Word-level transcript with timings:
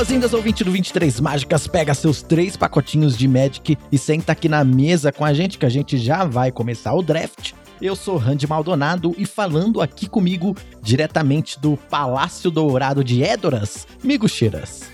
Boas-vindas, 0.00 0.32
ouvinte 0.32 0.64
do 0.64 0.72
23 0.72 1.20
Mágicas. 1.20 1.66
Pega 1.66 1.92
seus 1.92 2.22
três 2.22 2.56
pacotinhos 2.56 3.18
de 3.18 3.28
Magic 3.28 3.76
e 3.92 3.98
senta 3.98 4.32
aqui 4.32 4.48
na 4.48 4.64
mesa 4.64 5.12
com 5.12 5.26
a 5.26 5.34
gente, 5.34 5.58
que 5.58 5.66
a 5.66 5.68
gente 5.68 5.98
já 5.98 6.24
vai 6.24 6.50
começar 6.50 6.94
o 6.94 7.02
draft. 7.02 7.52
Eu 7.82 7.94
sou 7.94 8.16
Randy 8.16 8.46
Maldonado 8.46 9.14
e 9.18 9.26
falando 9.26 9.82
aqui 9.82 10.08
comigo, 10.08 10.56
diretamente 10.80 11.60
do 11.60 11.76
Palácio 11.76 12.50
Dourado 12.50 13.04
de 13.04 13.22
Édoras, 13.22 13.86
Migo 14.02 14.26
Cheiras. 14.26 14.84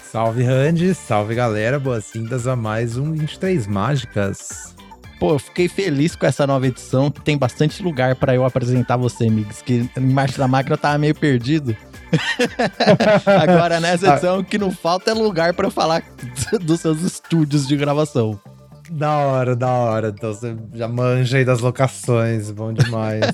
Salve 0.00 0.44
Randy, 0.44 0.94
salve 0.94 1.34
galera, 1.34 1.80
boas-vindas 1.80 2.46
a 2.46 2.54
mais 2.54 2.96
um 2.96 3.10
23 3.10 3.66
Mágicas. 3.66 4.72
Pô, 5.18 5.32
eu 5.32 5.40
fiquei 5.40 5.66
feliz 5.66 6.14
com 6.14 6.26
essa 6.26 6.46
nova 6.46 6.64
edição, 6.64 7.10
que 7.10 7.20
tem 7.22 7.36
bastante 7.36 7.82
lugar 7.82 8.14
para 8.14 8.36
eu 8.36 8.44
apresentar 8.44 8.96
você, 8.96 9.26
amigos, 9.26 9.62
que 9.62 9.90
em 9.96 10.06
Marte 10.12 10.38
da 10.38 10.46
Máquina 10.46 10.74
eu 10.74 10.78
tava 10.78 10.96
meio 10.96 11.16
perdido. 11.16 11.76
Agora, 13.42 13.80
nessa 13.80 14.12
edição, 14.12 14.38
o 14.40 14.44
que 14.44 14.58
não 14.58 14.70
falta 14.70 15.10
é 15.10 15.14
lugar 15.14 15.54
para 15.54 15.70
falar 15.70 16.02
dos 16.60 16.80
seus 16.80 17.02
estúdios 17.02 17.66
de 17.66 17.76
gravação. 17.76 18.38
Da 18.90 19.18
hora, 19.18 19.54
da 19.54 19.70
hora. 19.70 20.08
Então 20.08 20.32
você 20.32 20.56
já 20.74 20.88
manja 20.88 21.38
aí 21.38 21.44
das 21.44 21.60
locações, 21.60 22.50
bom 22.50 22.72
demais. 22.72 23.24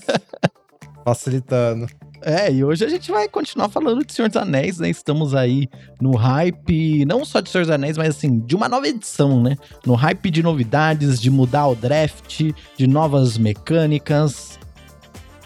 Facilitando. 1.05 1.87
É, 2.27 2.50
e 2.50 2.64
hoje 2.64 2.83
a 2.83 2.88
gente 2.88 3.10
vai 3.10 3.28
continuar 3.28 3.69
falando 3.69 4.02
de 4.02 4.12
Senhor 4.12 4.28
dos 4.28 4.38
Anéis, 4.38 4.78
né? 4.78 4.88
Estamos 4.88 5.34
aí 5.34 5.69
no 6.00 6.16
hype, 6.16 7.05
não 7.05 7.22
só 7.22 7.38
de 7.38 7.50
Senhor 7.50 7.64
dos 7.64 7.70
Anéis, 7.70 7.98
mas 7.98 8.16
assim, 8.16 8.41
de 8.41 8.56
uma 8.56 8.66
nova 8.66 8.88
edição, 8.88 9.42
né? 9.42 9.56
No 9.84 9.95
hype 9.95 10.30
de 10.30 10.42
novidades, 10.42 11.20
de 11.20 11.30
mudar 11.30 11.66
o 11.66 11.75
draft, 11.75 12.52
de 12.78 12.86
novas 12.86 13.36
mecânicas. 13.36 14.59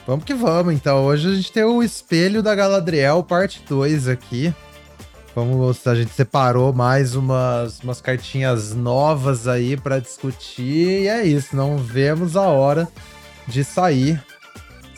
Vamos 0.08 0.24
que 0.24 0.32
vamos, 0.32 0.72
então. 0.72 1.04
Hoje 1.04 1.28
a 1.28 1.34
gente 1.34 1.52
tem 1.52 1.64
o 1.64 1.82
Espelho 1.82 2.42
da 2.42 2.54
Galadriel, 2.54 3.22
parte 3.22 3.62
2 3.68 4.08
aqui. 4.08 4.54
Vamos, 5.34 5.86
a 5.86 5.94
gente 5.94 6.14
separou 6.14 6.72
mais 6.72 7.14
umas, 7.14 7.80
umas 7.80 8.00
cartinhas 8.00 8.74
novas 8.74 9.46
aí 9.46 9.76
para 9.76 9.98
discutir. 9.98 11.02
E 11.02 11.08
é 11.08 11.26
isso, 11.26 11.54
não 11.54 11.76
vemos 11.76 12.38
a 12.38 12.48
hora 12.48 12.88
de 13.46 13.62
sair 13.62 14.18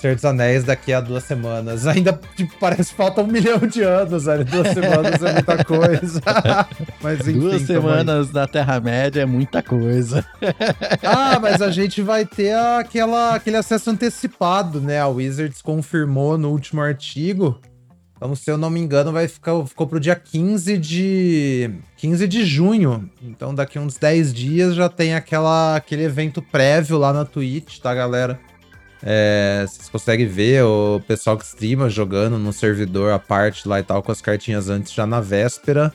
Senhor 0.01 0.15
dos 0.15 0.25
Anéis 0.25 0.65
daqui 0.65 0.93
a 0.93 1.01
duas 1.01 1.25
semanas. 1.25 1.87
Ainda, 1.87 2.19
tipo, 2.35 2.55
parece 2.59 2.91
que 2.91 2.97
falta 2.97 3.21
um 3.21 3.27
milhão 3.27 3.59
de 3.59 3.83
anos, 3.83 4.25
velho. 4.25 4.45
Duas 4.45 4.69
semanas 4.69 5.23
é 5.23 5.33
muita 5.35 5.65
coisa. 5.65 6.23
mas 7.03 7.21
enfim, 7.21 7.39
Duas 7.39 7.63
semanas 7.63 8.31
da 8.31 8.47
Terra-média 8.47 9.21
é 9.21 9.27
muita 9.27 9.63
coisa. 9.63 10.25
ah, 11.05 11.39
mas 11.39 11.61
a 11.61 11.71
gente 11.71 12.01
vai 12.01 12.25
ter 12.25 12.55
aquela, 12.55 13.35
aquele 13.35 13.57
acesso 13.57 13.91
antecipado, 13.91 14.81
né? 14.81 14.99
A 14.99 15.09
Wizards 15.09 15.61
confirmou 15.61 16.39
no 16.39 16.51
último 16.51 16.81
artigo. 16.81 17.61
Então, 18.17 18.35
se 18.35 18.51
eu 18.51 18.59
não 18.59 18.69
me 18.69 18.79
engano, 18.79 19.13
vai 19.13 19.27
ficar 19.27 19.65
ficou 19.65 19.87
pro 19.87 19.99
dia 19.99 20.15
15 20.15 20.77
de 20.77 21.71
15 21.97 22.29
de 22.29 22.45
junho. 22.45 23.11
Então, 23.23 23.55
daqui 23.55 23.79
uns 23.79 23.97
10 23.97 24.35
dias 24.35 24.75
já 24.75 24.91
tem 24.91 25.15
aquela 25.15 25.77
aquele 25.77 26.05
evento 26.05 26.43
prévio 26.43 26.99
lá 26.99 27.15
na 27.15 27.25
Twitch, 27.25 27.79
tá, 27.79 27.95
galera? 27.95 28.39
É, 29.03 29.65
vocês 29.67 29.89
conseguem 29.89 30.27
ver 30.27 30.63
o 30.65 31.01
pessoal 31.07 31.37
que 31.37 31.45
streama 31.45 31.89
jogando 31.89 32.39
no 32.39 32.53
servidor 32.53 33.13
a 33.13 33.19
parte 33.19 33.67
lá 33.67 33.81
e 33.81 33.83
tal, 33.83 34.03
com 34.03 34.13
as 34.13 34.21
cartinhas 34.21 34.69
antes 34.69 34.93
já 34.93 35.07
na 35.07 35.21
véspera. 35.21 35.93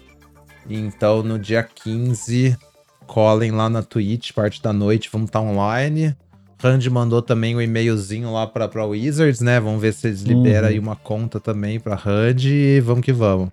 Então 0.69 1.21
no 1.21 1.37
dia 1.37 1.63
15, 1.63 2.57
colhem 3.05 3.51
lá 3.51 3.69
na 3.69 3.83
Twitch, 3.83 4.31
parte 4.31 4.61
da 4.61 4.73
noite, 4.73 5.09
vamos 5.11 5.29
estar 5.29 5.39
tá 5.39 5.45
online. 5.45 6.15
Randy 6.57 6.89
mandou 6.89 7.21
também 7.21 7.53
o 7.53 7.59
um 7.59 7.61
e-mailzinho 7.61 8.31
lá 8.31 8.47
pra, 8.47 8.67
pra 8.67 8.85
Wizards, 8.85 9.41
né? 9.41 9.59
Vamos 9.59 9.81
ver 9.81 9.93
se 9.93 10.07
eles 10.07 10.21
liberam 10.21 10.67
uhum. 10.67 10.73
aí 10.73 10.79
uma 10.79 10.95
conta 10.95 11.39
também 11.39 11.79
pra 11.79 11.95
Randy 11.95 12.53
e 12.53 12.79
vamos 12.79 13.03
que 13.03 13.13
vamos. 13.13 13.49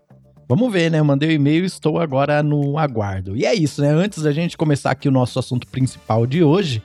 Vamos 0.48 0.72
ver, 0.72 0.90
né? 0.90 0.98
Eu 0.98 1.04
mandei 1.04 1.28
o 1.28 1.32
um 1.32 1.34
e-mail 1.34 1.64
e 1.64 1.66
estou 1.66 1.98
agora 1.98 2.42
no 2.42 2.78
aguardo. 2.78 3.36
E 3.36 3.44
é 3.44 3.54
isso, 3.54 3.80
né? 3.82 3.88
Antes 3.88 4.22
da 4.22 4.32
gente 4.32 4.56
começar 4.56 4.90
aqui 4.90 5.08
o 5.08 5.12
nosso 5.12 5.38
assunto 5.38 5.66
principal 5.66 6.26
de 6.26 6.42
hoje, 6.44 6.82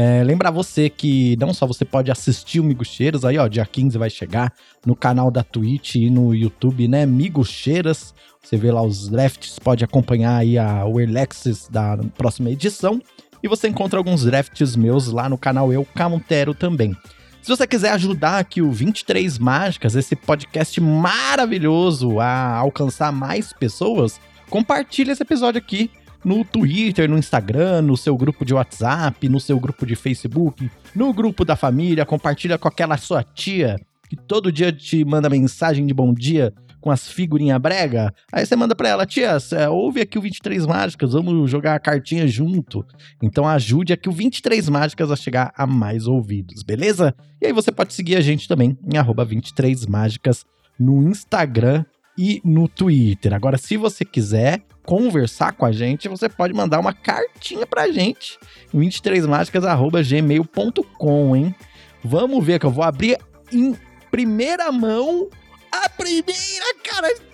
é, 0.00 0.22
lembrar 0.22 0.52
você 0.52 0.88
que 0.88 1.36
não 1.40 1.52
só 1.52 1.66
você 1.66 1.84
pode 1.84 2.08
assistir 2.08 2.60
o 2.60 2.64
Migucheiras, 2.64 3.24
aí 3.24 3.36
ó, 3.36 3.48
dia 3.48 3.66
15 3.66 3.98
vai 3.98 4.08
chegar 4.08 4.54
no 4.86 4.94
canal 4.94 5.28
da 5.28 5.42
Twitch 5.42 5.96
e 5.96 6.08
no 6.08 6.32
YouTube, 6.32 6.86
né, 6.86 7.04
Migucheiras. 7.04 8.14
Você 8.40 8.56
vê 8.56 8.70
lá 8.70 8.80
os 8.80 9.08
drafts, 9.08 9.58
pode 9.58 9.82
acompanhar 9.82 10.36
aí 10.36 10.56
a, 10.56 10.86
o 10.86 11.00
Erlexis 11.00 11.66
da 11.68 11.98
próxima 12.16 12.48
edição. 12.48 13.02
E 13.42 13.48
você 13.48 13.66
encontra 13.66 13.98
alguns 13.98 14.24
drafts 14.24 14.76
meus 14.76 15.08
lá 15.08 15.28
no 15.28 15.36
canal 15.36 15.72
Eu 15.72 15.84
Camutero 15.84 16.54
também. 16.54 16.96
Se 17.42 17.48
você 17.48 17.66
quiser 17.66 17.90
ajudar 17.90 18.38
aqui 18.38 18.62
o 18.62 18.70
23 18.70 19.36
Mágicas, 19.36 19.96
esse 19.96 20.14
podcast 20.14 20.80
maravilhoso 20.80 22.20
a 22.20 22.54
alcançar 22.54 23.10
mais 23.10 23.52
pessoas, 23.52 24.20
compartilhe 24.48 25.10
esse 25.10 25.24
episódio 25.24 25.58
aqui 25.58 25.90
no 26.28 26.44
Twitter, 26.44 27.08
no 27.08 27.16
Instagram, 27.16 27.80
no 27.80 27.96
seu 27.96 28.14
grupo 28.14 28.44
de 28.44 28.52
WhatsApp, 28.52 29.26
no 29.30 29.40
seu 29.40 29.58
grupo 29.58 29.86
de 29.86 29.96
Facebook, 29.96 30.70
no 30.94 31.10
grupo 31.10 31.42
da 31.42 31.56
família, 31.56 32.04
compartilha 32.04 32.58
com 32.58 32.68
aquela 32.68 32.98
sua 32.98 33.24
tia 33.24 33.76
que 34.10 34.14
todo 34.14 34.52
dia 34.52 34.70
te 34.70 35.04
manda 35.06 35.30
mensagem 35.30 35.86
de 35.86 35.94
bom 35.94 36.12
dia 36.12 36.52
com 36.82 36.90
as 36.90 37.08
figurinhas 37.08 37.58
brega. 37.58 38.12
Aí 38.30 38.44
você 38.44 38.54
manda 38.54 38.74
pra 38.74 38.90
ela, 38.90 39.06
tia, 39.06 39.38
ouve 39.70 40.02
aqui 40.02 40.18
o 40.18 40.22
23 40.22 40.66
Mágicas, 40.66 41.12
vamos 41.14 41.50
jogar 41.50 41.74
a 41.74 41.80
cartinha 41.80 42.28
junto. 42.28 42.84
Então 43.22 43.48
ajude 43.48 43.94
aqui 43.94 44.08
o 44.08 44.12
23 44.12 44.68
Mágicas 44.68 45.10
a 45.10 45.16
chegar 45.16 45.52
a 45.56 45.66
mais 45.66 46.06
ouvidos, 46.06 46.62
beleza? 46.62 47.14
E 47.40 47.46
aí 47.46 47.52
você 47.54 47.72
pode 47.72 47.94
seguir 47.94 48.16
a 48.16 48.20
gente 48.20 48.46
também 48.46 48.78
em 48.90 48.98
arroba 48.98 49.24
23 49.24 49.86
Mágicas 49.86 50.44
no 50.78 51.08
Instagram 51.08 51.84
e 52.18 52.42
no 52.44 52.68
Twitter. 52.68 53.32
Agora, 53.32 53.56
se 53.56 53.76
você 53.76 54.04
quiser 54.04 54.60
conversar 54.84 55.52
com 55.52 55.64
a 55.64 55.70
gente, 55.70 56.08
você 56.08 56.28
pode 56.28 56.52
mandar 56.52 56.80
uma 56.80 56.92
cartinha 56.92 57.64
pra 57.64 57.92
gente 57.92 58.36
em 58.74 58.80
23mágicas.gmail.com, 58.80 61.36
hein? 61.36 61.54
Vamos 62.02 62.44
ver 62.44 62.58
que 62.58 62.66
eu 62.66 62.70
vou 62.70 62.82
abrir 62.82 63.16
em 63.52 63.76
primeira 64.10 64.72
mão 64.72 65.28
a 65.70 65.88
primeira 65.90 66.74
cartinha! 66.82 67.28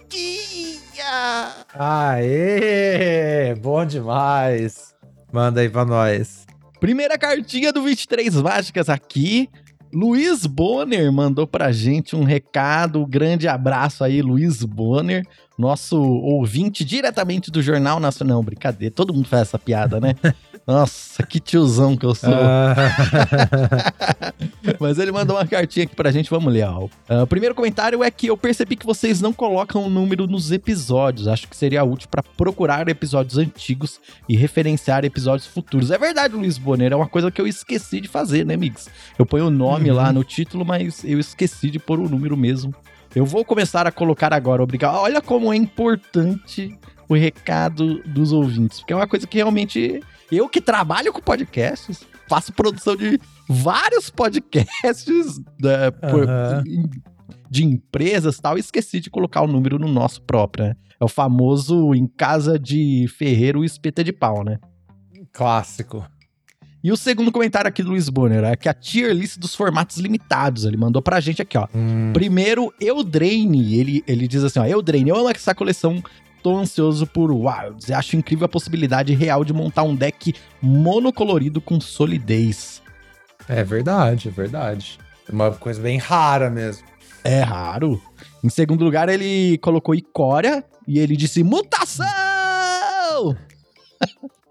Aê! 1.73 3.55
Bom 3.55 3.87
demais! 3.87 4.95
Manda 5.33 5.61
aí 5.61 5.69
pra 5.69 5.85
nós. 5.85 6.47
Primeira 6.79 7.17
cartinha 7.17 7.73
do 7.73 7.83
23 7.83 8.35
Mágicas 8.43 8.89
aqui. 8.89 9.49
Luiz 9.95 10.45
Bonner 10.45 11.13
mandou 11.13 11.47
pra 11.47 11.71
gente 11.71 12.17
um 12.17 12.25
recado, 12.25 13.07
grande 13.07 13.47
abraço 13.47 14.03
aí, 14.03 14.21
Luiz 14.21 14.65
Bonner, 14.65 15.25
nosso 15.57 16.01
ouvinte 16.01 16.85
diretamente 16.85 17.51
do 17.51 17.63
Jornal 17.63 18.01
Nacional. 18.01 18.43
Brincadeira, 18.43 18.95
todo 18.95 19.15
mundo 19.15 19.29
faz 19.29 19.43
essa 19.43 19.59
piada, 19.59 20.01
né? 20.01 20.15
Nossa, 20.67 21.23
que 21.25 21.39
tiozão 21.39 21.95
que 21.95 22.07
eu 22.07 22.15
sou. 22.15 22.33
Ah. 22.33 22.75
Mas 24.81 24.99
ele 24.99 25.13
mandou 25.13 25.37
uma 25.37 25.47
cartinha 25.47 25.85
aqui 25.85 25.95
pra 25.95 26.11
gente, 26.11 26.31
vamos 26.31 26.51
ler. 26.51 26.67
Ó. 26.67 26.85
Uh, 26.85 27.23
o 27.23 27.27
primeiro 27.27 27.55
comentário 27.55 28.03
é 28.03 28.11
que 28.11 28.29
eu 28.29 28.37
percebi 28.37 28.75
que 28.75 28.87
vocês 28.87 29.21
não 29.21 29.33
colocam 29.33 29.85
o 29.85 29.91
número 29.91 30.27
nos 30.27 30.51
episódios. 30.51 31.29
Acho 31.29 31.47
que 31.49 31.57
seria 31.57 31.85
útil 31.85 32.09
para 32.11 32.23
procurar 32.23 32.89
episódios 32.89 33.37
antigos 33.37 34.01
e 34.27 34.37
referenciar 34.37 35.05
episódios 35.05 35.47
futuros. 35.47 35.91
É 35.91 35.99
verdade, 35.99 36.35
Luiz 36.35 36.57
Bonner, 36.57 36.93
é 36.93 36.97
uma 36.97 37.09
coisa 37.09 37.31
que 37.31 37.41
eu 37.41 37.47
esqueci 37.47 38.01
de 38.01 38.09
fazer, 38.09 38.47
né, 38.47 38.55
amigos? 38.55 38.89
Eu 39.19 39.27
ponho 39.27 39.49
o 39.49 39.51
nome 39.51 39.91
uhum. 39.91 39.97
lá 39.97 40.13
no 40.15 40.25
título, 40.25 40.65
mas 40.65 41.05
eu 41.05 41.21
esqueci 41.21 41.71
de 41.71 41.79
pôr 41.79 42.01
o 42.01 42.09
número 42.09 42.39
mesmo. 42.39 42.75
Eu 43.15 43.25
vou 43.25 43.45
começar 43.45 43.87
a 43.87 43.93
colocar 43.93 44.33
agora, 44.33 44.63
obrigado. 44.63 44.97
Olha 44.97 45.23
como 45.23 45.53
é 45.53 45.57
importante 45.57 46.77
o 47.09 47.15
recado 47.15 48.03
dos 48.03 48.33
ouvintes, 48.33 48.81
porque 48.81 48.93
é 48.93 48.97
uma 48.97 49.07
coisa 49.07 49.27
que 49.27 49.37
realmente 49.37 50.03
eu 50.33 50.49
que 50.49 50.61
trabalho 50.61 51.13
com 51.13 51.21
podcasts, 51.21 52.05
faço 52.29 52.53
produção 52.53 52.97
de 52.97 53.21
vários 53.49 54.11
podcasts 54.11 55.39
né, 55.61 55.91
por, 55.91 56.27
de 57.49 57.65
empresas 57.65 58.37
e 58.37 58.43
tal, 58.43 58.57
e 58.57 58.61
esqueci 58.61 58.99
de 58.99 59.11
colocar 59.11 59.43
o 59.43 59.47
número 59.47 59.79
no 59.79 59.89
nosso 59.89 60.23
próprio, 60.23 60.67
né? 60.67 60.75
É 61.01 61.05
o 61.05 61.09
famoso 61.09 61.95
em 61.95 62.07
casa 62.07 62.59
de 62.59 63.07
ferreiro 63.17 63.65
espeta 63.65 64.03
de 64.03 64.13
pau, 64.13 64.45
né? 64.45 64.59
Clássico. 65.33 66.07
E 66.85 66.93
o 66.93 66.99
segundo 66.99 67.33
comentário 67.33 67.67
aqui 67.67 67.83
do 67.83 67.89
Luiz 67.89 68.11
Bonner 68.11 68.45
é 68.45 68.55
que 68.55 68.69
a 68.69 68.75
tier 68.75 69.11
list 69.15 69.39
dos 69.39 69.55
formatos 69.55 69.97
limitados. 69.97 70.67
Ele 70.67 70.77
mandou 70.77 71.01
pra 71.01 71.19
gente 71.19 71.41
aqui, 71.41 71.57
ó. 71.57 71.67
Hum. 71.75 72.13
Primeiro, 72.13 72.75
Eldraine. 72.79 73.75
Ele, 73.75 74.05
ele 74.07 74.29
diz 74.29 74.45
assim, 74.45 74.59
ó. 74.59 74.67
Eldraine, 74.67 75.09
eu 75.09 75.17
amo 75.17 75.31
essa 75.31 75.55
coleção 75.55 76.03
tô 76.43 76.59
ansioso 76.59 77.07
por 77.07 77.33
Wilds 77.33 77.89
e 77.89 77.95
acho 77.95 78.17
incrível 78.17 78.45
a 78.45 78.49
possibilidade 78.51 79.15
real 79.15 79.47
de 79.47 79.55
montar 79.55 79.83
um 79.83 79.97
deck 79.97 80.35
monocolorido 80.61 81.59
com 81.59 81.81
solidez. 81.81 82.83
É 83.49 83.65
verdade, 83.65 84.29
é 84.29 84.31
verdade. 84.31 84.99
É 85.27 85.33
uma 85.33 85.53
coisa 85.53 85.81
bem 85.81 85.97
rara 85.97 86.51
mesmo. 86.51 86.85
É 87.25 87.41
raro. 87.41 87.99
Em 88.43 88.51
segundo 88.51 88.85
lugar, 88.85 89.09
ele 89.09 89.57
colocou 89.63 89.95
Icória 89.95 90.63
e 90.87 90.99
ele 90.99 91.17
disse 91.17 91.43
mutação! 91.43 92.05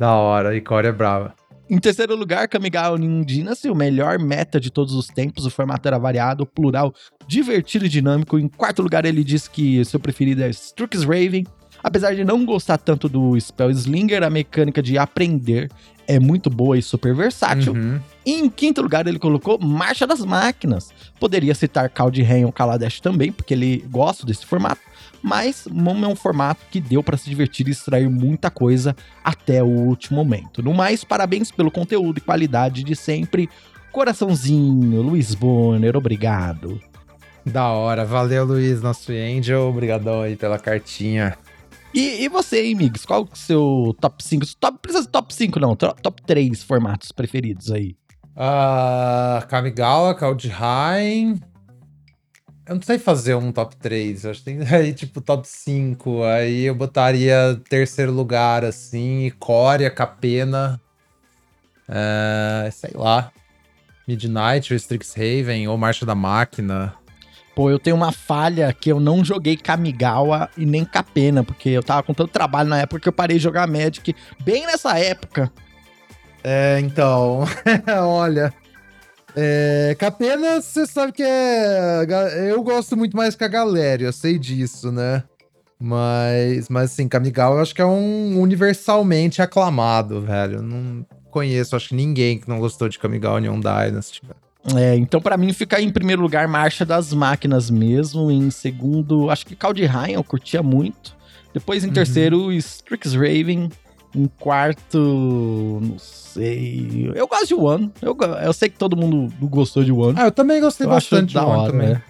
da 0.00 0.14
hora, 0.14 0.56
Icória 0.56 0.88
é 0.88 0.92
brava. 0.92 1.34
Em 1.68 1.78
terceiro 1.78 2.16
lugar, 2.16 2.48
Kamigawa 2.48 2.98
New 2.98 3.22
Dynasty, 3.22 3.68
o 3.68 3.74
melhor 3.74 4.18
meta 4.18 4.58
de 4.58 4.70
todos 4.70 4.94
os 4.94 5.06
tempos. 5.08 5.44
O 5.44 5.50
formato 5.50 5.86
era 5.86 5.98
variado, 5.98 6.46
plural, 6.46 6.94
divertido 7.28 7.84
e 7.84 7.88
dinâmico. 7.88 8.38
Em 8.38 8.48
quarto 8.48 8.80
lugar, 8.80 9.04
ele 9.04 9.22
diz 9.22 9.46
que 9.46 9.84
seu 9.84 10.00
preferido 10.00 10.42
é 10.42 10.48
Strixhaven. 10.48 11.44
Apesar 11.82 12.14
de 12.14 12.24
não 12.24 12.46
gostar 12.46 12.78
tanto 12.78 13.10
do 13.10 13.38
Spell 13.38 13.70
Slinger, 13.70 14.22
a 14.22 14.30
mecânica 14.30 14.82
de 14.82 14.96
aprender 14.96 15.70
é 16.08 16.18
muito 16.18 16.48
boa 16.48 16.78
e 16.78 16.82
super 16.82 17.14
versátil. 17.14 17.74
Uhum. 17.74 18.00
E 18.24 18.32
em 18.32 18.48
quinto 18.48 18.80
lugar, 18.80 19.06
ele 19.06 19.18
colocou 19.18 19.58
Marcha 19.60 20.06
das 20.06 20.24
Máquinas. 20.24 20.92
Poderia 21.20 21.54
citar 21.54 21.90
Kaldheim 21.90 22.46
ou 22.46 22.52
Kaladesh 22.52 23.00
também, 23.00 23.30
porque 23.30 23.52
ele 23.52 23.84
gosta 23.90 24.26
desse 24.26 24.46
formato. 24.46 24.80
Mas 25.22 25.66
é 25.66 26.06
um 26.06 26.16
formato 26.16 26.64
que 26.70 26.80
deu 26.80 27.02
para 27.02 27.16
se 27.16 27.28
divertir 27.28 27.68
e 27.68 27.72
extrair 27.72 28.08
muita 28.08 28.50
coisa 28.50 28.96
até 29.22 29.62
o 29.62 29.66
último 29.66 30.16
momento. 30.16 30.62
No 30.62 30.72
mais, 30.72 31.04
parabéns 31.04 31.50
pelo 31.50 31.70
conteúdo 31.70 32.18
e 32.18 32.22
qualidade 32.22 32.82
de 32.82 32.96
sempre. 32.96 33.48
Coraçãozinho, 33.92 35.02
Luiz 35.02 35.34
Bonner, 35.34 35.96
obrigado. 35.96 36.80
Da 37.44 37.68
hora, 37.68 38.04
valeu 38.04 38.44
Luiz, 38.44 38.80
nosso 38.82 39.12
Angel, 39.12 39.62
obrigadão 39.62 40.22
aí 40.22 40.36
pela 40.36 40.58
cartinha. 40.58 41.36
E, 41.92 42.22
e 42.22 42.28
você, 42.28 42.66
hein, 42.66 42.74
Migs? 42.74 43.04
Qual 43.04 43.22
é 43.22 43.24
o 43.24 43.36
seu 43.36 43.96
top 44.00 44.22
5? 44.22 44.46
Top, 44.60 44.78
precisa 44.80 45.04
de 45.04 45.10
top 45.10 45.34
5, 45.34 45.58
não. 45.58 45.74
Top, 45.74 46.00
top 46.00 46.22
3 46.22 46.62
formatos 46.62 47.10
preferidos 47.10 47.70
aí. 47.70 47.96
Uh, 48.36 49.44
Kamigawa, 49.48 50.14
Kaldheim. 50.14 51.40
Eu 52.70 52.76
não 52.76 52.82
sei 52.82 53.00
fazer 53.00 53.34
um 53.34 53.50
top 53.50 53.74
3. 53.74 54.26
Acho 54.26 54.44
que 54.44 54.44
tem 54.44 54.60
aí, 54.72 54.92
tipo, 54.94 55.20
top 55.20 55.46
5. 55.46 56.22
Aí 56.22 56.66
eu 56.66 56.74
botaria 56.74 57.60
terceiro 57.68 58.12
lugar, 58.12 58.64
assim. 58.64 59.32
Coreia, 59.40 59.90
Capena. 59.90 60.80
Uh, 61.88 62.70
sei 62.70 62.92
lá. 62.94 63.32
Midnight, 64.06 64.72
ou 64.72 64.76
Strixhaven, 64.76 65.66
ou 65.66 65.76
Marcha 65.76 66.06
da 66.06 66.14
Máquina. 66.14 66.94
Pô, 67.56 67.70
eu 67.70 67.78
tenho 67.80 67.96
uma 67.96 68.12
falha 68.12 68.72
que 68.72 68.92
eu 68.92 69.00
não 69.00 69.24
joguei 69.24 69.56
Kamigawa 69.56 70.48
e 70.56 70.64
nem 70.64 70.84
Capena, 70.84 71.42
porque 71.42 71.70
eu 71.70 71.82
tava 71.82 72.04
com 72.04 72.14
tanto 72.14 72.30
trabalho 72.30 72.68
na 72.68 72.78
época 72.78 73.00
que 73.00 73.08
eu 73.08 73.12
parei 73.12 73.36
de 73.36 73.42
jogar 73.42 73.66
Magic 73.66 74.14
bem 74.44 74.64
nessa 74.64 74.96
época. 74.96 75.50
É, 76.44 76.78
então. 76.78 77.44
Olha. 78.06 78.54
É, 79.36 79.96
Capena, 79.98 80.60
você 80.60 80.86
sabe 80.86 81.12
que 81.12 81.22
é. 81.22 82.04
Eu 82.50 82.62
gosto 82.62 82.96
muito 82.96 83.16
mais 83.16 83.34
que 83.34 83.44
a 83.44 83.48
galera, 83.48 84.02
eu 84.02 84.12
sei 84.12 84.38
disso, 84.38 84.90
né? 84.90 85.22
Mas, 85.78 86.68
mas 86.68 86.92
assim, 86.92 87.08
Kamigawa 87.08 87.56
eu 87.56 87.62
acho 87.62 87.74
que 87.74 87.80
é 87.80 87.86
um 87.86 88.38
universalmente 88.38 89.40
aclamado, 89.40 90.20
velho. 90.20 90.60
não 90.60 91.06
conheço, 91.30 91.74
acho 91.74 91.88
que 91.90 91.94
ninguém 91.94 92.38
que 92.38 92.48
não 92.48 92.58
gostou 92.58 92.88
de 92.88 92.98
Kamigawa 92.98 93.40
Neon 93.40 93.60
Dynasty. 93.60 94.20
É, 94.76 94.94
então 94.96 95.22
para 95.22 95.38
mim 95.38 95.54
fica 95.54 95.80
em 95.80 95.90
primeiro 95.90 96.20
lugar 96.20 96.46
Marcha 96.46 96.84
das 96.84 97.14
Máquinas 97.14 97.70
mesmo, 97.70 98.30
em 98.30 98.50
segundo, 98.50 99.30
acho 99.30 99.46
que 99.46 99.56
Kaldheim 99.56 100.12
eu 100.12 100.22
curtia 100.22 100.62
muito. 100.62 101.16
Depois 101.54 101.82
em 101.82 101.88
uhum. 101.88 101.94
terceiro, 101.94 102.52
Strixhaven, 102.52 103.70
em 104.14 104.26
quarto, 104.38 105.80
não 105.82 105.98
sei. 105.98 107.10
Eu 107.14 107.26
gosto 107.26 107.48
de 107.48 107.54
One. 107.54 107.90
Eu, 108.02 108.14
eu 108.42 108.52
sei 108.52 108.68
que 108.68 108.76
todo 108.78 108.94
mundo 108.96 109.32
gostou 109.46 109.82
de 109.84 109.92
One. 109.92 110.14
Ah, 110.18 110.26
eu 110.26 110.32
também 110.32 110.60
gostei 110.60 110.86
eu 110.86 110.90
bastante 110.90 111.32
de 111.32 111.38
One 111.38 111.46
hora, 111.46 111.72
também. 111.72 111.88
Né? 111.90 112.02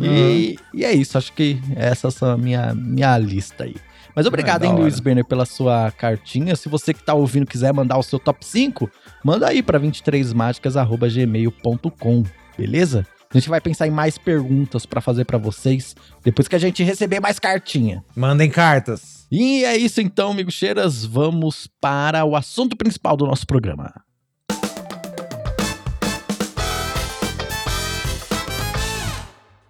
E, 0.00 0.56
e, 0.74 0.84
é 0.84 0.92
isso, 0.92 1.18
acho 1.18 1.32
que 1.32 1.58
essa 1.74 2.08
é 2.08 2.10
a 2.30 2.36
minha, 2.36 2.74
minha 2.74 3.16
lista 3.18 3.64
aí. 3.64 3.74
Mas 4.14 4.26
obrigado, 4.26 4.62
ah, 4.64 4.66
hein, 4.66 4.74
Luiz 4.74 5.00
Berner, 5.00 5.24
pela 5.24 5.46
sua 5.46 5.90
cartinha. 5.92 6.54
Se 6.56 6.68
você 6.68 6.92
que 6.92 7.02
tá 7.02 7.14
ouvindo 7.14 7.46
quiser 7.46 7.72
mandar 7.72 7.96
o 7.96 8.02
seu 8.02 8.18
top 8.18 8.44
5, 8.44 8.90
manda 9.24 9.48
aí 9.48 9.62
para 9.62 9.80
23mágicas.gmail.com, 9.80 12.24
beleza? 12.58 13.06
A 13.32 13.38
gente 13.38 13.48
vai 13.48 13.60
pensar 13.60 13.86
em 13.86 13.92
mais 13.92 14.18
perguntas 14.18 14.84
para 14.84 15.00
fazer 15.00 15.24
para 15.24 15.38
vocês 15.38 15.94
depois 16.24 16.48
que 16.48 16.56
a 16.56 16.58
gente 16.58 16.82
receber 16.82 17.20
mais 17.20 17.38
cartinha. 17.38 18.04
Mandem 18.16 18.50
cartas. 18.50 19.24
E 19.30 19.64
é 19.64 19.76
isso 19.76 20.00
então, 20.00 20.32
amigos 20.32 20.54
cheiras. 20.54 21.04
Vamos 21.04 21.68
para 21.80 22.24
o 22.24 22.34
assunto 22.34 22.76
principal 22.76 23.16
do 23.16 23.24
nosso 23.24 23.46
programa. 23.46 23.94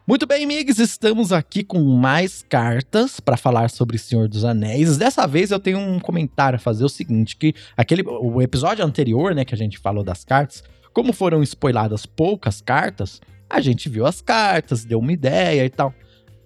Muito 0.06 0.26
bem, 0.26 0.44
amigos, 0.44 0.78
estamos 0.78 1.30
aqui 1.30 1.62
com 1.62 1.80
mais 1.82 2.42
cartas 2.48 3.20
para 3.20 3.36
falar 3.36 3.68
sobre 3.68 3.98
Senhor 3.98 4.26
dos 4.26 4.42
Anéis. 4.42 4.96
Dessa 4.96 5.26
vez 5.26 5.50
eu 5.50 5.60
tenho 5.60 5.78
um 5.78 6.00
comentário 6.00 6.56
a 6.56 6.58
fazer 6.58 6.82
o 6.82 6.88
seguinte, 6.88 7.36
que 7.36 7.54
aquele 7.76 8.02
o 8.06 8.40
episódio 8.40 8.82
anterior, 8.82 9.34
né, 9.34 9.44
que 9.44 9.54
a 9.54 9.58
gente 9.58 9.78
falou 9.78 10.02
das 10.02 10.24
cartas, 10.24 10.64
como 10.94 11.12
foram 11.12 11.42
spoiladas 11.42 12.06
poucas 12.06 12.62
cartas, 12.62 13.20
a 13.50 13.60
gente 13.60 13.88
viu 13.88 14.06
as 14.06 14.20
cartas, 14.20 14.84
deu 14.84 15.00
uma 15.00 15.12
ideia 15.12 15.64
e 15.64 15.70
tal. 15.70 15.92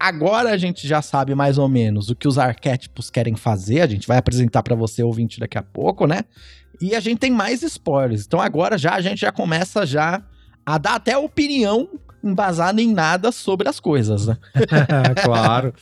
Agora 0.01 0.51
a 0.51 0.56
gente 0.56 0.89
já 0.89 1.03
sabe 1.03 1.35
mais 1.35 1.59
ou 1.59 1.69
menos 1.69 2.09
o 2.09 2.17
que 2.17 2.27
os 2.27 2.39
arquétipos 2.39 3.11
querem 3.11 3.37
fazer. 3.37 3.83
A 3.83 3.87
gente 3.87 4.09
vai 4.09 4.17
apresentar 4.17 4.62
para 4.62 4.75
você 4.75 5.03
ouvinte 5.03 5.39
daqui 5.39 5.59
a 5.59 5.62
pouco, 5.62 6.06
né? 6.06 6.25
E 6.81 6.95
a 6.95 7.01
gente 7.01 7.19
tem 7.19 7.31
mais 7.31 7.62
spoilers. 7.62 8.25
Então 8.27 8.41
agora 8.41 8.77
já 8.79 8.95
a 8.95 9.01
gente 9.01 9.21
já 9.21 9.31
começa 9.31 9.87
já 9.87 10.23
a 10.65 10.79
dar 10.79 10.95
até 10.95 11.17
opinião 11.17 11.89
embasada 12.23 12.81
em 12.81 12.93
nada 12.93 13.31
sobre 13.31 13.69
as 13.69 13.79
coisas, 13.79 14.27
né? 14.27 14.39
claro, 15.23 15.75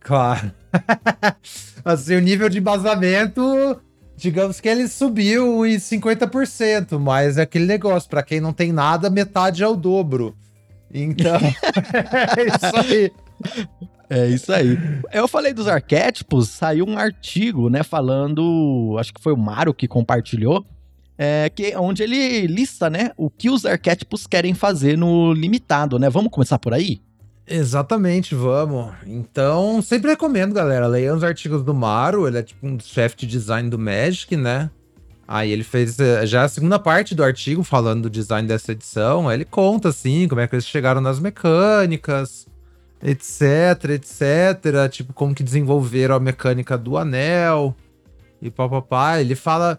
claro. 0.00 0.52
assim, 1.84 2.14
o 2.14 2.20
nível 2.20 2.48
de 2.48 2.58
embasamento, 2.58 3.42
digamos 4.16 4.60
que 4.60 4.68
ele 4.68 4.86
subiu 4.86 5.66
em 5.66 5.76
50%, 5.76 6.98
mas 6.98 7.36
é 7.36 7.42
aquele 7.42 7.66
negócio, 7.66 8.08
para 8.08 8.22
quem 8.22 8.40
não 8.40 8.52
tem 8.52 8.72
nada, 8.72 9.10
metade 9.10 9.62
é 9.62 9.68
o 9.68 9.74
dobro. 9.74 10.36
Então, 10.92 11.36
é 12.36 12.46
isso 12.46 12.76
aí. 12.76 13.12
É 14.10 14.26
isso 14.26 14.52
aí. 14.52 14.78
Eu 15.12 15.28
falei 15.28 15.52
dos 15.52 15.68
arquétipos, 15.68 16.48
saiu 16.48 16.86
um 16.86 16.98
artigo, 16.98 17.68
né, 17.68 17.82
falando, 17.82 18.96
acho 18.98 19.12
que 19.12 19.22
foi 19.22 19.32
o 19.32 19.36
Mário 19.36 19.74
que 19.74 19.86
compartilhou, 19.86 20.64
é, 21.18 21.50
que, 21.50 21.76
onde 21.76 22.02
ele 22.02 22.46
lista, 22.46 22.88
né, 22.88 23.10
o 23.16 23.28
que 23.28 23.50
os 23.50 23.66
arquétipos 23.66 24.26
querem 24.26 24.54
fazer 24.54 24.96
no 24.96 25.32
limitado, 25.32 25.98
né? 25.98 26.08
Vamos 26.08 26.30
começar 26.30 26.58
por 26.58 26.72
aí? 26.72 27.00
Exatamente, 27.46 28.34
vamos. 28.34 28.92
Então, 29.06 29.80
sempre 29.82 30.10
recomendo, 30.10 30.54
galera, 30.54 30.86
leiam 30.86 31.16
os 31.16 31.24
artigos 31.24 31.62
do 31.62 31.74
Maru, 31.74 32.28
ele 32.28 32.38
é 32.38 32.42
tipo 32.42 32.66
um 32.66 32.78
chefe 32.78 33.16
de 33.16 33.26
design 33.26 33.68
do 33.68 33.78
Magic, 33.78 34.36
né? 34.36 34.70
Aí 35.30 35.52
ele 35.52 35.62
fez 35.62 36.00
eh, 36.00 36.24
já 36.24 36.44
a 36.44 36.48
segunda 36.48 36.78
parte 36.78 37.14
do 37.14 37.22
artigo 37.22 37.62
falando 37.62 38.04
do 38.04 38.10
design 38.10 38.48
dessa 38.48 38.72
edição. 38.72 39.28
Aí 39.28 39.36
ele 39.36 39.44
conta 39.44 39.90
assim 39.90 40.26
como 40.26 40.40
é 40.40 40.48
que 40.48 40.54
eles 40.54 40.66
chegaram 40.66 41.02
nas 41.02 41.20
mecânicas, 41.20 42.46
etc, 43.02 43.90
etc. 43.90 44.90
Tipo, 44.90 45.12
como 45.12 45.34
que 45.34 45.42
desenvolveram 45.42 46.14
a 46.14 46.20
mecânica 46.20 46.78
do 46.78 46.96
anel 46.96 47.76
e 48.40 48.50
papapá. 48.50 49.20
Ele 49.20 49.34
fala. 49.34 49.78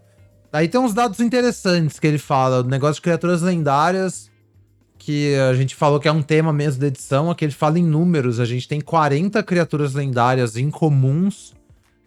Aí 0.54 0.68
tem 0.68 0.80
uns 0.80 0.94
dados 0.94 1.20
interessantes 1.20 2.00
que 2.00 2.06
ele 2.06 2.20
fala: 2.20 2.60
o 2.62 2.64
negócio 2.64 2.96
de 2.96 3.02
criaturas 3.02 3.42
lendárias, 3.42 4.30
que 5.00 5.36
a 5.36 5.56
gente 5.56 5.74
falou 5.74 6.00
que 6.00 6.08
é 6.08 6.12
um 6.12 6.22
tema 6.22 6.54
mesmo 6.54 6.82
da 6.82 6.88
edição. 6.88 7.32
Aqui 7.32 7.46
ele 7.46 7.54
fala 7.54 7.80
em 7.80 7.84
números: 7.84 8.40
a 8.40 8.46
gente 8.46 8.68
tem 8.68 8.80
40 8.80 9.42
criaturas 9.42 9.96
lendárias 9.96 10.56
incomuns 10.56 11.58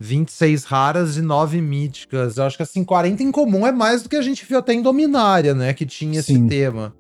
26 0.03 0.65
raras 0.65 1.17
e 1.17 1.23
9 1.23 1.61
míticas. 1.61 2.37
Eu 2.37 2.45
acho 2.45 2.57
que 2.57 2.63
assim, 2.63 2.85
40 2.85 3.23
em 3.23 3.31
comum 3.31 3.67
é 3.67 3.73
mais 3.73 4.03
do 4.03 4.09
que 4.09 4.17
a 4.17 4.23
gente 4.23 4.45
viu 4.45 4.59
até 4.59 4.73
em 4.73 4.83
Dominária, 4.83 5.55
né? 5.55 5.73
Que 5.73 5.87
tinha 5.87 6.21
esse 6.21 6.35
Sim. 6.35 6.49
tema. 6.49 6.93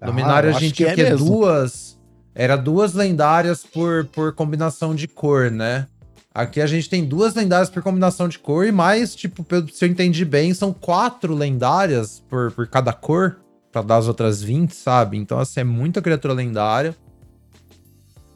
Ah, 0.00 0.06
Dominária 0.06 0.50
a 0.50 0.52
gente 0.52 0.74
tinha 0.74 0.90
é 0.90 1.16
duas. 1.16 1.98
Era 2.34 2.56
duas 2.56 2.94
lendárias 2.94 3.64
por, 3.64 4.06
por 4.06 4.34
combinação 4.34 4.94
de 4.94 5.08
cor, 5.08 5.50
né? 5.50 5.86
Aqui 6.34 6.60
a 6.60 6.66
gente 6.66 6.88
tem 6.88 7.04
duas 7.04 7.34
lendárias 7.34 7.68
por 7.68 7.82
combinação 7.82 8.26
de 8.26 8.38
cor 8.38 8.66
e 8.66 8.72
mais, 8.72 9.14
tipo, 9.14 9.44
se 9.70 9.84
eu 9.84 9.88
entendi 9.88 10.24
bem, 10.24 10.54
são 10.54 10.72
quatro 10.72 11.34
lendárias 11.34 12.22
por, 12.28 12.50
por 12.52 12.66
cada 12.66 12.92
cor, 12.92 13.36
para 13.70 13.82
dar 13.82 13.96
as 13.96 14.08
outras 14.08 14.42
20, 14.42 14.74
sabe? 14.74 15.18
Então, 15.18 15.38
assim, 15.38 15.60
é 15.60 15.64
muita 15.64 16.00
criatura 16.00 16.32
lendária. 16.32 16.96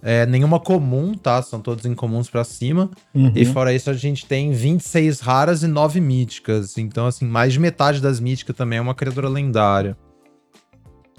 É, 0.09 0.25
nenhuma 0.25 0.61
comum, 0.61 1.15
tá? 1.15 1.43
São 1.43 1.61
todos 1.61 1.85
incomuns 1.85 2.31
para 2.31 2.45
cima. 2.45 2.89
Uhum. 3.13 3.33
E 3.35 3.45
fora 3.45 3.75
isso, 3.75 3.91
a 3.91 3.93
gente 3.93 4.25
tem 4.25 4.53
26 4.53 5.19
raras 5.19 5.65
e 5.65 5.67
9 5.67 6.01
míticas. 6.01 6.79
Então, 6.79 7.07
assim, 7.09 7.25
mais 7.27 7.53
de 7.53 7.59
metade 7.59 8.01
das 8.01 8.21
míticas 8.21 8.55
também 8.55 8.79
é 8.79 8.81
uma 8.81 8.95
criatura 8.95 9.29
lendária. 9.29 9.97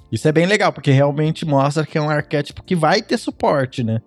Isso 0.09 0.25
é 0.25 0.31
bem 0.31 0.45
legal, 0.45 0.71
porque 0.71 0.89
realmente 0.89 1.45
mostra 1.45 1.85
que 1.85 1.97
é 1.97 2.01
um 2.01 2.09
arquétipo 2.09 2.63
que 2.63 2.77
vai 2.77 3.01
ter 3.01 3.17
suporte, 3.17 3.83
né? 3.83 4.01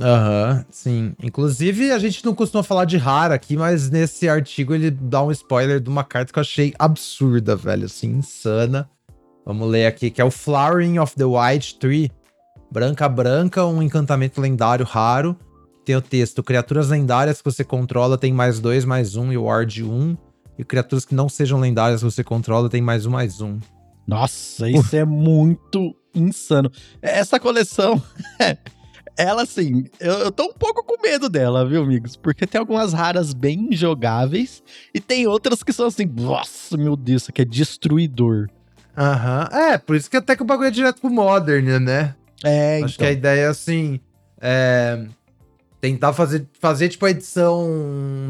Aham, 0.00 0.56
uhum, 0.56 0.64
sim. 0.70 1.14
Inclusive, 1.22 1.90
a 1.90 1.98
gente 1.98 2.24
não 2.24 2.34
costuma 2.34 2.62
falar 2.62 2.86
de 2.86 2.96
rara 2.96 3.34
aqui, 3.34 3.58
mas 3.58 3.90
nesse 3.90 4.26
artigo 4.26 4.74
ele 4.74 4.90
dá 4.90 5.22
um 5.22 5.30
spoiler 5.30 5.80
de 5.80 5.90
uma 5.90 6.02
carta 6.02 6.32
que 6.32 6.38
eu 6.38 6.40
achei 6.40 6.72
absurda, 6.78 7.54
velho, 7.54 7.84
assim, 7.84 8.08
insana. 8.08 8.88
Vamos 9.44 9.68
ler 9.68 9.84
aqui, 9.84 10.10
que 10.10 10.22
é 10.22 10.24
o 10.24 10.30
Flowering 10.30 10.98
of 10.98 11.14
the 11.14 11.26
White 11.26 11.78
Tree. 11.78 12.10
Branca 12.70 13.08
Branca, 13.08 13.64
um 13.64 13.82
encantamento 13.82 14.40
lendário 14.40 14.84
raro. 14.84 15.36
Tem 15.84 15.96
o 15.96 16.02
texto: 16.02 16.42
Criaturas 16.42 16.88
lendárias 16.90 17.40
que 17.40 17.50
você 17.50 17.64
controla 17.64 18.18
tem 18.18 18.32
mais 18.32 18.60
dois, 18.60 18.84
mais 18.84 19.16
um 19.16 19.32
e 19.32 19.38
ward 19.38 19.84
1. 19.84 20.16
E 20.58 20.64
criaturas 20.64 21.04
que 21.04 21.14
não 21.14 21.28
sejam 21.28 21.60
lendárias 21.60 22.00
que 22.00 22.10
você 22.10 22.24
controla 22.24 22.68
tem 22.68 22.82
mais 22.82 23.06
um, 23.06 23.10
mais 23.10 23.40
um. 23.40 23.60
Nossa, 24.06 24.68
isso 24.68 24.96
é 24.96 25.04
muito 25.04 25.94
insano. 26.14 26.70
Essa 27.00 27.38
coleção, 27.38 28.02
ela 29.16 29.42
assim, 29.42 29.84
eu, 30.00 30.14
eu 30.14 30.32
tô 30.32 30.46
um 30.46 30.52
pouco 30.52 30.82
com 30.82 31.00
medo 31.00 31.28
dela, 31.28 31.64
viu, 31.64 31.82
amigos? 31.82 32.16
Porque 32.16 32.46
tem 32.46 32.58
algumas 32.58 32.92
raras 32.92 33.32
bem 33.32 33.68
jogáveis 33.70 34.62
e 34.92 35.00
tem 35.00 35.26
outras 35.28 35.62
que 35.62 35.72
são 35.72 35.86
assim, 35.86 36.06
nossa, 36.06 36.76
meu 36.76 36.96
Deus, 36.96 37.22
isso 37.22 37.30
aqui 37.30 37.42
é 37.42 37.44
destruidor. 37.44 38.48
Aham. 38.96 39.48
É, 39.52 39.78
por 39.78 39.94
isso 39.94 40.10
que 40.10 40.16
até 40.16 40.34
que 40.34 40.42
o 40.42 40.46
bagulho 40.46 40.68
é 40.68 40.72
direto 40.72 41.00
pro 41.00 41.10
Modern, 41.10 41.78
né? 41.78 42.16
É, 42.44 42.80
Acho 42.82 42.98
que 42.98 43.04
a 43.04 43.12
ideia 43.12 43.42
é 43.42 43.46
assim. 43.48 44.00
É, 44.40 45.04
tentar 45.80 46.12
fazer, 46.12 46.46
fazer 46.60 46.88
tipo 46.88 47.06
a 47.06 47.10
edição 47.10 47.68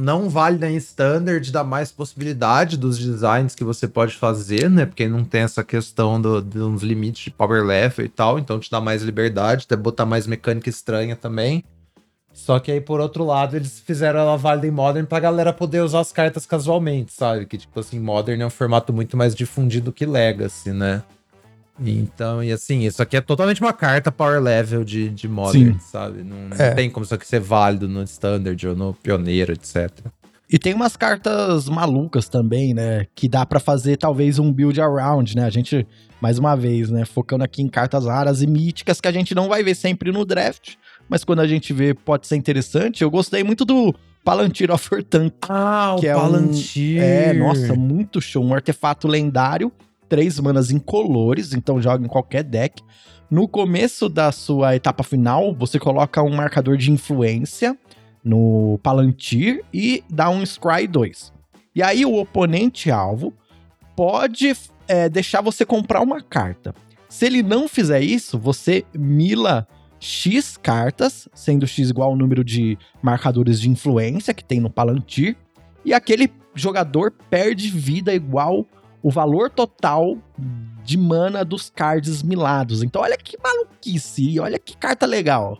não 0.00 0.28
válida 0.28 0.70
em 0.70 0.76
standard, 0.76 1.50
dá 1.50 1.64
mais 1.64 1.90
possibilidade 1.90 2.76
dos 2.76 2.98
designs 2.98 3.54
que 3.54 3.64
você 3.64 3.88
pode 3.88 4.14
fazer, 4.14 4.68
né? 4.70 4.86
Porque 4.86 5.08
não 5.08 5.24
tem 5.24 5.42
essa 5.42 5.64
questão 5.64 6.20
do, 6.20 6.42
de 6.42 6.60
uns 6.60 6.82
limites 6.82 7.24
de 7.24 7.30
power 7.30 7.64
level 7.64 8.04
e 8.04 8.08
tal, 8.08 8.38
então 8.38 8.58
te 8.58 8.70
dá 8.70 8.80
mais 8.80 9.02
liberdade, 9.02 9.64
até 9.64 9.76
botar 9.76 10.06
mais 10.06 10.26
mecânica 10.26 10.68
estranha 10.68 11.16
também. 11.16 11.64
Só 12.32 12.60
que 12.60 12.70
aí, 12.70 12.80
por 12.80 13.00
outro 13.00 13.24
lado, 13.24 13.56
eles 13.56 13.80
fizeram 13.80 14.20
ela 14.20 14.36
válida 14.36 14.66
em 14.66 14.70
Modern 14.70 15.04
pra 15.06 15.18
galera 15.18 15.52
poder 15.52 15.82
usar 15.82 16.00
as 16.00 16.12
cartas 16.12 16.46
casualmente, 16.46 17.12
sabe? 17.12 17.46
Que, 17.46 17.58
tipo 17.58 17.80
assim, 17.80 17.98
Modern 17.98 18.40
é 18.40 18.46
um 18.46 18.50
formato 18.50 18.92
muito 18.92 19.16
mais 19.16 19.34
difundido 19.34 19.92
que 19.92 20.06
Legacy, 20.06 20.70
né? 20.70 21.02
Então, 21.80 22.42
e 22.42 22.50
assim, 22.52 22.84
isso 22.84 23.00
aqui 23.02 23.16
é 23.16 23.20
totalmente 23.20 23.60
uma 23.60 23.72
carta 23.72 24.10
power 24.10 24.40
level 24.40 24.84
de, 24.84 25.08
de 25.10 25.28
Modern, 25.28 25.74
Sim. 25.74 25.78
sabe? 25.78 26.22
Não, 26.22 26.48
não 26.48 26.56
é. 26.56 26.70
tem 26.70 26.90
como 26.90 27.04
isso 27.04 27.14
aqui 27.14 27.26
ser 27.26 27.40
válido 27.40 27.88
no 27.88 28.02
Standard 28.02 28.66
ou 28.66 28.74
no 28.74 28.94
Pioneiro, 28.94 29.52
etc. 29.52 29.90
E 30.50 30.58
tem 30.58 30.72
umas 30.72 30.96
cartas 30.96 31.68
malucas 31.68 32.28
também, 32.28 32.72
né? 32.72 33.06
Que 33.14 33.28
dá 33.28 33.44
para 33.44 33.60
fazer 33.60 33.98
talvez 33.98 34.38
um 34.38 34.50
build 34.50 34.80
around, 34.80 35.36
né? 35.36 35.44
A 35.44 35.50
gente, 35.50 35.86
mais 36.22 36.38
uma 36.38 36.56
vez, 36.56 36.90
né? 36.90 37.04
Focando 37.04 37.44
aqui 37.44 37.62
em 37.62 37.68
cartas 37.68 38.06
raras 38.06 38.40
e 38.40 38.46
míticas 38.46 38.98
que 38.98 39.08
a 39.08 39.12
gente 39.12 39.34
não 39.34 39.46
vai 39.46 39.62
ver 39.62 39.74
sempre 39.74 40.10
no 40.10 40.24
draft, 40.24 40.76
mas 41.06 41.22
quando 41.22 41.40
a 41.40 41.46
gente 41.46 41.72
vê 41.74 41.92
pode 41.92 42.26
ser 42.26 42.36
interessante. 42.36 43.02
Eu 43.02 43.10
gostei 43.10 43.44
muito 43.44 43.64
do 43.66 43.94
Palantir 44.24 44.70
of 44.70 44.88
Tank. 45.04 45.34
Ah, 45.50 45.96
que 46.00 46.06
o 46.06 46.10
é 46.10 46.14
Palantir. 46.14 46.98
Um, 46.98 47.04
é, 47.04 47.32
nossa, 47.34 47.74
muito 47.74 48.18
show. 48.18 48.42
Um 48.42 48.54
artefato 48.54 49.06
lendário 49.06 49.70
três 50.08 50.38
manas 50.40 50.70
incolores, 50.70 51.52
então 51.52 51.80
joga 51.80 52.04
em 52.04 52.08
qualquer 52.08 52.42
deck. 52.42 52.82
No 53.30 53.46
começo 53.46 54.08
da 54.08 54.32
sua 54.32 54.74
etapa 54.74 55.02
final, 55.02 55.54
você 55.54 55.78
coloca 55.78 56.22
um 56.22 56.34
marcador 56.34 56.76
de 56.76 56.90
influência 56.90 57.76
no 58.24 58.78
Palantir 58.82 59.64
e 59.72 60.02
dá 60.08 60.30
um 60.30 60.44
Scry 60.44 60.86
2. 60.86 61.32
E 61.74 61.82
aí 61.82 62.04
o 62.04 62.14
oponente 62.14 62.90
alvo 62.90 63.34
pode 63.94 64.52
é, 64.86 65.08
deixar 65.08 65.42
você 65.42 65.64
comprar 65.64 66.00
uma 66.00 66.22
carta. 66.22 66.74
Se 67.08 67.26
ele 67.26 67.42
não 67.42 67.68
fizer 67.68 68.00
isso, 68.00 68.38
você 68.38 68.84
mila 68.94 69.66
X 70.00 70.56
cartas, 70.56 71.28
sendo 71.34 71.66
X 71.66 71.90
igual 71.90 72.10
ao 72.10 72.16
número 72.16 72.44
de 72.44 72.78
marcadores 73.02 73.60
de 73.60 73.68
influência 73.68 74.34
que 74.34 74.44
tem 74.44 74.60
no 74.60 74.70
Palantir, 74.70 75.36
e 75.84 75.92
aquele 75.92 76.30
jogador 76.54 77.12
perde 77.30 77.70
vida 77.70 78.14
igual 78.14 78.66
o 79.02 79.10
valor 79.10 79.50
total 79.50 80.18
de 80.84 80.96
mana 80.96 81.44
dos 81.44 81.70
cards 81.70 82.22
milados. 82.22 82.82
Então, 82.82 83.02
olha 83.02 83.16
que 83.16 83.36
maluquice, 83.42 84.40
olha 84.40 84.58
que 84.58 84.76
carta 84.76 85.06
legal. 85.06 85.58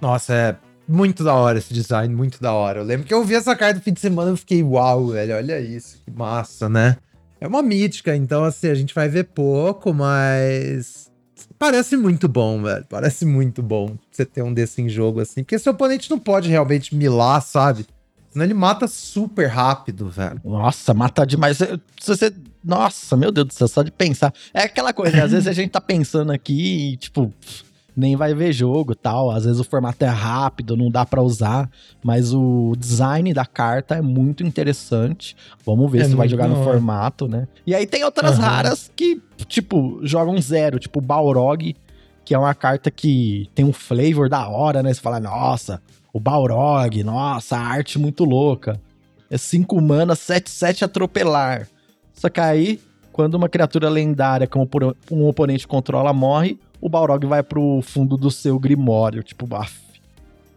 Nossa, 0.00 0.34
é 0.34 0.56
muito 0.86 1.22
da 1.22 1.34
hora 1.34 1.58
esse 1.58 1.72
design, 1.72 2.14
muito 2.14 2.40
da 2.40 2.52
hora. 2.52 2.80
Eu 2.80 2.84
lembro 2.84 3.06
que 3.06 3.14
eu 3.14 3.24
vi 3.24 3.34
essa 3.34 3.54
carta 3.54 3.78
no 3.78 3.82
fim 3.82 3.92
de 3.92 4.00
semana 4.00 4.32
e 4.32 4.36
fiquei, 4.36 4.62
uau, 4.62 5.08
velho, 5.08 5.36
olha 5.36 5.60
isso, 5.60 5.98
que 6.04 6.10
massa, 6.10 6.68
né? 6.68 6.96
É 7.40 7.46
uma 7.46 7.62
mítica, 7.62 8.14
então 8.14 8.44
assim, 8.44 8.68
a 8.68 8.74
gente 8.74 8.94
vai 8.94 9.08
ver 9.08 9.24
pouco, 9.24 9.94
mas 9.94 11.10
parece 11.58 11.96
muito 11.96 12.28
bom, 12.28 12.62
velho. 12.62 12.84
Parece 12.88 13.24
muito 13.24 13.62
bom 13.62 13.96
você 14.10 14.26
ter 14.26 14.42
um 14.42 14.52
desse 14.52 14.82
em 14.82 14.88
jogo 14.88 15.20
assim, 15.20 15.42
porque 15.42 15.58
seu 15.58 15.72
oponente 15.72 16.10
não 16.10 16.18
pode 16.18 16.48
realmente 16.50 16.94
milar, 16.94 17.40
sabe? 17.40 17.86
Senão 18.30 18.44
ele 18.44 18.54
mata 18.54 18.86
super 18.86 19.46
rápido, 19.46 20.08
velho. 20.08 20.40
Nossa, 20.44 20.94
mata 20.94 21.26
demais. 21.26 21.58
Se 21.58 21.78
você. 22.06 22.32
Nossa, 22.64 23.16
meu 23.16 23.32
Deus 23.32 23.48
do 23.48 23.54
céu, 23.54 23.66
só 23.66 23.82
de 23.82 23.90
pensar. 23.90 24.32
É 24.54 24.62
aquela 24.62 24.92
coisa, 24.92 25.24
às 25.24 25.32
vezes 25.32 25.48
a 25.48 25.52
gente 25.52 25.70
tá 25.70 25.80
pensando 25.80 26.30
aqui 26.30 26.92
e, 26.92 26.96
tipo, 26.96 27.32
nem 27.96 28.16
vai 28.16 28.34
ver 28.34 28.52
jogo 28.52 28.94
tal. 28.94 29.30
Às 29.30 29.44
vezes 29.44 29.58
o 29.58 29.64
formato 29.64 30.04
é 30.04 30.08
rápido, 30.08 30.76
não 30.76 30.90
dá 30.90 31.04
para 31.04 31.22
usar. 31.22 31.68
Mas 32.04 32.32
o 32.32 32.74
design 32.78 33.32
da 33.34 33.44
carta 33.44 33.96
é 33.96 34.02
muito 34.02 34.44
interessante. 34.44 35.36
Vamos 35.64 35.90
ver 35.90 36.02
é 36.02 36.04
se 36.04 36.14
vai 36.14 36.28
jogar 36.28 36.48
no 36.48 36.62
formato, 36.62 37.26
né? 37.26 37.48
E 37.66 37.74
aí 37.74 37.86
tem 37.86 38.04
outras 38.04 38.36
uhum. 38.36 38.44
raras 38.44 38.90
que, 38.94 39.20
tipo, 39.46 40.00
jogam 40.02 40.40
zero, 40.40 40.78
tipo 40.78 41.00
Balrog, 41.00 41.74
que 42.24 42.34
é 42.34 42.38
uma 42.38 42.54
carta 42.54 42.90
que 42.90 43.50
tem 43.54 43.64
um 43.64 43.72
flavor 43.72 44.28
da 44.28 44.48
hora, 44.48 44.82
né? 44.82 44.94
Você 44.94 45.00
fala, 45.00 45.18
nossa, 45.18 45.82
o 46.12 46.20
Balrog, 46.20 47.02
nossa, 47.04 47.56
arte 47.56 47.98
muito 47.98 48.24
louca. 48.24 48.80
É 49.30 49.38
5 49.38 49.80
mana, 49.80 50.14
7-7 50.14 50.82
atropelar. 50.82 51.68
Só 52.12 52.28
que 52.28 52.40
aí, 52.40 52.80
quando 53.12 53.34
uma 53.34 53.48
criatura 53.48 53.88
lendária 53.88 54.46
que 54.46 54.58
um 54.58 55.26
oponente 55.26 55.68
controla 55.68 56.12
morre, 56.12 56.58
o 56.80 56.88
Balrog 56.88 57.24
vai 57.26 57.42
pro 57.42 57.80
fundo 57.82 58.16
do 58.16 58.30
seu 58.30 58.58
Grimório, 58.58 59.22
tipo, 59.22 59.46
baf. 59.46 59.78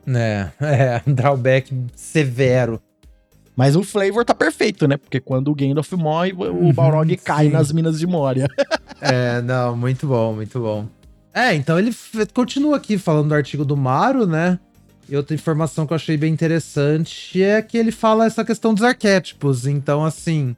É, 0.07 0.49
é, 0.59 1.01
drawback 1.05 1.73
severo. 1.95 2.81
Mas 3.55 3.75
o 3.75 3.83
flavor 3.83 4.25
tá 4.25 4.33
perfeito, 4.33 4.87
né? 4.87 4.97
Porque 4.97 5.19
quando 5.19 5.51
o 5.51 5.55
Gandalf 5.55 5.91
morre, 5.93 6.33
o 6.33 6.43
uhum, 6.43 6.73
Balrog 6.73 7.15
cai 7.17 7.49
nas 7.49 7.71
minas 7.71 7.99
de 7.99 8.07
Moria. 8.07 8.47
é, 8.99 9.41
não, 9.41 9.77
muito 9.77 10.07
bom, 10.07 10.33
muito 10.33 10.59
bom. 10.59 10.87
É, 11.31 11.53
então 11.53 11.77
ele 11.77 11.91
continua 12.33 12.77
aqui 12.77 12.97
falando 12.97 13.29
do 13.29 13.35
artigo 13.35 13.63
do 13.63 13.77
Maro, 13.77 14.25
né? 14.25 14.59
E 15.13 15.15
outra 15.15 15.35
informação 15.35 15.85
que 15.85 15.93
eu 15.93 15.95
achei 15.95 16.17
bem 16.17 16.33
interessante 16.33 17.39
é 17.39 17.61
que 17.61 17.77
ele 17.77 17.91
fala 17.91 18.25
essa 18.25 18.43
questão 18.43 18.73
dos 18.73 18.81
arquétipos. 18.81 19.67
Então, 19.67 20.03
assim, 20.03 20.55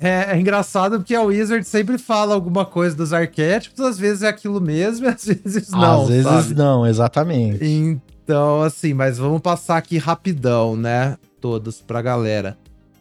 é, 0.00 0.26
é, 0.30 0.38
engraçado 0.38 0.98
porque 0.98 1.12
a 1.12 1.22
Wizard 1.22 1.66
sempre 1.66 1.98
fala 1.98 2.32
alguma 2.32 2.64
coisa 2.64 2.94
dos 2.94 3.12
arquétipos, 3.12 3.80
às 3.80 3.98
vezes 3.98 4.22
é 4.22 4.28
aquilo 4.28 4.60
mesmo 4.60 5.06
e 5.06 5.08
às 5.10 5.24
vezes 5.24 5.70
não. 5.70 6.02
Às 6.02 6.08
vezes 6.08 6.24
sabe? 6.24 6.54
não, 6.54 6.86
exatamente. 6.86 7.64
Então, 7.64 8.62
assim, 8.62 8.94
mas 8.94 9.18
vamos 9.18 9.40
passar 9.40 9.78
aqui 9.78 9.98
rapidão, 9.98 10.76
né? 10.76 11.18
Todos 11.40 11.80
pra 11.80 12.00
galera. 12.00 12.56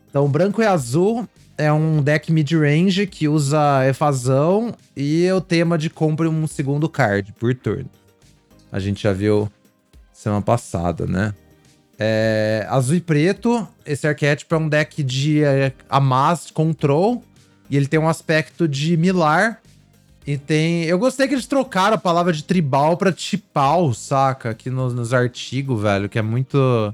Então, 0.09 0.27
branco 0.27 0.59
e 0.59 0.65
azul 0.65 1.29
é 1.55 1.71
um 1.71 2.01
deck 2.01 2.33
mid-range 2.33 3.05
que 3.05 3.27
usa 3.27 3.85
evasão 3.87 4.73
e 4.97 5.31
o 5.31 5.39
tema 5.39 5.77
de 5.77 5.87
compre 5.87 6.27
um 6.27 6.47
segundo 6.47 6.89
card 6.89 7.31
por 7.33 7.53
turno. 7.53 7.91
A 8.71 8.79
gente 8.79 9.03
já 9.03 9.13
viu 9.13 9.51
semana 10.19 10.41
passada, 10.41 11.05
né? 11.05 11.33
É, 11.97 12.65
azul 12.69 12.95
e 12.95 13.01
preto, 13.01 13.67
esse 13.85 14.07
arquétipo 14.07 14.53
é 14.53 14.57
um 14.57 14.67
deck 14.67 15.01
de 15.03 15.43
é, 15.43 15.73
Amas 15.89 16.51
Control. 16.51 17.23
E 17.69 17.77
ele 17.77 17.87
tem 17.87 17.99
um 17.99 18.07
aspecto 18.07 18.67
de 18.67 18.97
Milar. 18.97 19.61
E 20.25 20.37
tem. 20.37 20.83
Eu 20.83 20.99
gostei 20.99 21.27
que 21.27 21.33
eles 21.33 21.45
trocaram 21.45 21.95
a 21.95 21.97
palavra 21.97 22.33
de 22.33 22.43
tribal 22.43 22.97
pra 22.97 23.11
tipal, 23.11 23.93
saca? 23.93 24.49
Aqui 24.49 24.69
nos, 24.69 24.93
nos 24.93 25.13
artigos, 25.13 25.81
velho, 25.81 26.09
que 26.09 26.19
é 26.19 26.21
muito. 26.21 26.93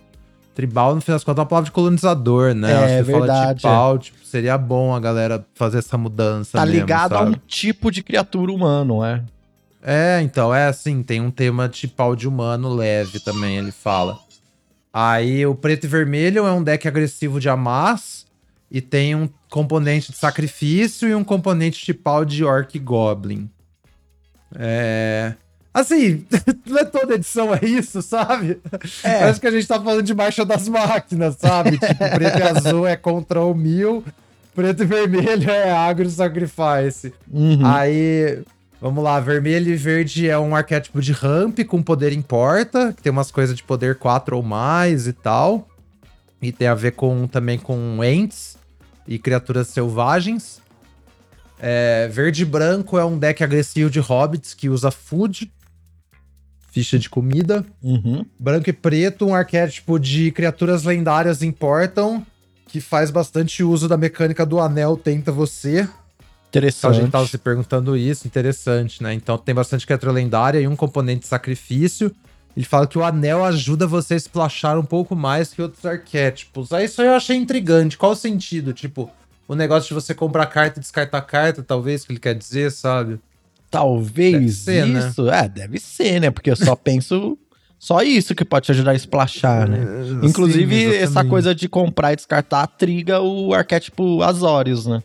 Tribal, 0.53 0.95
no 0.95 1.01
final 1.01 1.15
das 1.15 1.23
contas, 1.23 1.39
é 1.39 1.41
uma 1.41 1.47
palavra 1.47 1.65
de 1.65 1.71
colonizador, 1.71 2.53
né? 2.53 2.71
É, 2.71 2.75
Acho 2.75 3.05
que 3.05 3.11
verdade, 3.11 3.35
fala 3.35 3.55
tipal, 3.55 3.95
é. 3.95 3.99
tipo, 3.99 4.25
seria 4.25 4.57
bom 4.57 4.95
a 4.95 4.99
galera 5.01 5.45
fazer 5.53 5.79
essa 5.79 5.97
mudança. 5.97 6.57
Tá 6.57 6.65
mesmo, 6.65 6.79
ligado 6.79 7.11
sabe? 7.11 7.25
a 7.25 7.29
um 7.29 7.33
tipo 7.45 7.91
de 7.91 8.01
criatura 8.01 8.51
humano, 8.53 9.03
é. 9.03 9.21
É, 9.87 10.19
então, 10.23 10.53
é 10.53 10.65
assim, 10.65 11.03
tem 11.03 11.21
um 11.21 11.29
tema 11.29 11.69
de 11.69 11.87
pau 11.87 12.15
de 12.15 12.27
humano 12.27 12.73
leve 12.73 13.19
também, 13.19 13.57
ele 13.57 13.71
fala. 13.71 14.17
Aí 14.91 15.45
o 15.45 15.53
preto 15.53 15.83
e 15.83 15.87
vermelho 15.87 16.47
é 16.47 16.51
um 16.51 16.63
deck 16.63 16.87
agressivo 16.87 17.39
de 17.39 17.47
Amas 17.47 18.25
e 18.71 18.81
tem 18.81 19.13
um 19.13 19.29
componente 19.47 20.11
de 20.11 20.17
sacrifício 20.17 21.07
e 21.07 21.13
um 21.13 21.23
componente 21.23 21.85
de 21.85 21.93
pau 21.93 22.25
de 22.25 22.43
Orc 22.43 22.79
Goblin. 22.79 23.47
É. 24.57 25.35
Assim, 25.71 26.25
não 26.65 26.79
é 26.79 26.85
toda 26.85 27.13
edição 27.13 27.53
é 27.53 27.59
isso, 27.63 28.01
sabe? 28.01 28.59
É. 29.03 29.19
Parece 29.19 29.39
que 29.39 29.47
a 29.47 29.51
gente 29.51 29.67
tá 29.67 29.79
falando 29.79 30.01
de 30.01 30.15
marcha 30.15 30.43
das 30.43 30.67
máquinas, 30.67 31.35
sabe? 31.37 31.77
tipo, 31.77 32.09
preto 32.15 32.39
e 32.39 32.41
azul 32.41 32.87
é 32.87 32.95
control 32.95 33.53
mil, 33.53 34.03
preto 34.55 34.81
e 34.81 34.85
vermelho 34.87 35.47
é 35.47 35.71
agro 35.71 36.09
sacrifice. 36.09 37.13
Uhum. 37.29 37.63
Aí 37.63 38.43
Vamos 38.81 39.03
lá, 39.03 39.19
vermelho 39.19 39.71
e 39.71 39.75
verde 39.75 40.29
é 40.29 40.37
um 40.37 40.55
arquétipo 40.55 41.01
de 41.01 41.11
ramp 41.11 41.59
com 41.67 41.81
poder 41.81 42.11
importa, 42.11 42.93
que 42.93 43.01
tem 43.01 43.11
umas 43.11 43.31
coisas 43.31 43.55
de 43.55 43.63
poder 43.63 43.95
4 43.95 44.35
ou 44.35 44.43
mais 44.43 45.07
e 45.07 45.13
tal. 45.13 45.67
E 46.41 46.51
tem 46.51 46.67
a 46.67 46.75
ver 46.75 46.91
com 46.91 47.27
também 47.27 47.57
com 47.57 48.03
ents 48.03 48.57
e 49.07 49.17
criaturas 49.17 49.67
selvagens. 49.67 50.61
É, 51.57 52.09
verde 52.11 52.43
e 52.43 52.45
branco 52.45 52.97
é 52.97 53.05
um 53.05 53.17
deck 53.17 53.43
agressivo 53.43 53.89
de 53.89 53.99
hobbits 53.99 54.53
que 54.53 54.69
usa 54.69 54.91
food, 54.91 55.51
ficha 56.69 56.99
de 56.99 57.09
comida. 57.09 57.65
Uhum. 57.81 58.25
Branco 58.37 58.69
e 58.69 58.73
preto, 58.73 59.25
um 59.25 59.33
arquétipo 59.33 59.97
de 59.97 60.31
criaturas 60.31 60.83
lendárias 60.83 61.41
importam 61.41 62.25
que 62.67 62.81
faz 62.81 63.09
bastante 63.09 63.63
uso 63.63 63.87
da 63.87 63.95
mecânica 63.95 64.45
do 64.45 64.59
anel 64.59 64.97
Tenta 64.97 65.31
Você. 65.31 65.87
Interessante. 66.55 66.79
Então 66.79 66.89
a 66.89 67.03
gente 67.03 67.11
tava 67.11 67.27
se 67.27 67.37
perguntando 67.37 67.97
isso, 67.97 68.27
interessante, 68.27 69.03
né? 69.03 69.13
Então 69.13 69.37
tem 69.37 69.53
bastante 69.53 69.85
criatura 69.85 70.11
lendária 70.11 70.59
e 70.59 70.67
um 70.67 70.75
componente 70.75 71.21
de 71.21 71.27
sacrifício. 71.27 72.11
Ele 72.55 72.65
fala 72.65 72.87
que 72.87 72.97
o 72.97 73.03
anel 73.03 73.43
ajuda 73.43 73.85
você 73.85 74.13
a 74.13 74.17
splashar 74.17 74.79
um 74.79 74.85
pouco 74.85 75.15
mais 75.15 75.53
que 75.53 75.61
outros 75.61 75.85
arquétipos. 75.85 76.71
Aí 76.71 76.85
isso 76.85 77.01
eu 77.01 77.13
achei 77.13 77.35
intrigante. 77.35 77.97
Qual 77.97 78.13
o 78.13 78.15
sentido? 78.15 78.71
Tipo, 78.71 79.11
o 79.45 79.55
negócio 79.55 79.89
de 79.89 79.93
você 79.93 80.13
comprar 80.13 80.45
carta 80.45 80.79
e 80.79 80.81
descartar 80.81 81.21
carta, 81.21 81.61
talvez, 81.61 82.05
que 82.05 82.13
ele 82.13 82.19
quer 82.19 82.33
dizer, 82.33 82.71
sabe? 82.71 83.19
Talvez 83.69 84.59
ser, 84.59 84.85
né? 84.85 85.09
isso. 85.09 85.29
É, 85.29 85.49
deve 85.49 85.79
ser, 85.79 86.21
né? 86.21 86.31
Porque 86.31 86.49
eu 86.49 86.55
só 86.55 86.75
penso. 86.77 87.37
Só 87.77 88.01
isso 88.01 88.33
que 88.33 88.45
pode 88.45 88.67
te 88.67 88.71
ajudar 88.71 88.91
a 88.91 88.95
splashar, 88.95 89.69
né? 89.69 89.79
É, 89.79 90.25
Inclusive, 90.25 90.91
sim, 90.91 90.95
essa 90.95 91.25
coisa 91.25 91.53
de 91.53 91.67
comprar 91.67 92.13
e 92.13 92.15
descartar 92.15 92.65
triga 92.67 93.19
o 93.19 93.53
arquétipo 93.53 94.23
Azorius, 94.23 94.85
né? 94.85 95.03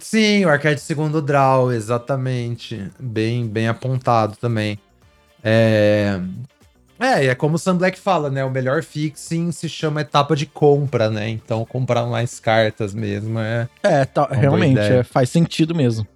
Sim, 0.00 0.44
o 0.44 0.48
arquétipo 0.48 0.80
segundo 0.86 1.20
draw, 1.20 1.72
exatamente. 1.72 2.90
Bem, 2.98 3.46
bem 3.46 3.68
apontado 3.68 4.36
também. 4.36 4.78
É. 5.42 6.20
É, 6.98 7.26
é 7.26 7.34
como 7.34 7.56
o 7.56 7.58
Sam 7.58 7.76
Black 7.76 7.98
fala, 7.98 8.30
né? 8.30 8.44
O 8.44 8.50
melhor 8.50 8.82
fixing 8.82 9.50
se 9.52 9.68
chama 9.68 10.00
etapa 10.00 10.34
de 10.36 10.46
compra, 10.46 11.10
né? 11.10 11.28
Então 11.28 11.64
comprar 11.64 12.06
mais 12.06 12.38
cartas 12.40 12.94
mesmo 12.94 13.38
é. 13.38 13.68
É, 13.82 14.04
tá- 14.04 14.28
realmente, 14.30 14.78
é, 14.80 15.02
faz 15.02 15.28
sentido 15.28 15.74
mesmo. 15.74 16.06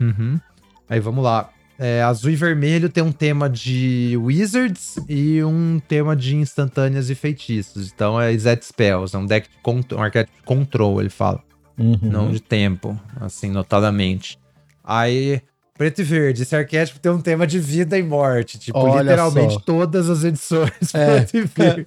Uhum. 0.00 0.40
Aí 0.88 1.00
vamos 1.00 1.22
lá. 1.24 1.50
É, 1.78 2.02
azul 2.02 2.30
e 2.30 2.36
vermelho 2.36 2.88
tem 2.88 3.02
um 3.04 3.12
tema 3.12 3.50
de 3.50 4.16
Wizards 4.18 4.96
e 5.06 5.44
um 5.44 5.78
tema 5.86 6.16
de 6.16 6.34
instantâneas 6.36 7.10
e 7.10 7.14
feitiços. 7.14 7.92
Então 7.94 8.18
é 8.18 8.34
Zed 8.38 8.64
Spells, 8.64 9.14
é 9.14 9.18
um 9.18 9.26
deck 9.26 9.50
de 9.50 9.56
cont- 9.62 9.92
um 9.92 10.00
arquétipo 10.02 10.38
de 10.38 10.42
control, 10.44 11.00
ele 11.00 11.10
fala. 11.10 11.42
Uhum. 11.78 11.98
não 12.02 12.30
de 12.30 12.40
tempo, 12.40 12.98
assim, 13.20 13.50
notadamente. 13.50 14.38
Aí, 14.82 15.40
preto 15.76 16.00
e 16.00 16.04
verde, 16.04 16.42
esse 16.42 16.56
arquétipo 16.56 16.98
tem 16.98 17.12
um 17.12 17.20
tema 17.20 17.46
de 17.46 17.58
vida 17.58 17.98
e 17.98 18.02
morte, 18.02 18.58
tipo, 18.58 18.78
Olha 18.78 19.02
literalmente 19.02 19.54
só. 19.54 19.60
todas 19.60 20.08
as 20.08 20.24
edições 20.24 20.70
É. 20.94 21.16
preto 21.20 21.36
e 21.36 21.42
verde. 21.42 21.86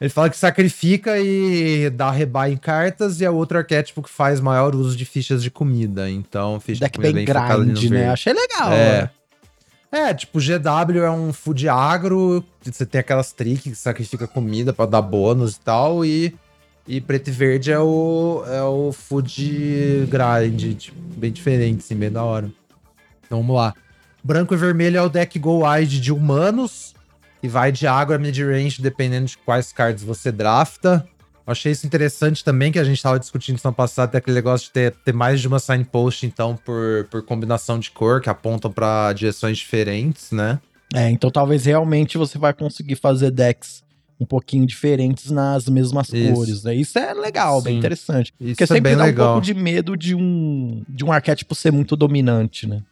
Ele 0.00 0.10
fala 0.10 0.30
que 0.30 0.36
sacrifica 0.36 1.18
e 1.18 1.90
dá 1.90 2.08
rebuy 2.10 2.52
em 2.52 2.56
cartas, 2.56 3.20
e 3.20 3.24
é 3.24 3.30
outro 3.30 3.58
arquétipo 3.58 4.00
que 4.00 4.08
faz 4.08 4.40
maior 4.40 4.74
uso 4.74 4.96
de 4.96 5.04
fichas 5.04 5.42
de 5.42 5.50
comida. 5.50 6.08
Então, 6.08 6.60
ficha 6.60 6.80
Deck 6.84 6.92
de 6.92 6.98
comida 6.98 7.14
bem 7.14 7.26
no 7.26 7.64
grande, 7.66 7.90
né? 7.90 8.08
Achei 8.08 8.32
legal. 8.32 8.72
É. 8.72 9.02
né? 9.02 9.10
É, 9.90 10.14
tipo, 10.14 10.38
GW 10.38 10.98
é 11.02 11.10
um 11.10 11.32
food 11.32 11.66
agro, 11.68 12.44
você 12.62 12.84
tem 12.84 13.00
aquelas 13.00 13.32
tricks 13.32 13.62
que 13.62 13.74
sacrifica 13.74 14.26
comida 14.26 14.72
pra 14.72 14.84
dar 14.86 15.00
bônus 15.02 15.56
e 15.56 15.60
tal, 15.60 16.04
e, 16.04 16.34
e 16.88 17.02
preto 17.02 17.28
e 17.28 17.30
verde 17.30 17.70
é 17.70 17.78
o, 17.78 18.42
é 18.46 18.62
o 18.62 18.90
food 18.92 20.08
grind, 20.08 20.74
tipo, 20.78 20.98
bem 21.16 21.30
diferente, 21.30 21.80
assim, 21.80 21.94
bem 21.94 22.10
da 22.10 22.24
hora. 22.24 22.50
Então 23.26 23.40
vamos 23.40 23.54
lá. 23.54 23.74
Branco 24.24 24.54
e 24.54 24.56
vermelho 24.56 24.96
é 24.96 25.02
o 25.02 25.08
deck 25.08 25.38
Go 25.38 25.68
Wide 25.68 26.00
de 26.00 26.10
humanos, 26.10 26.94
que 27.42 27.46
vai 27.46 27.70
de 27.70 27.86
água 27.86 28.16
a 28.16 28.18
mid-range, 28.18 28.80
dependendo 28.80 29.26
de 29.26 29.36
quais 29.36 29.70
cards 29.70 30.02
você 30.02 30.32
drafta. 30.32 31.06
Eu 31.46 31.52
achei 31.52 31.72
isso 31.72 31.86
interessante 31.86 32.42
também, 32.42 32.72
que 32.72 32.78
a 32.78 32.84
gente 32.84 33.02
tava 33.02 33.18
discutindo 33.18 33.58
semana 33.58 33.76
passada, 33.76 34.12
tem 34.12 34.18
aquele 34.18 34.36
negócio 34.36 34.66
de 34.66 34.72
ter, 34.72 34.94
ter 35.04 35.12
mais 35.12 35.42
de 35.42 35.48
uma 35.48 35.58
signpost, 35.58 36.24
então, 36.24 36.56
por, 36.56 37.06
por 37.10 37.22
combinação 37.22 37.78
de 37.78 37.90
cor, 37.90 38.22
que 38.22 38.30
apontam 38.30 38.72
pra 38.72 39.12
direções 39.12 39.58
diferentes, 39.58 40.32
né? 40.32 40.58
É, 40.94 41.10
então 41.10 41.30
talvez 41.30 41.66
realmente 41.66 42.16
você 42.16 42.38
vai 42.38 42.54
conseguir 42.54 42.96
fazer 42.96 43.30
decks 43.30 43.82
um 44.20 44.26
pouquinho 44.26 44.66
diferentes 44.66 45.30
nas 45.30 45.68
mesmas 45.68 46.08
Isso. 46.12 46.34
cores. 46.34 46.62
Né? 46.64 46.74
Isso 46.74 46.98
é 46.98 47.14
legal, 47.14 47.60
bem 47.62 47.74
Sim. 47.74 47.78
interessante. 47.78 48.32
Isso 48.40 48.50
Porque 48.52 48.64
é 48.64 48.66
sempre 48.66 48.80
bem 48.90 48.96
dá 48.96 49.04
legal. 49.04 49.26
um 49.28 49.32
pouco 49.34 49.44
de 49.46 49.54
medo 49.54 49.96
de 49.96 50.14
um, 50.14 50.82
de 50.88 51.04
um 51.04 51.12
arquétipo 51.12 51.54
ser 51.54 51.70
muito 51.72 51.94
dominante, 51.96 52.66
né? 52.66 52.82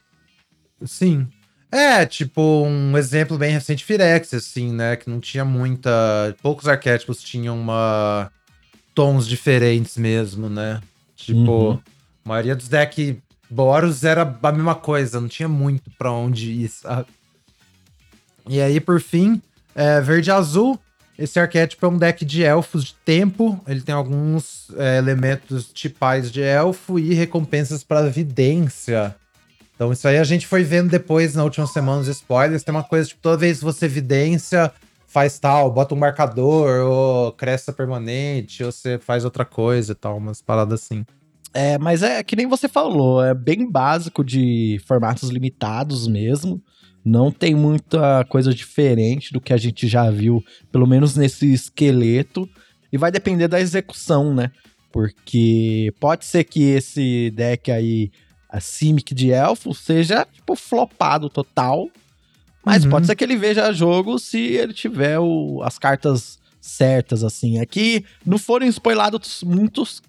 Sim. 0.85 1.27
É, 1.73 2.07
tipo, 2.07 2.41
um 2.65 2.97
exemplo 2.97 3.37
bem 3.37 3.53
recente, 3.53 3.85
Firex, 3.85 4.33
assim, 4.35 4.73
né? 4.73 4.95
Que 4.97 5.11
não 5.11 5.19
tinha 5.21 5.45
muita. 5.45 6.35
Poucos 6.41 6.69
arquétipos 6.69 7.23
tinham 7.23 7.59
uma. 7.59 8.31
tons 8.95 9.27
diferentes 9.27 9.97
mesmo, 9.97 10.49
né? 10.49 10.81
Tipo, 11.17 11.39
Uhum. 11.71 11.79
a 12.25 12.29
maioria 12.29 12.55
dos 12.57 12.69
decks 12.69 13.17
Boros 13.51 14.05
era 14.05 14.23
a 14.43 14.53
mesma 14.53 14.75
coisa, 14.75 15.21
não 15.21 15.29
tinha 15.29 15.49
muito 15.49 15.91
pra 15.99 16.11
onde 16.13 16.51
ir, 16.51 16.69
sabe? 16.69 17.07
E 18.49 18.61
aí, 18.61 18.81
por 18.81 19.01
fim, 19.01 19.41
é, 19.75 20.01
verde 20.01 20.31
e 20.31 20.33
azul. 20.33 20.79
Esse 21.19 21.41
arquétipo 21.41 21.87
é 21.87 21.89
um 21.89 21.97
deck 21.97 22.25
de 22.25 22.43
elfos 22.45 22.85
de 22.85 22.95
tempo. 23.05 23.61
Ele 23.67 23.81
tem 23.81 23.95
alguns 23.95 24.69
é, 24.77 24.99
elementos 24.99 25.73
tipais 25.73 26.31
de 26.31 26.43
elfo 26.43 26.99
e 26.99 27.15
recompensas 27.15 27.83
para 27.83 28.11
vidência. 28.11 29.15
Então, 29.75 29.93
isso 29.93 30.07
aí 30.09 30.19
a 30.19 30.25
gente 30.25 30.47
foi 30.47 30.63
vendo 30.63 30.91
depois 30.91 31.35
na 31.35 31.45
última 31.45 31.67
semana 31.67 32.01
os 32.01 32.09
spoilers. 32.09 32.63
Tem 32.63 32.75
uma 32.75 32.85
coisa, 32.85 33.09
tipo, 33.09 33.21
toda 33.21 33.37
vez 33.37 33.59
que 33.59 33.65
você 33.65 33.87
evidência, 33.87 34.73
faz 35.07 35.39
tal, 35.39 35.71
bota 35.71 35.95
um 35.95 35.99
marcador, 35.99 36.85
ou 36.85 37.33
cresce 37.33 37.73
permanente, 37.73 38.63
ou 38.65 38.73
você 38.73 38.99
faz 38.99 39.25
outra 39.25 39.45
coisa 39.45 39.93
e 39.93 39.95
tal, 39.95 40.17
umas 40.17 40.43
paradas 40.43 40.83
assim. 40.83 41.05
É, 41.55 41.79
mas 41.79 42.03
é 42.03 42.23
que 42.23 42.37
nem 42.37 42.47
você 42.47 42.69
falou, 42.69 43.25
é 43.25 43.33
bem 43.33 43.71
básico 43.71 44.23
de 44.23 44.79
formatos 44.87 45.31
limitados 45.31 46.07
mesmo. 46.07 46.63
Não 47.09 47.31
tem 47.31 47.55
muita 47.55 48.25
coisa 48.25 48.53
diferente 48.53 49.33
do 49.33 49.41
que 49.41 49.53
a 49.53 49.57
gente 49.57 49.87
já 49.87 50.11
viu, 50.11 50.43
pelo 50.73 50.89
menos 50.89 51.15
nesse 51.15 51.53
esqueleto. 51.53 52.49
E 52.93 52.99
vai 52.99 53.13
depender 53.13 53.47
da 53.47 53.61
execução, 53.61 54.35
né? 54.35 54.51
Porque 54.93 55.93
pode 56.01 56.25
ser 56.25 56.43
que 56.43 56.63
esse 56.65 57.31
deck 57.37 57.71
aí, 57.71 58.11
a 58.51 58.59
Simic 58.59 59.15
de 59.15 59.31
Elfo, 59.31 59.73
seja, 59.73 60.27
tipo, 60.33 60.57
flopado 60.57 61.29
total. 61.31 61.89
Mas 62.65 62.83
Uhum. 62.85 62.91
pode 62.91 63.07
ser 63.07 63.15
que 63.15 63.23
ele 63.23 63.37
veja 63.37 63.73
jogo 63.73 64.19
se 64.19 64.39
ele 64.41 64.73
tiver 64.73 65.19
o- 65.21 65.63
as 65.63 65.79
cartas 65.79 66.39
certas, 66.61 67.23
assim. 67.23 67.61
Aqui 67.61 68.05
não 68.25 68.39
foram 68.39 68.67
spoilados 68.67 69.45
muitos 69.45 70.03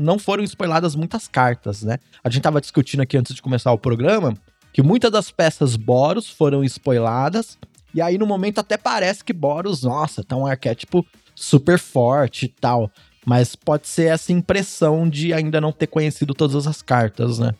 não 0.00 0.18
foram 0.18 0.42
spoiladas 0.42 0.96
muitas 0.96 1.28
cartas, 1.28 1.82
né? 1.84 1.98
A 2.24 2.28
gente 2.28 2.42
tava 2.42 2.60
discutindo 2.60 3.02
aqui 3.02 3.16
antes 3.16 3.32
de 3.32 3.40
começar 3.42 3.70
o 3.70 3.78
programa 3.78 4.34
que 4.72 4.82
muitas 4.82 5.10
das 5.10 5.30
peças 5.30 5.76
Boros 5.76 6.30
foram 6.30 6.64
spoiladas. 6.64 7.58
E 7.94 8.00
aí, 8.00 8.16
no 8.16 8.26
momento, 8.26 8.58
até 8.58 8.76
parece 8.76 9.22
que 9.22 9.32
Boros, 9.32 9.82
nossa, 9.82 10.24
tá 10.24 10.36
um 10.36 10.46
arquétipo 10.46 11.06
super 11.34 11.78
forte 11.78 12.46
e 12.46 12.48
tal. 12.48 12.90
Mas 13.24 13.54
pode 13.54 13.86
ser 13.86 14.10
essa 14.10 14.32
impressão 14.32 15.08
de 15.08 15.32
ainda 15.32 15.60
não 15.60 15.72
ter 15.72 15.86
conhecido 15.86 16.34
todas 16.34 16.66
as 16.66 16.82
cartas, 16.82 17.38
né? 17.38 17.52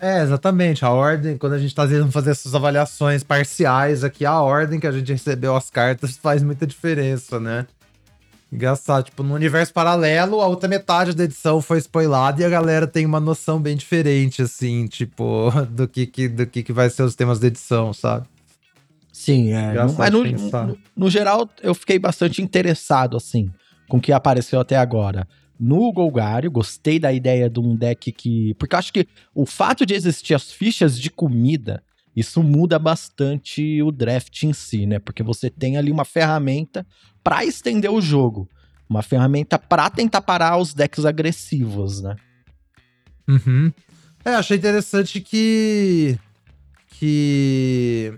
É, 0.00 0.22
exatamente. 0.22 0.84
A 0.84 0.90
ordem, 0.90 1.38
quando 1.38 1.54
a 1.54 1.58
gente 1.58 1.74
tá 1.74 1.86
tentando 1.86 2.12
fazer 2.12 2.30
essas 2.30 2.54
avaliações 2.54 3.22
parciais 3.22 4.04
aqui, 4.04 4.26
a 4.26 4.40
ordem 4.40 4.78
que 4.78 4.86
a 4.86 4.92
gente 4.92 5.10
recebeu 5.10 5.56
as 5.56 5.70
cartas 5.70 6.16
faz 6.18 6.42
muita 6.42 6.66
diferença, 6.66 7.40
né? 7.40 7.66
Engraçado, 8.56 9.04
tipo, 9.04 9.22
no 9.22 9.34
universo 9.34 9.70
paralelo, 9.70 10.40
a 10.40 10.46
outra 10.46 10.66
metade 10.66 11.12
da 11.12 11.24
edição 11.24 11.60
foi 11.60 11.76
spoilada 11.76 12.40
e 12.40 12.44
a 12.44 12.48
galera 12.48 12.86
tem 12.86 13.04
uma 13.04 13.20
noção 13.20 13.60
bem 13.60 13.76
diferente, 13.76 14.40
assim, 14.40 14.86
tipo, 14.86 15.50
do 15.68 15.86
que, 15.86 16.06
que, 16.06 16.26
do 16.26 16.46
que, 16.46 16.62
que 16.62 16.72
vai 16.72 16.88
ser 16.88 17.02
os 17.02 17.14
temas 17.14 17.38
da 17.38 17.48
edição, 17.48 17.92
sabe? 17.92 18.26
Sim, 19.12 19.52
é. 19.52 19.72
Engraçado 19.72 19.98
Mas 19.98 20.10
no, 20.10 20.68
no, 20.68 20.78
no 20.96 21.10
geral, 21.10 21.46
eu 21.62 21.74
fiquei 21.74 21.98
bastante 21.98 22.40
interessado, 22.40 23.18
assim, 23.18 23.50
com 23.90 23.98
o 23.98 24.00
que 24.00 24.10
apareceu 24.10 24.58
até 24.58 24.78
agora. 24.78 25.28
No 25.60 25.92
Golgário, 25.92 26.50
gostei 26.50 26.98
da 26.98 27.12
ideia 27.12 27.50
de 27.50 27.60
um 27.60 27.76
deck 27.76 28.10
que. 28.10 28.54
Porque 28.54 28.74
eu 28.74 28.78
acho 28.78 28.92
que 28.92 29.06
o 29.34 29.44
fato 29.44 29.84
de 29.84 29.92
existir 29.92 30.32
as 30.32 30.50
fichas 30.50 30.98
de 30.98 31.10
comida, 31.10 31.82
isso 32.16 32.42
muda 32.42 32.78
bastante 32.78 33.82
o 33.82 33.92
draft 33.92 34.42
em 34.42 34.54
si, 34.54 34.86
né? 34.86 34.98
Porque 34.98 35.22
você 35.22 35.50
tem 35.50 35.76
ali 35.76 35.92
uma 35.92 36.04
ferramenta 36.04 36.86
pra 37.22 37.44
estender 37.44 37.90
o 37.90 38.00
jogo. 38.00 38.48
Uma 38.88 39.02
ferramenta 39.02 39.58
pra 39.58 39.90
tentar 39.90 40.22
parar 40.22 40.56
os 40.56 40.72
decks 40.72 41.04
agressivos, 41.04 42.00
né? 42.00 42.16
Uhum. 43.28 43.70
É, 44.24 44.34
achei 44.34 44.56
interessante 44.56 45.20
que. 45.20 46.18
Que. 46.88 48.14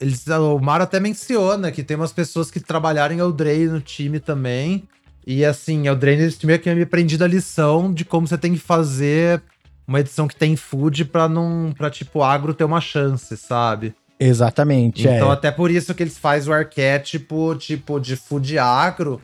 Eles, 0.00 0.26
o 0.26 0.58
Mario 0.58 0.84
até 0.84 0.98
menciona 0.98 1.70
que 1.70 1.82
tem 1.82 1.96
umas 1.96 2.12
pessoas 2.12 2.50
que 2.50 2.60
trabalharam 2.60 3.14
em 3.14 3.18
Eldraine 3.18 3.68
no 3.68 3.80
time 3.80 4.18
também. 4.18 4.88
E 5.26 5.44
assim, 5.44 5.86
Eldraine 5.86 6.34
meio 6.44 6.58
que 6.58 6.74
me 6.74 6.82
aprendido 6.82 7.24
a 7.24 7.28
lição 7.28 7.92
de 7.92 8.04
como 8.04 8.26
você 8.26 8.36
tem 8.36 8.52
que 8.52 8.58
fazer 8.58 9.42
uma 9.86 10.00
edição 10.00 10.26
que 10.26 10.36
tem 10.36 10.56
food 10.56 11.04
pra 11.06 11.28
não. 11.28 11.72
pra 11.76 11.90
tipo, 11.90 12.22
agro 12.22 12.52
ter 12.54 12.64
uma 12.64 12.80
chance, 12.80 13.36
sabe? 13.36 13.94
Exatamente. 14.18 15.02
Então, 15.06 15.30
é. 15.30 15.32
até 15.34 15.50
por 15.50 15.70
isso 15.70 15.94
que 15.94 16.02
eles 16.02 16.16
fazem 16.18 16.50
o 16.50 16.54
arquétipo, 16.54 17.54
tipo, 17.56 18.00
de 18.00 18.16
food 18.16 18.58
agro, 18.58 19.20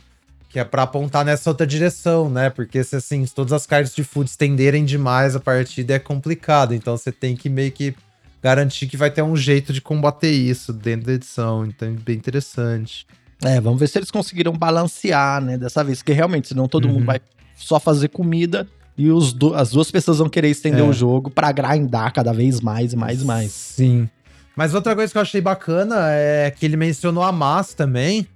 que 0.51 0.59
é 0.59 0.65
pra 0.65 0.83
apontar 0.83 1.25
nessa 1.25 1.49
outra 1.51 1.67
direção, 1.67 2.29
né? 2.29 2.51
Porque 2.51 2.85
se 2.85 2.97
assim, 2.97 3.25
se 3.25 3.35
todas 3.35 3.53
as 3.55 3.67
cartas 3.67 3.95
de 3.95 4.05
food 4.05 4.29
estenderem 4.29 4.85
demais 4.85 5.35
a 5.35 5.41
partida 5.41 5.95
é 5.95 5.99
complicado. 5.99 6.75
Então 6.75 6.97
você 6.97 7.11
tem 7.11 7.35
que 7.35 7.49
meio 7.49 7.73
que 7.73 7.95
garantir 8.43 8.87
que 8.87 8.97
vai 8.97 9.11
ter 9.11 9.23
um 9.23 9.35
jeito 9.37 9.73
de 9.73 9.81
combater 9.81 10.31
isso 10.31 10.73
dentro 10.73 11.07
da 11.07 11.13
edição. 11.15 11.65
Então 11.65 11.89
é 11.89 11.93
bem 11.93 12.17
interessante. 12.17 13.07
É, 13.43 13.61
vamos 13.61 13.81
ver 13.81 13.89
se 13.89 13.99
eles 13.99 14.11
conseguiram 14.11 14.53
balancear, 14.53 15.41
né, 15.43 15.57
dessa 15.59 15.83
vez, 15.83 15.99
porque 15.99 16.13
realmente, 16.13 16.49
senão 16.49 16.69
todo 16.69 16.85
Uhum. 16.87 16.95
mundo 16.95 17.07
vai 17.07 17.21
só 17.57 17.81
fazer 17.81 18.09
comida 18.09 18.69
e 18.97 19.11
os 19.11 19.33
du- 19.33 19.55
as 19.55 19.71
duas 19.71 19.91
pessoas 19.91 20.19
vão 20.19 20.29
querer 20.29 20.49
estender 20.51 20.81
É. 20.81 20.83
o 20.89 20.93
jogo 20.93 21.31
pra 21.31 21.51
grindar 21.53 22.13
cada 22.13 22.33
vez 22.33 22.61
mais 22.61 22.93
e 22.93 22.97
mais 22.97 23.23
e 23.23 23.25
mais. 23.25 23.51
Sim. 23.53 24.09
Mas 24.55 24.75
outra 24.75 24.95
coisa 24.95 25.11
que 25.11 25.17
eu 25.19 25.23
achei 25.23 25.41
bacana 25.41 25.97
é 26.11 26.51
que 26.51 26.67
ele 26.67 26.77
mencionou 26.77 27.23
a 27.23 27.33
Mas 27.33 27.73
também. 27.75 28.27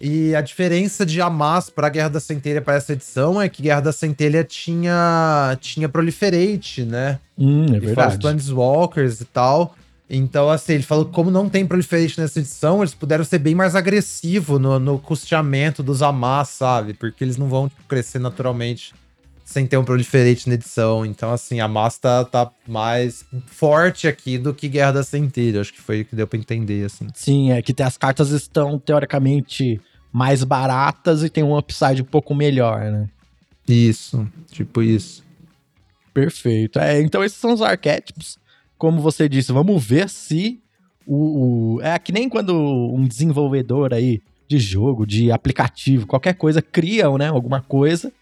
E 0.00 0.32
a 0.36 0.40
diferença 0.40 1.04
de 1.04 1.20
Hamas 1.20 1.68
para 1.70 1.88
Guerra 1.88 2.10
da 2.10 2.20
Centelha 2.20 2.62
para 2.62 2.74
essa 2.74 2.92
edição 2.92 3.42
é 3.42 3.48
que 3.48 3.62
Guerra 3.62 3.80
da 3.80 3.92
Centelha 3.92 4.44
tinha 4.44 5.56
tinha 5.60 5.88
proliferate, 5.88 6.84
né? 6.84 7.18
Hum, 7.36 7.62
é 7.64 7.64
E 7.64 7.68
fora 7.68 7.78
os 7.80 7.84
verdade. 7.86 8.18
Planeswalkers 8.18 9.20
e 9.20 9.24
tal. 9.24 9.74
Então, 10.10 10.48
assim, 10.48 10.74
ele 10.74 10.82
falou 10.84 11.04
que 11.04 11.10
como 11.12 11.30
não 11.30 11.48
tem 11.48 11.66
proliferate 11.66 12.18
nessa 12.20 12.38
edição, 12.38 12.80
eles 12.80 12.94
puderam 12.94 13.24
ser 13.24 13.38
bem 13.38 13.54
mais 13.54 13.74
agressivos 13.74 14.60
no, 14.60 14.78
no 14.78 14.98
custeamento 14.98 15.82
dos 15.82 16.00
Hamas, 16.00 16.48
sabe? 16.50 16.94
Porque 16.94 17.24
eles 17.24 17.36
não 17.36 17.48
vão 17.48 17.68
tipo, 17.68 17.82
crescer 17.88 18.18
naturalmente 18.20 18.94
sem 19.48 19.66
ter 19.66 19.78
um 19.78 19.84
proliferate 19.84 20.46
na 20.46 20.54
edição. 20.56 21.06
Então, 21.06 21.32
assim, 21.32 21.58
a 21.58 21.64
Hamas 21.64 21.96
tá, 21.96 22.50
mais 22.66 23.24
forte 23.46 24.06
aqui 24.06 24.36
do 24.36 24.52
que 24.52 24.68
Guerra 24.68 24.92
da 24.92 25.02
Centelha. 25.02 25.62
Acho 25.62 25.72
que 25.72 25.80
foi 25.80 26.02
o 26.02 26.04
que 26.04 26.14
deu 26.14 26.26
pra 26.26 26.38
entender, 26.38 26.84
assim. 26.84 27.08
Sim, 27.14 27.50
é 27.52 27.62
que 27.62 27.74
as 27.82 27.96
cartas 27.96 28.28
estão 28.28 28.78
teoricamente 28.78 29.80
mais 30.12 30.44
baratas 30.44 31.22
e 31.22 31.30
tem 31.30 31.42
um 31.42 31.56
upside 31.56 32.02
um 32.02 32.04
pouco 32.04 32.34
melhor, 32.34 32.82
né? 32.90 33.08
Isso, 33.66 34.28
tipo 34.50 34.82
isso. 34.82 35.24
Perfeito. 36.12 36.78
É, 36.78 37.00
então 37.00 37.24
esses 37.24 37.38
são 37.38 37.54
os 37.54 37.62
arquétipos. 37.62 38.38
Como 38.76 39.00
você 39.00 39.30
disse, 39.30 39.50
vamos 39.50 39.82
ver 39.82 40.10
se 40.10 40.60
o, 41.06 41.76
o- 41.76 41.80
é 41.82 41.98
que 41.98 42.12
nem 42.12 42.28
quando 42.28 42.54
um 42.54 43.06
desenvolvedor 43.06 43.94
aí 43.94 44.20
de 44.46 44.58
jogo, 44.58 45.06
de 45.06 45.32
aplicativo, 45.32 46.06
qualquer 46.06 46.34
coisa 46.34 46.60
cria, 46.60 47.08
né, 47.16 47.28
alguma 47.28 47.62
coisa 47.62 48.12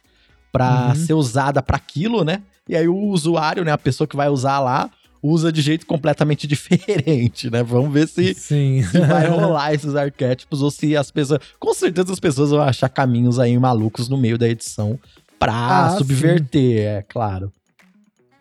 pra 0.57 0.89
Uhum. 0.89 0.95
ser 1.07 1.15
usada 1.15 1.63
pra 1.63 1.77
aquilo, 1.77 2.25
né? 2.25 2.43
E 2.69 2.75
aí 2.77 2.89
o 2.89 2.97
usuário, 2.97 3.65
né, 3.65 3.73
a 3.73 3.79
pessoa 3.79 4.07
que 4.09 4.17
vai 4.17 4.29
usar 4.29 4.59
lá, 4.61 4.91
usa 5.23 5.53
de 5.53 5.61
jeito 5.61 5.87
completamente 5.87 6.47
diferente, 6.49 7.51
né? 7.51 7.63
Vamos 7.63 7.93
ver 7.93 8.07
se 8.09 8.35
Sim. 8.35 8.83
se 8.83 8.99
vai 9.01 9.27
rolar 9.31 9.73
esses 9.75 9.95
arquétipos 9.95 10.63
ou 10.63 10.71
se 10.71 10.97
as 10.97 11.11
pessoas. 11.11 11.41
Com 11.59 11.73
certeza 11.75 12.13
as 12.13 12.21
pessoas 12.21 12.51
vão 12.51 12.61
achar 12.63 12.89
caminhos 12.89 13.39
aí 13.39 13.57
malucos 13.59 14.09
no 14.09 14.17
meio 14.17 14.37
da 14.39 14.49
edição 14.49 14.99
pra 15.39 15.87
Ah, 15.87 15.91
subverter, 15.99 16.79
é 16.87 17.03
claro. 17.03 17.53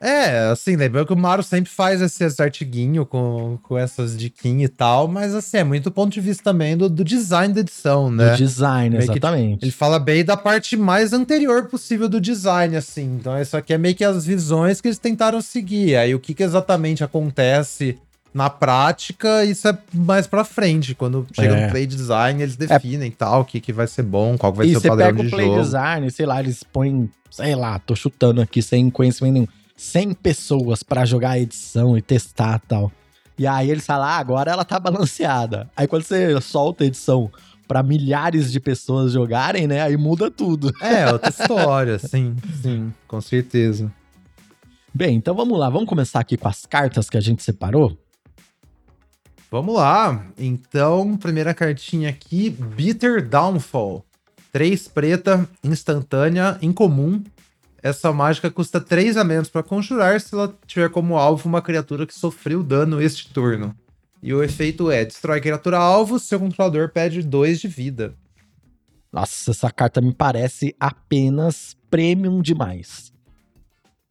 É, 0.08 0.50
assim, 0.52 0.76
lembrando 0.76 1.08
que 1.08 1.14
o 1.14 1.18
Mario 1.18 1.44
sempre 1.44 1.72
faz 1.72 2.00
esses 2.00 2.40
artiguinhos 2.40 3.08
com, 3.10 3.58
com 3.64 3.76
essas 3.78 4.16
diquinhas 4.16 4.70
e 4.70 4.74
tal, 4.74 5.08
mas 5.08 5.34
assim, 5.34 5.58
é 5.58 5.64
muito 5.64 5.90
ponto 5.90 6.14
de 6.14 6.22
vista 6.22 6.44
também 6.44 6.78
do, 6.78 6.88
do 6.88 7.04
design 7.04 7.52
da 7.54 7.62
edição, 7.62 8.12
né? 8.12 8.32
Do 8.32 8.38
design, 8.38 8.98
Meio 8.98 9.04
que, 9.12 9.18
exatamente. 9.18 9.64
Ele 9.66 9.72
fala 9.72 9.98
bem 9.98 10.24
da 10.24 10.38
parte 10.38 10.78
mais 10.78 11.12
anterior 11.12 11.66
possível 11.66 12.08
do 12.08 12.22
design, 12.22 12.76
assim. 12.76 13.18
Então, 13.20 13.40
isso 13.42 13.58
aqui 13.58 13.74
é 13.74 13.78
meio 13.80 13.96
que 13.96 14.04
as 14.04 14.26
visões 14.26 14.80
que 14.80 14.88
eles 14.88 15.00
tentaram 15.00 15.42
seguir. 15.42 15.96
Aí, 15.96 16.14
o 16.14 16.20
que, 16.20 16.36
que 16.36 16.44
exatamente 16.44 17.04
acontece 17.04 17.98
na 18.32 18.50
prática, 18.50 19.44
isso 19.46 19.68
é 19.68 19.78
mais 19.94 20.28
pra 20.28 20.44
frente. 20.44 20.94
Quando 20.94 21.26
chega 21.34 21.56
É. 21.56 21.66
no 21.66 21.72
play 21.72 21.88
design, 21.88 22.44
eles 22.44 22.56
definem 22.56 23.10
tal, 23.10 23.42
o 23.42 23.46
que, 23.46 23.60
que 23.62 23.72
vai 23.74 23.88
ser 23.88 24.04
bom, 24.04 24.38
qual 24.38 24.52
que 24.52 24.58
vai 24.60 24.68
e 24.68 24.72
ser 24.72 24.78
o 24.78 24.82
você 24.82 24.88
padrão 24.90 25.08
pega 25.08 25.22
de 25.22 25.28
o 25.28 25.32
play 25.32 25.46
jogo. 25.48 25.62
design, 25.62 26.12
sei 26.12 26.26
lá, 26.26 26.40
eles 26.42 26.62
põem, 26.62 27.10
sei 27.32 27.56
lá, 27.56 27.80
tô 27.80 27.96
chutando 27.96 28.42
aqui 28.42 28.62
sem 28.62 28.90
conhecimento 28.90 29.34
nenhum, 29.34 29.48
100 29.76 30.14
pessoas 30.14 30.84
pra 30.84 31.06
jogar 31.06 31.32
a 31.32 31.40
edição 31.40 31.98
e 31.98 32.02
testar 32.02 32.60
tal. 32.68 32.92
E 33.38 33.46
aí 33.46 33.70
eles 33.70 33.86
falam, 33.86 34.08
ah, 34.08 34.18
agora 34.18 34.52
ela 34.52 34.64
tá 34.64 34.80
balanceada. 34.80 35.70
Aí 35.76 35.88
quando 35.88 36.04
você 36.04 36.40
solta 36.42 36.84
a 36.84 36.88
edição 36.88 37.32
pra 37.68 37.84
milhares 37.84 38.52
de 38.52 38.60
pessoas 38.60 39.12
jogarem, 39.12 39.68
né, 39.68 39.82
aí 39.82 39.98
muda 39.98 40.30
tudo. 40.30 40.72
É, 40.82 41.12
outra 41.12 41.30
história, 41.30 41.98
sim, 42.00 42.36
sim, 42.62 42.94
com 43.08 43.20
certeza. 43.20 43.92
Bem, 44.94 45.18
então 45.18 45.36
vamos 45.36 45.60
lá, 45.60 45.70
vamos 45.70 45.90
começar 45.90 46.20
aqui 46.20 46.38
com 46.38 46.48
as 46.48 46.66
cartas 46.66 47.10
que 47.10 47.18
a 47.18 47.22
gente 47.22 47.44
separou. 47.44 47.98
Vamos 49.52 49.76
lá. 49.76 50.26
Então, 50.38 51.18
primeira 51.18 51.54
cartinha 51.54 52.10
aqui, 52.10 52.50
Bitter 52.50 53.28
Downfall. 53.28 54.06
3 54.52 54.88
preta, 54.88 55.50
instantânea, 55.64 56.58
incomum. 56.62 57.22
Essa 57.86 58.12
mágica 58.12 58.50
custa 58.50 58.82
3 58.82 59.16
a 59.16 59.24
menos 59.24 59.48
para 59.48 59.62
conjurar 59.62 60.20
se 60.20 60.34
ela 60.34 60.52
tiver 60.66 60.90
como 60.90 61.20
alvo 61.20 61.48
uma 61.48 61.62
criatura 61.62 62.08
que 62.08 62.16
sofreu 62.16 62.64
dano 62.64 63.00
este 63.00 63.32
turno. 63.32 63.76
E 64.24 64.34
o 64.34 64.44
efeito 64.44 64.90
é: 64.90 65.06
destrói 65.06 65.40
criatura 65.40 65.78
alvo, 65.78 66.18
seu 66.18 66.40
controlador 66.40 66.90
perde 66.90 67.22
2 67.22 67.60
de 67.60 67.68
vida. 67.68 68.16
Nossa, 69.14 69.52
essa 69.52 69.70
carta 69.70 70.02
me 70.02 70.12
parece 70.12 70.76
apenas 70.80 71.78
premium 71.88 72.42
demais. 72.42 73.14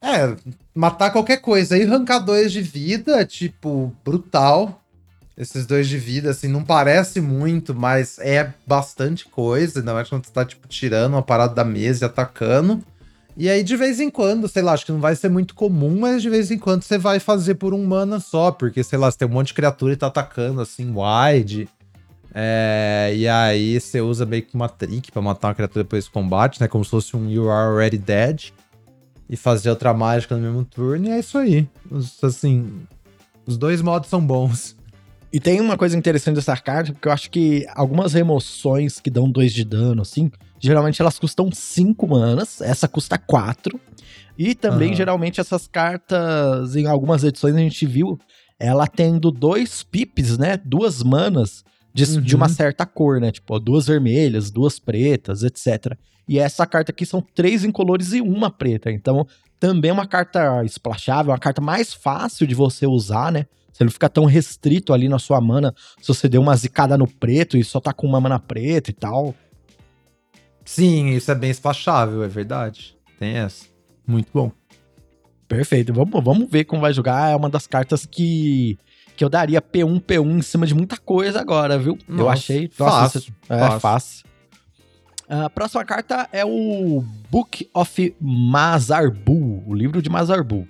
É, 0.01 0.37
matar 0.73 1.11
qualquer 1.11 1.39
coisa 1.39 1.77
e 1.77 1.83
arrancar 1.83 2.21
2 2.21 2.53
de 2.53 2.63
vida, 2.63 3.27
tipo, 3.27 3.93
brutal. 4.05 4.81
Esses 5.37 5.67
dois 5.67 5.89
de 5.89 5.99
vida, 5.99 6.31
assim, 6.31 6.47
não 6.47 6.63
parece 6.63 7.21
muito, 7.21 7.75
mas 7.75 8.21
é 8.21 8.55
bastante 8.65 9.25
coisa. 9.25 9.81
Ainda 9.81 9.93
mais 9.93 10.09
quando 10.09 10.25
você 10.25 10.33
tá, 10.33 10.45
tipo, 10.45 10.69
tirando 10.69 11.15
uma 11.15 11.23
parada 11.25 11.53
da 11.53 11.65
mesa 11.65 12.05
e 12.05 12.07
atacando. 12.07 12.81
E 13.37 13.49
aí, 13.49 13.65
de 13.65 13.77
vez 13.77 13.99
em 13.99 14.09
quando, 14.11 14.47
sei 14.47 14.63
lá, 14.63 14.73
acho 14.73 14.87
que 14.87 14.93
não 14.93 15.01
vai 15.01 15.17
ser 15.17 15.29
muito 15.29 15.55
comum, 15.57 15.99
mas 16.01 16.23
de 16.23 16.31
vez 16.31 16.51
em 16.53 16.59
quando 16.59 16.83
você 16.85 16.97
vai 16.97 17.19
fazer 17.19 17.57
por 17.57 17.75
um 17.75 17.85
mana 17.85 18.21
só. 18.21 18.53
Porque, 18.53 18.83
sei 18.85 18.99
lá, 18.99 19.11
você 19.11 19.19
tem 19.19 19.29
um 19.29 19.33
monte 19.33 19.49
de 19.49 19.55
criatura 19.55 19.93
e 19.93 19.97
tá 19.97 20.07
atacando, 20.07 20.61
assim, 20.61 20.93
wide. 20.95 21.69
É, 22.33 23.13
e 23.17 23.27
aí 23.29 23.81
você 23.81 24.01
usa 24.01 24.25
meio 24.27 24.43
que 24.43 24.55
uma 24.55 24.69
trick 24.69 25.11
pra 25.11 25.21
matar 25.23 25.49
uma 25.49 25.55
criatura 25.55 25.83
depois 25.85 26.05
do 26.05 26.11
combate, 26.13 26.61
né? 26.61 26.69
Como 26.69 26.85
se 26.85 26.91
fosse 26.91 27.17
um 27.17 27.29
You 27.29 27.51
Are 27.51 27.69
Already 27.71 27.99
Dead. 27.99 28.51
E 29.29 29.37
fazer 29.37 29.71
outra 29.71 29.93
mágica 29.95 30.37
no 30.37 30.43
mesmo 30.43 30.65
turno, 30.65 31.07
e 31.07 31.11
é 31.11 31.19
isso 31.19 31.39
aí. 31.39 31.67
Os- 31.91 32.23
assim, 32.23 32.83
os 33.47 33.57
dois 33.57 33.81
modos 33.81 34.09
são 34.11 34.21
bons. 34.25 34.77
E 35.35 35.41
tem 35.41 35.61
uma 35.61 35.77
coisa 35.77 35.99
interessante 35.99 36.37
dessa 36.37 36.57
carta, 36.57 36.93
porque 36.93 37.09
eu 37.09 37.13
acho 37.13 37.29
que 37.29 37.67
algumas 37.75 38.13
remoções 38.13 39.01
que 39.01 39.11
dão 39.11 39.29
2 39.29 39.53
de 39.53 39.65
dano, 39.65 40.01
assim, 40.03 40.31
geralmente 40.61 41.03
elas 41.03 41.19
custam 41.19 41.51
5 41.53 42.07
manas, 42.07 42.61
essa 42.61 42.87
custa 42.87 43.19
4. 43.19 43.81
E 44.39 44.55
também, 44.55 44.91
Aham. 44.91 44.97
geralmente, 44.97 45.41
essas 45.41 45.67
cartas, 45.67 46.77
em 46.77 46.87
algumas 46.87 47.25
edições, 47.25 47.57
a 47.57 47.59
gente 47.59 47.85
viu 47.85 48.17
ela 48.61 48.87
tendo 48.87 49.33
dois 49.33 49.83
pips, 49.83 50.39
né? 50.39 50.57
Duas 50.57 51.03
manas 51.03 51.65
de, 51.93 52.05
Uhum. 52.05 52.21
de 52.21 52.37
uma 52.37 52.49
certa 52.49 52.87
cor, 52.87 53.21
né? 53.21 53.33
Tipo, 53.33 53.59
duas 53.59 53.89
vermelhas, 53.89 54.53
duas 54.53 54.79
pretas, 54.79 55.43
etc. 55.43 55.97
E 56.29 56.39
essa 56.39 56.65
carta 56.65 56.93
aqui 56.93 57.05
são 57.05 57.21
três 57.21 57.65
incolores 57.65 58.13
e 58.13 58.21
uma 58.21 58.53
preta. 58.53 58.89
Então, 58.89 59.27
também 59.59 59.91
é 59.91 59.93
uma 59.95 60.07
carta 60.07 60.63
splashável, 60.67 61.33
uma 61.33 61.39
carta 61.41 61.61
mais 61.61 61.93
fácil 61.93 62.47
de 62.47 62.55
você 62.55 62.87
usar, 62.87 63.33
né? 63.33 63.47
Você 63.75 63.83
não 63.83 63.91
fica 63.91 64.09
tão 64.09 64.25
restrito 64.25 64.93
ali 64.93 65.09
na 65.09 65.19
sua 65.19 65.41
mana 65.41 65.75
se 66.01 66.07
você 66.07 66.29
deu 66.29 66.41
uma 66.41 66.55
zicada 66.55 66.97
no 66.97 67.09
preto 67.09 67.57
e 67.59 67.65
só 67.65 67.81
tá 67.81 67.93
com 67.93 68.07
uma 68.07 68.21
mana 68.21 68.39
preta 68.39 68.89
e 68.91 68.95
tal. 68.95 69.35
Sim, 70.65 71.09
isso 71.09 71.29
é 71.33 71.35
bem 71.35 71.51
splashável, 71.51 72.23
é 72.23 72.29
verdade. 72.29 72.97
Tem 73.19 73.37
essa. 73.37 73.67
Muito 74.07 74.29
bom. 74.33 74.53
Perfeito. 75.49 75.93
Vamos, 75.93 76.23
vamos 76.23 76.49
ver 76.49 76.65
como 76.65 76.81
vai 76.81 76.93
jogar. 76.93 77.33
É 77.33 77.37
uma 77.37 77.51
das 77.51 77.67
cartas 77.67 78.07
que, 78.07 78.79
que 79.17 79.25
eu 79.25 79.29
daria 79.29 79.61
P1, 79.61 80.01
P1 80.01 80.39
em 80.39 80.43
cima 80.43 80.67
de 80.67 80.75
muita 80.75 80.97
coisa 80.97 81.41
agora, 81.41 81.77
viu? 81.77 81.99
eu 82.09 82.15
Nossa, 82.15 82.31
achei. 82.31 82.69
fácil, 82.69 83.35
é 83.49 83.59
fácil. 83.59 83.81
fácil. 83.81 84.25
A 85.29 85.51
próxima 85.51 85.85
carta 85.85 86.29
é 86.33 86.45
o 86.45 87.03
Book 87.31 87.69
of 87.75 88.15
Mazarbu, 88.21 89.65
o 89.67 89.75
livro 89.75 90.01
de 90.01 90.09
Mazarbu. 90.09 90.69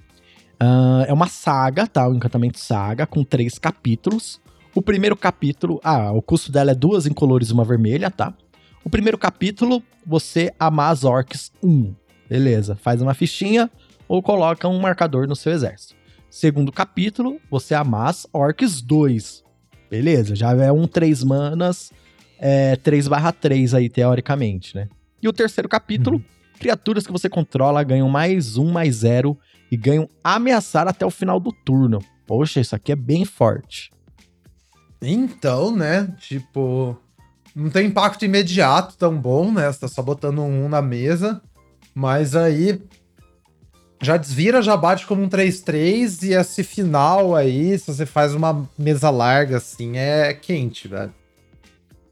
Ah, 0.66 1.04
é 1.06 1.12
uma 1.12 1.28
saga, 1.28 1.86
tá? 1.86 2.08
Um 2.08 2.14
encantamento 2.14 2.58
saga 2.58 3.06
com 3.06 3.22
três 3.22 3.58
capítulos. 3.58 4.40
O 4.74 4.80
primeiro 4.80 5.14
capítulo, 5.14 5.78
ah, 5.84 6.10
o 6.10 6.22
custo 6.22 6.50
dela 6.50 6.70
é 6.70 6.74
duas 6.74 7.06
incolores 7.06 7.50
e 7.50 7.52
uma 7.52 7.64
vermelha, 7.64 8.10
tá? 8.10 8.32
O 8.82 8.88
primeiro 8.88 9.18
capítulo, 9.18 9.82
você 10.06 10.50
amaz 10.58 11.04
orcs 11.04 11.52
1. 11.62 11.94
Beleza, 12.30 12.76
faz 12.76 13.02
uma 13.02 13.12
fichinha 13.12 13.70
ou 14.08 14.22
coloca 14.22 14.66
um 14.66 14.80
marcador 14.80 15.28
no 15.28 15.36
seu 15.36 15.52
exército. 15.52 15.94
Segundo 16.30 16.72
capítulo, 16.72 17.38
você 17.50 17.74
amaz 17.74 18.26
orcs 18.32 18.80
2. 18.80 19.44
Beleza, 19.90 20.34
já 20.34 20.52
é 20.52 20.72
um 20.72 20.86
3 20.86 21.22
manas, 21.24 21.92
é 22.38 22.74
3 22.76 23.06
barra 23.06 23.32
3 23.32 23.74
aí, 23.74 23.90
teoricamente, 23.90 24.74
né? 24.74 24.88
E 25.22 25.28
o 25.28 25.32
terceiro 25.32 25.68
capítulo, 25.68 26.24
criaturas 26.58 27.06
que 27.06 27.12
você 27.12 27.28
controla 27.28 27.82
ganham 27.82 28.08
mais 28.08 28.56
um, 28.56 28.72
mais 28.72 28.96
zero 28.96 29.38
e 29.70 29.76
ganham 29.76 30.08
ameaçar 30.22 30.86
até 30.86 31.04
o 31.04 31.10
final 31.10 31.40
do 31.40 31.52
turno. 31.52 31.98
Poxa, 32.26 32.60
isso 32.60 32.74
aqui 32.74 32.92
é 32.92 32.96
bem 32.96 33.24
forte. 33.24 33.90
Então, 35.00 35.74
né? 35.74 36.14
Tipo, 36.18 36.96
não 37.54 37.70
tem 37.70 37.86
impacto 37.86 38.24
imediato 38.24 38.96
tão 38.96 39.16
bom, 39.18 39.52
né? 39.52 39.70
Você 39.70 39.80
tá 39.80 39.88
só 39.88 40.02
botando 40.02 40.40
um 40.40 40.68
na 40.68 40.80
mesa. 40.80 41.42
Mas 41.94 42.34
aí 42.34 42.82
já 44.02 44.16
desvira, 44.16 44.60
já 44.60 44.76
bate 44.76 45.06
como 45.06 45.22
um 45.22 45.28
3-3 45.28 46.24
e 46.24 46.32
esse 46.34 46.62
final 46.62 47.34
aí, 47.34 47.78
se 47.78 47.86
você 47.86 48.04
faz 48.04 48.34
uma 48.34 48.68
mesa 48.78 49.08
larga 49.10 49.56
assim, 49.56 49.96
é 49.96 50.34
quente, 50.34 50.88
velho. 50.88 51.14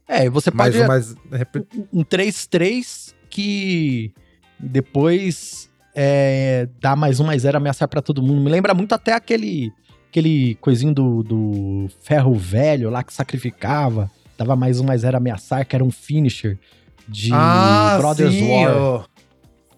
É, 0.07 0.29
você 0.29 0.51
pode. 0.51 0.77
Mas, 0.79 1.15
mas... 1.29 1.55
Um 1.91 2.03
3-3 2.03 3.13
que 3.29 4.13
depois 4.59 5.69
é, 5.95 6.67
dá 6.79 6.95
mais 6.95 7.19
um, 7.19 7.25
mais 7.25 7.41
zero, 7.41 7.57
ameaçar 7.57 7.87
para 7.87 8.01
todo 8.01 8.21
mundo. 8.21 8.41
Me 8.41 8.49
lembra 8.49 8.73
muito 8.73 8.93
até 8.93 9.13
aquele 9.13 9.71
aquele 10.09 10.55
coisinho 10.61 10.93
do, 10.93 11.23
do 11.23 11.89
ferro 12.03 12.35
velho 12.35 12.91
lá 12.91 13.03
que 13.03 13.11
sacrificava, 13.11 14.11
dava 14.37 14.55
mais 14.55 14.79
um, 14.79 14.83
mais 14.83 15.01
zero, 15.01 15.17
ameaçar, 15.17 15.65
que 15.65 15.75
era 15.75 15.83
um 15.83 15.89
finisher 15.89 16.59
de 17.07 17.31
ah, 17.33 17.97
Brothers 17.99 18.33
sim, 18.33 18.47
War. 18.47 18.77
Oh. 18.77 19.03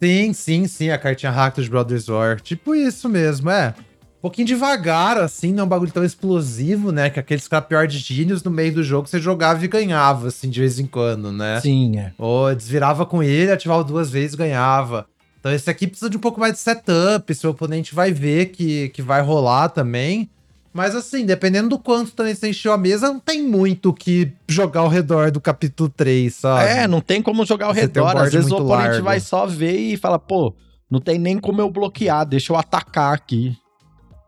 Sim, 0.02 0.34
sim, 0.34 0.68
sim, 0.68 0.90
a 0.90 0.98
cartinha 0.98 1.32
hack 1.32 1.56
dos 1.56 1.70
Brothers 1.70 2.10
War. 2.10 2.42
Tipo 2.42 2.76
isso 2.76 3.08
mesmo, 3.08 3.50
é. 3.50 3.74
Um 4.18 4.22
pouquinho 4.22 4.48
devagar, 4.48 5.18
assim, 5.18 5.54
não 5.54 5.62
é 5.62 5.66
um 5.66 5.70
bagulho 5.70 5.92
tão 5.92 6.04
explosivo, 6.04 6.92
né? 6.92 7.10
Que 7.10 7.20
aqueles 7.20 7.44
Scrapyard 7.44 7.98
Genius 7.98 8.44
no 8.44 8.52
meio 8.52 8.74
do 8.74 8.84
jogo 8.84 9.08
você 9.08 9.20
jogava 9.20 9.64
e 9.64 9.68
ganhava, 9.68 10.28
assim, 10.28 10.50
de 10.50 10.60
vez 10.60 10.80
em 10.80 10.86
quando, 10.88 11.32
né? 11.32 11.62
Sim, 11.62 11.98
é. 11.98 12.12
Ou 12.18 12.54
desvirava 12.54 13.06
com 13.06 13.24
ele, 13.24 13.52
ativava 13.52 13.84
duas 13.84 14.10
vezes 14.10 14.34
e 14.34 14.38
ganhava. 14.38 15.08
Então 15.46 15.54
esse 15.54 15.70
aqui 15.70 15.86
precisa 15.86 16.10
de 16.10 16.18
um 16.18 16.20
pouco 16.20 16.40
mais 16.40 16.54
de 16.54 16.60
setup, 16.60 17.32
seu 17.36 17.52
oponente 17.52 17.94
vai 17.94 18.12
ver 18.12 18.48
que, 18.48 18.90
que 18.90 19.00
vai 19.04 19.22
rolar 19.22 19.70
também. 19.70 20.28
Mas 20.74 20.96
assim, 20.96 21.24
dependendo 21.24 21.70
do 21.70 21.78
quanto 21.78 22.14
também 22.14 22.34
você 22.34 22.50
encheu 22.50 22.74
a 22.74 22.78
mesa, 22.80 23.10
não 23.10 23.20
tem 23.20 23.44
muito 23.44 23.94
que 23.94 24.34
jogar 24.50 24.80
ao 24.80 24.88
redor 24.88 25.30
do 25.30 25.40
capítulo 25.40 25.88
3, 25.88 26.34
sabe? 26.34 26.68
É, 26.68 26.88
não 26.88 27.00
tem 27.00 27.22
como 27.22 27.46
jogar 27.46 27.68
ao 27.68 27.76
você 27.76 27.82
redor. 27.82 28.16
Um 28.16 28.18
Às 28.18 28.34
vezes 28.34 28.50
o 28.50 28.56
oponente 28.56 28.88
largo. 28.88 29.04
vai 29.04 29.20
só 29.20 29.46
ver 29.46 29.78
e 29.78 29.96
fala, 29.96 30.18
pô, 30.18 30.52
não 30.90 31.00
tem 31.00 31.20
nem 31.20 31.38
como 31.38 31.62
eu 31.62 31.70
bloquear, 31.70 32.26
deixa 32.26 32.52
eu 32.52 32.58
atacar 32.58 33.14
aqui. 33.14 33.56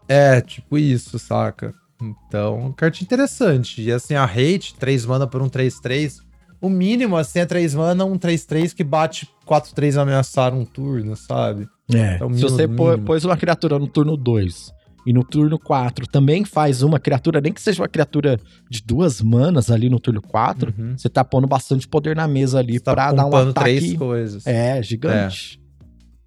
É, 0.07 0.39
tipo 0.39 0.77
isso, 0.77 1.17
saca? 1.17 1.73
Então, 1.99 2.71
carta 2.77 3.03
interessante. 3.03 3.81
E 3.81 3.91
assim, 3.91 4.13
a 4.13 4.23
hate, 4.23 4.75
3 4.75 5.03
mana 5.07 5.25
por 5.25 5.41
um 5.41 5.49
3-3. 5.49 6.26
O 6.67 6.69
mínimo, 6.69 7.15
assim, 7.15 7.39
é 7.39 7.45
3 7.45 7.75
mana, 7.75 8.03
um 8.03 8.19
3-3 8.19 8.73
que 8.73 8.83
bate 8.83 9.25
4-3 9.47 10.01
ameaçar 10.01 10.53
um 10.53 10.65
turno, 10.65 11.15
sabe? 11.15 11.65
É, 11.93 12.15
então, 12.15 12.33
se 12.33 12.41
você 12.41 12.67
pôs 12.67 13.23
uma 13.23 13.37
criatura 13.37 13.79
no 13.79 13.87
turno 13.87 14.17
2 14.17 14.73
e 15.05 15.13
no 15.13 15.23
turno 15.23 15.57
4 15.57 16.05
também 16.07 16.43
faz 16.43 16.83
uma 16.83 16.99
criatura, 16.99 17.39
nem 17.39 17.53
que 17.53 17.61
seja 17.61 17.81
uma 17.81 17.87
criatura 17.87 18.37
de 18.69 18.83
duas 18.83 19.21
manas 19.21 19.71
ali 19.71 19.89
no 19.89 19.97
turno 19.97 20.21
4, 20.21 20.73
uhum. 20.77 20.97
você 20.97 21.07
tá 21.07 21.23
pondo 21.23 21.47
bastante 21.47 21.87
poder 21.87 22.13
na 22.13 22.27
mesa 22.27 22.59
ali 22.59 22.81
tá 22.81 22.91
pra 22.91 23.13
dar 23.13 23.25
um 23.25 23.33
ataque. 23.33 23.79
três 23.79 23.93
coisas. 23.93 24.45
É, 24.45 24.83
gigante. 24.83 25.61
É. 25.63 25.67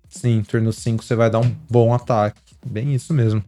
Sim, 0.09 0.43
turno 0.43 0.73
5 0.73 1.05
você 1.05 1.15
vai 1.15 1.31
dar 1.31 1.41
um 1.41 1.55
bom 1.71 1.93
ataque. 1.93 2.41
Bem 2.67 2.95
isso 2.95 3.13
mesmo. 3.13 3.45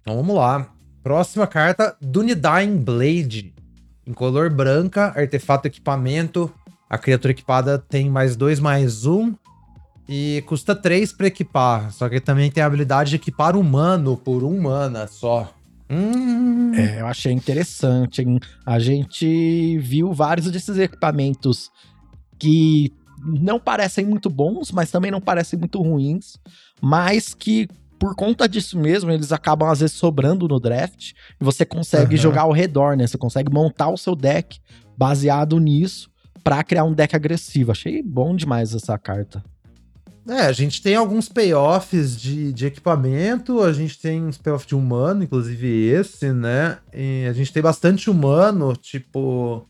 Então 0.00 0.14
vamos 0.14 0.36
lá. 0.36 0.72
Próxima 1.02 1.48
carta, 1.48 1.96
Dunedain 2.00 2.76
Blade. 2.76 3.53
Em 4.06 4.12
color 4.12 4.50
branca, 4.50 5.12
artefato 5.16 5.66
equipamento. 5.66 6.52
A 6.88 6.98
criatura 6.98 7.32
equipada 7.32 7.78
tem 7.78 8.10
mais 8.10 8.36
dois, 8.36 8.60
mais 8.60 9.06
um. 9.06 9.34
E 10.08 10.44
custa 10.46 10.74
3 10.74 11.12
para 11.12 11.28
equipar. 11.28 11.90
Só 11.92 12.08
que 12.08 12.20
também 12.20 12.50
tem 12.50 12.62
a 12.62 12.66
habilidade 12.66 13.10
de 13.10 13.16
equipar 13.16 13.56
humano 13.56 14.16
por 14.16 14.44
um 14.44 14.60
mana 14.60 15.06
só. 15.06 15.52
Hum. 15.88 16.74
É, 16.74 17.00
eu 17.00 17.06
achei 17.06 17.32
interessante. 17.32 18.22
Hein? 18.22 18.38
A 18.66 18.78
gente 18.78 19.78
viu 19.78 20.12
vários 20.12 20.50
desses 20.50 20.76
equipamentos 20.76 21.70
que 22.38 22.92
não 23.24 23.58
parecem 23.58 24.04
muito 24.04 24.28
bons, 24.28 24.70
mas 24.70 24.90
também 24.90 25.10
não 25.10 25.20
parecem 25.20 25.58
muito 25.58 25.80
ruins. 25.80 26.36
Mas 26.82 27.32
que 27.32 27.68
por 28.04 28.14
conta 28.14 28.46
disso 28.46 28.78
mesmo, 28.78 29.10
eles 29.10 29.32
acabam 29.32 29.70
às 29.70 29.80
vezes 29.80 29.96
sobrando 29.96 30.46
no 30.46 30.60
draft. 30.60 31.12
E 31.40 31.42
você 31.42 31.64
consegue 31.64 32.16
uhum. 32.16 32.20
jogar 32.20 32.42
ao 32.42 32.52
redor, 32.52 32.98
né? 32.98 33.06
Você 33.06 33.16
consegue 33.16 33.50
montar 33.50 33.88
o 33.88 33.96
seu 33.96 34.14
deck 34.14 34.60
baseado 34.94 35.58
nisso 35.58 36.10
para 36.42 36.62
criar 36.62 36.84
um 36.84 36.92
deck 36.92 37.16
agressivo. 37.16 37.72
Achei 37.72 38.02
bom 38.02 38.36
demais 38.36 38.74
essa 38.74 38.98
carta. 38.98 39.42
É, 40.28 40.42
a 40.42 40.52
gente 40.52 40.82
tem 40.82 40.94
alguns 40.94 41.30
payoffs 41.30 42.14
de, 42.14 42.52
de 42.52 42.66
equipamento, 42.66 43.62
a 43.62 43.72
gente 43.72 43.98
tem 43.98 44.22
uns 44.22 44.36
payoffs 44.36 44.68
de 44.68 44.74
humano, 44.74 45.24
inclusive 45.24 45.86
esse, 45.86 46.30
né? 46.30 46.76
E 46.92 47.24
a 47.26 47.32
gente 47.32 47.54
tem 47.54 47.62
bastante 47.62 48.10
humano, 48.10 48.76
tipo. 48.76 49.66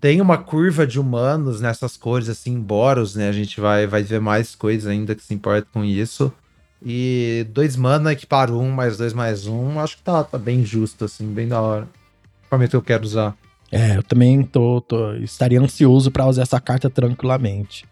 Tem 0.00 0.22
uma 0.22 0.38
curva 0.38 0.86
de 0.86 0.98
humanos 0.98 1.60
nessas 1.60 1.98
cores, 1.98 2.30
assim, 2.30 2.58
Boros, 2.58 3.14
né? 3.14 3.28
A 3.28 3.32
gente 3.32 3.60
vai, 3.60 3.86
vai 3.86 4.02
ver 4.02 4.22
mais 4.22 4.54
coisas 4.54 4.86
ainda 4.86 5.14
que 5.14 5.22
se 5.22 5.34
importa 5.34 5.68
com 5.70 5.84
isso. 5.84 6.32
E 6.84 7.46
dois 7.50 7.76
mana 7.76 8.12
equipar 8.12 8.50
um, 8.50 8.70
mais 8.70 8.98
dois, 8.98 9.14
mais 9.14 9.46
um. 9.46 9.80
Acho 9.80 9.96
que 9.96 10.02
tá, 10.02 10.22
tá 10.22 10.36
bem 10.36 10.64
justo, 10.64 11.06
assim, 11.06 11.26
bem 11.32 11.48
da 11.48 11.60
hora. 11.60 11.88
Equipamento 12.42 12.70
que 12.70 12.76
eu 12.76 12.82
quero 12.82 13.04
usar. 13.04 13.34
É, 13.72 13.96
eu 13.96 14.02
também 14.02 14.42
tô, 14.42 14.80
tô 14.82 15.14
estaria 15.14 15.60
ansioso 15.60 16.10
para 16.10 16.26
usar 16.26 16.42
essa 16.42 16.60
carta 16.60 16.90
tranquilamente. 16.90 17.86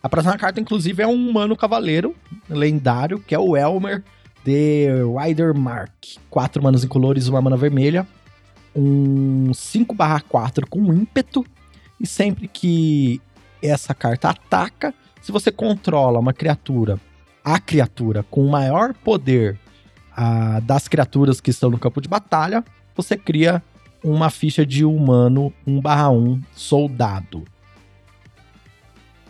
A 0.00 0.08
próxima 0.08 0.38
carta, 0.38 0.60
inclusive, 0.60 1.02
é 1.02 1.06
um 1.06 1.28
humano 1.28 1.56
cavaleiro 1.56 2.14
lendário, 2.48 3.18
que 3.18 3.34
é 3.34 3.38
o 3.38 3.56
Elmer 3.56 4.04
The 4.44 5.02
Rider 5.20 5.52
Mark. 5.52 5.92
Quatro 6.30 6.62
manas 6.62 6.84
incolores, 6.84 7.26
uma 7.26 7.42
mana 7.42 7.56
vermelha. 7.56 8.06
Um 8.74 9.50
5/4 9.52 10.66
com 10.68 10.94
ímpeto. 10.94 11.44
E 12.00 12.06
sempre 12.06 12.46
que 12.46 13.20
essa 13.60 13.92
carta 13.92 14.28
ataca, 14.28 14.94
se 15.20 15.32
você 15.32 15.50
controla 15.50 16.20
uma 16.20 16.32
criatura, 16.32 17.00
a 17.46 17.60
criatura 17.60 18.24
com 18.24 18.44
maior 18.48 18.92
poder 18.92 19.56
a, 20.10 20.58
das 20.58 20.88
criaturas 20.88 21.40
que 21.40 21.50
estão 21.50 21.70
no 21.70 21.78
campo 21.78 22.00
de 22.00 22.08
batalha, 22.08 22.64
você 22.96 23.16
cria 23.16 23.62
uma 24.02 24.30
ficha 24.30 24.66
de 24.66 24.84
humano 24.84 25.52
1/1 25.64 26.42
soldado. 26.56 27.44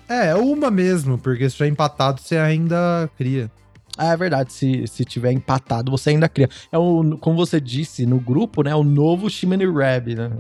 É, 0.09 0.35
uma 0.35 0.71
mesmo, 0.71 1.19
porque 1.19 1.51
se 1.51 1.57
tiver 1.57 1.69
empatado, 1.69 2.23
você 2.23 2.39
ainda 2.39 3.11
cria. 3.19 3.51
Ah, 3.99 4.13
é 4.13 4.17
verdade, 4.17 4.53
se, 4.53 4.87
se 4.87 5.05
tiver 5.05 5.33
empatado, 5.33 5.91
você 5.91 6.11
ainda 6.11 6.29
cria. 6.29 6.49
É 6.73 6.79
o, 6.79 7.19
como 7.19 7.37
você 7.37 7.61
disse 7.61 8.07
no 8.07 8.19
grupo, 8.19 8.63
né? 8.63 8.75
O 8.75 8.83
novo 8.83 9.29
Chimney 9.29 9.71
Rab, 9.71 10.15
né? 10.15 10.31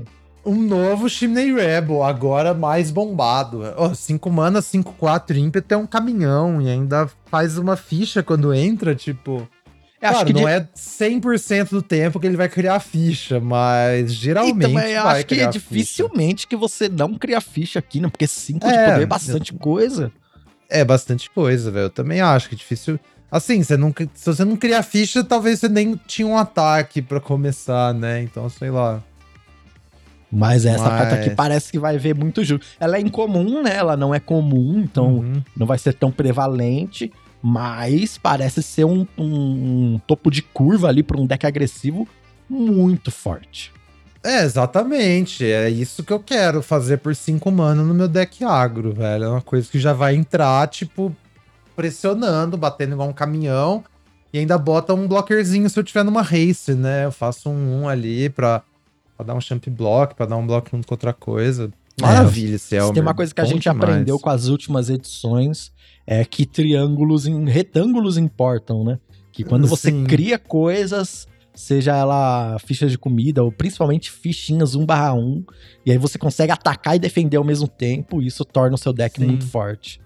Um 0.46 0.62
novo 0.62 1.08
Chimney 1.08 1.52
Rebel, 1.52 2.04
agora 2.04 2.54
mais 2.54 2.92
bombado. 2.92 3.62
5 3.92 4.28
oh, 4.28 4.32
mana, 4.32 4.62
5, 4.62 4.92
4 4.92 5.36
ímpeto 5.36 5.74
é 5.74 5.76
um 5.76 5.86
caminhão 5.86 6.62
e 6.62 6.70
ainda 6.70 7.10
faz 7.26 7.58
uma 7.58 7.76
ficha 7.76 8.22
quando 8.22 8.54
entra, 8.54 8.94
tipo. 8.94 9.48
É, 10.00 10.08
claro, 10.08 10.32
não 10.32 10.42
de... 10.42 10.46
é 10.46 10.68
100% 10.76 11.70
do 11.70 11.82
tempo 11.82 12.20
que 12.20 12.26
ele 12.28 12.36
vai 12.36 12.48
criar 12.48 12.78
ficha, 12.78 13.40
mas 13.40 14.14
geralmente 14.14 14.70
então, 14.70 14.80
eu 14.80 15.08
acho 15.08 15.26
que 15.26 15.40
é 15.40 15.48
dificilmente 15.48 16.42
ficha. 16.42 16.48
que 16.48 16.56
você 16.56 16.88
não 16.88 17.14
cria 17.14 17.40
ficha 17.40 17.80
aqui, 17.80 17.98
né? 17.98 18.08
Porque 18.08 18.28
5 18.28 18.64
é, 18.64 18.70
de 18.70 18.90
poder 18.92 19.02
é 19.02 19.06
bastante 19.06 19.52
eu... 19.52 19.58
coisa. 19.58 20.12
É 20.70 20.84
bastante 20.84 21.28
coisa, 21.30 21.72
velho. 21.72 21.86
Eu 21.86 21.90
também 21.90 22.20
acho 22.20 22.48
que 22.48 22.54
é 22.54 22.58
difícil. 22.58 23.00
Assim, 23.28 23.64
você 23.64 23.76
não, 23.76 23.92
se 24.14 24.26
você 24.26 24.44
não 24.44 24.56
criar 24.56 24.84
ficha, 24.84 25.24
talvez 25.24 25.58
você 25.58 25.68
nem 25.68 25.98
tinha 26.06 26.28
um 26.28 26.38
ataque 26.38 27.02
para 27.02 27.20
começar, 27.20 27.92
né? 27.92 28.22
Então, 28.22 28.48
sei 28.48 28.70
lá. 28.70 29.02
Mas 30.30 30.66
essa 30.66 30.88
Mas... 30.88 30.98
carta 30.98 31.14
aqui 31.16 31.30
parece 31.30 31.70
que 31.70 31.78
vai 31.78 31.98
ver 31.98 32.14
muito 32.14 32.44
jogo. 32.44 32.62
Ela 32.80 32.96
é 32.96 33.00
incomum, 33.00 33.62
né? 33.62 33.76
Ela 33.76 33.96
não 33.96 34.14
é 34.14 34.20
comum, 34.20 34.80
então 34.80 35.18
uhum. 35.18 35.42
não 35.56 35.66
vai 35.66 35.78
ser 35.78 35.94
tão 35.94 36.10
prevalente 36.10 37.12
mas 37.48 38.18
parece 38.18 38.60
ser 38.60 38.84
um, 38.84 39.06
um, 39.16 39.94
um 39.94 40.00
topo 40.04 40.32
de 40.32 40.42
curva 40.42 40.88
ali 40.88 41.00
para 41.00 41.20
um 41.20 41.26
deck 41.26 41.46
agressivo 41.46 42.08
muito 42.50 43.12
forte. 43.12 43.72
É, 44.22 44.42
exatamente. 44.42 45.44
É 45.44 45.70
isso 45.70 46.02
que 46.02 46.12
eu 46.12 46.18
quero 46.18 46.60
fazer 46.60 46.98
por 46.98 47.14
5 47.14 47.48
mana 47.52 47.84
no 47.84 47.94
meu 47.94 48.08
deck 48.08 48.42
agro, 48.42 48.92
velho. 48.92 49.24
É 49.24 49.28
uma 49.28 49.42
coisa 49.42 49.70
que 49.70 49.78
já 49.78 49.92
vai 49.92 50.16
entrar, 50.16 50.66
tipo, 50.66 51.14
pressionando, 51.76 52.56
batendo 52.56 52.94
igual 52.94 53.08
um 53.08 53.12
caminhão. 53.12 53.84
E 54.32 54.38
ainda 54.40 54.58
bota 54.58 54.92
um 54.92 55.06
blockerzinho 55.06 55.70
se 55.70 55.78
eu 55.78 55.84
tiver 55.84 56.02
numa 56.02 56.22
race, 56.22 56.74
né? 56.74 57.04
Eu 57.04 57.12
faço 57.12 57.48
um 57.48 57.82
1 57.82 57.82
um 57.82 57.88
ali 57.88 58.28
pra, 58.28 58.62
pra 59.16 59.26
dar 59.26 59.34
um 59.34 59.40
champ 59.40 59.66
block, 59.68 60.14
pra 60.14 60.26
dar 60.26 60.36
um 60.36 60.46
block 60.46 60.70
junto 60.70 60.86
com 60.86 60.94
outra 60.94 61.12
coisa. 61.12 61.70
Maravilha 62.00 62.52
é, 62.52 62.56
esse 62.56 62.76
Elmer. 62.76 62.92
Tem 62.92 63.02
uma 63.02 63.14
coisa 63.14 63.34
que 63.34 63.40
a 63.40 63.44
gente 63.44 63.62
demais. 63.62 63.82
aprendeu 63.82 64.18
com 64.18 64.28
as 64.28 64.48
últimas 64.48 64.90
edições 64.90 65.72
é 66.06 66.24
que 66.24 66.44
triângulos 66.44 67.26
em 67.26 67.48
retângulos 67.48 68.18
importam, 68.18 68.84
né? 68.84 68.98
Que 69.32 69.42
quando 69.42 69.66
você 69.66 69.90
Sim. 69.90 70.04
cria 70.04 70.38
coisas, 70.38 71.26
seja 71.54 71.96
ela 71.96 72.58
fichas 72.58 72.90
de 72.90 72.98
comida 72.98 73.42
ou 73.42 73.50
principalmente 73.50 74.10
fichinhas 74.10 74.76
1/1, 74.76 75.44
e 75.84 75.90
aí 75.90 75.98
você 75.98 76.18
consegue 76.18 76.52
atacar 76.52 76.96
e 76.96 76.98
defender 76.98 77.38
ao 77.38 77.44
mesmo 77.44 77.66
tempo, 77.66 78.20
e 78.20 78.26
isso 78.26 78.44
torna 78.44 78.74
o 78.74 78.78
seu 78.78 78.92
deck 78.92 79.18
Sim. 79.18 79.26
muito 79.26 79.46
forte. 79.46 80.00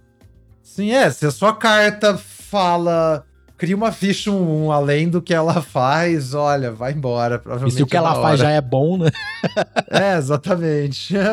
Sim, 0.62 0.92
é, 0.92 1.10
se 1.10 1.26
a 1.26 1.30
sua 1.32 1.52
carta 1.52 2.16
fala 2.16 3.24
cria 3.60 3.76
uma 3.76 3.92
ficha 3.92 4.30
1 4.30 4.64
um, 4.64 4.72
além 4.72 5.06
do 5.06 5.20
que 5.20 5.34
ela 5.34 5.60
faz, 5.60 6.32
olha, 6.32 6.72
vai 6.72 6.94
embora. 6.94 7.38
Provavelmente 7.38 7.74
e 7.74 7.76
se 7.76 7.82
o 7.82 7.86
que 7.86 7.94
ela 7.94 8.12
hora. 8.12 8.22
faz 8.22 8.40
já 8.40 8.48
é 8.48 8.60
bom, 8.60 8.96
né? 8.96 9.10
é, 9.90 10.16
exatamente. 10.16 11.14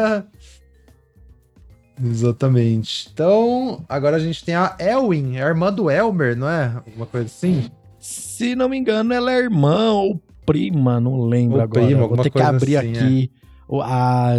Exatamente. 2.00 3.10
Então, 3.12 3.84
agora 3.90 4.18
a 4.18 4.20
gente 4.20 4.46
tem 4.46 4.54
a 4.54 4.76
Elwin, 4.78 5.38
é 5.38 5.44
a 5.44 5.48
irmã 5.48 5.74
do 5.74 5.90
Elmer, 5.90 6.38
não 6.38 6.48
é? 6.48 6.74
Alguma 6.86 7.08
coisa 7.08 7.26
assim? 7.26 7.72
Se 7.98 8.54
não 8.56 8.70
me 8.70 8.78
engano, 8.78 9.12
ela 9.16 9.34
é 9.34 9.40
irmã 9.40 9.94
ou 9.94 10.22
prima, 10.46 11.00
não 11.00 11.22
lembro 11.22 11.58
ou 11.58 11.64
agora. 11.64 11.86
Prima, 11.88 12.08
Vou 12.08 12.18
ter 12.18 12.30
que 12.30 12.40
abrir 12.40 12.78
assim, 12.78 12.92
aqui. 12.92 13.32
É. 13.72 13.78
a, 13.82 14.36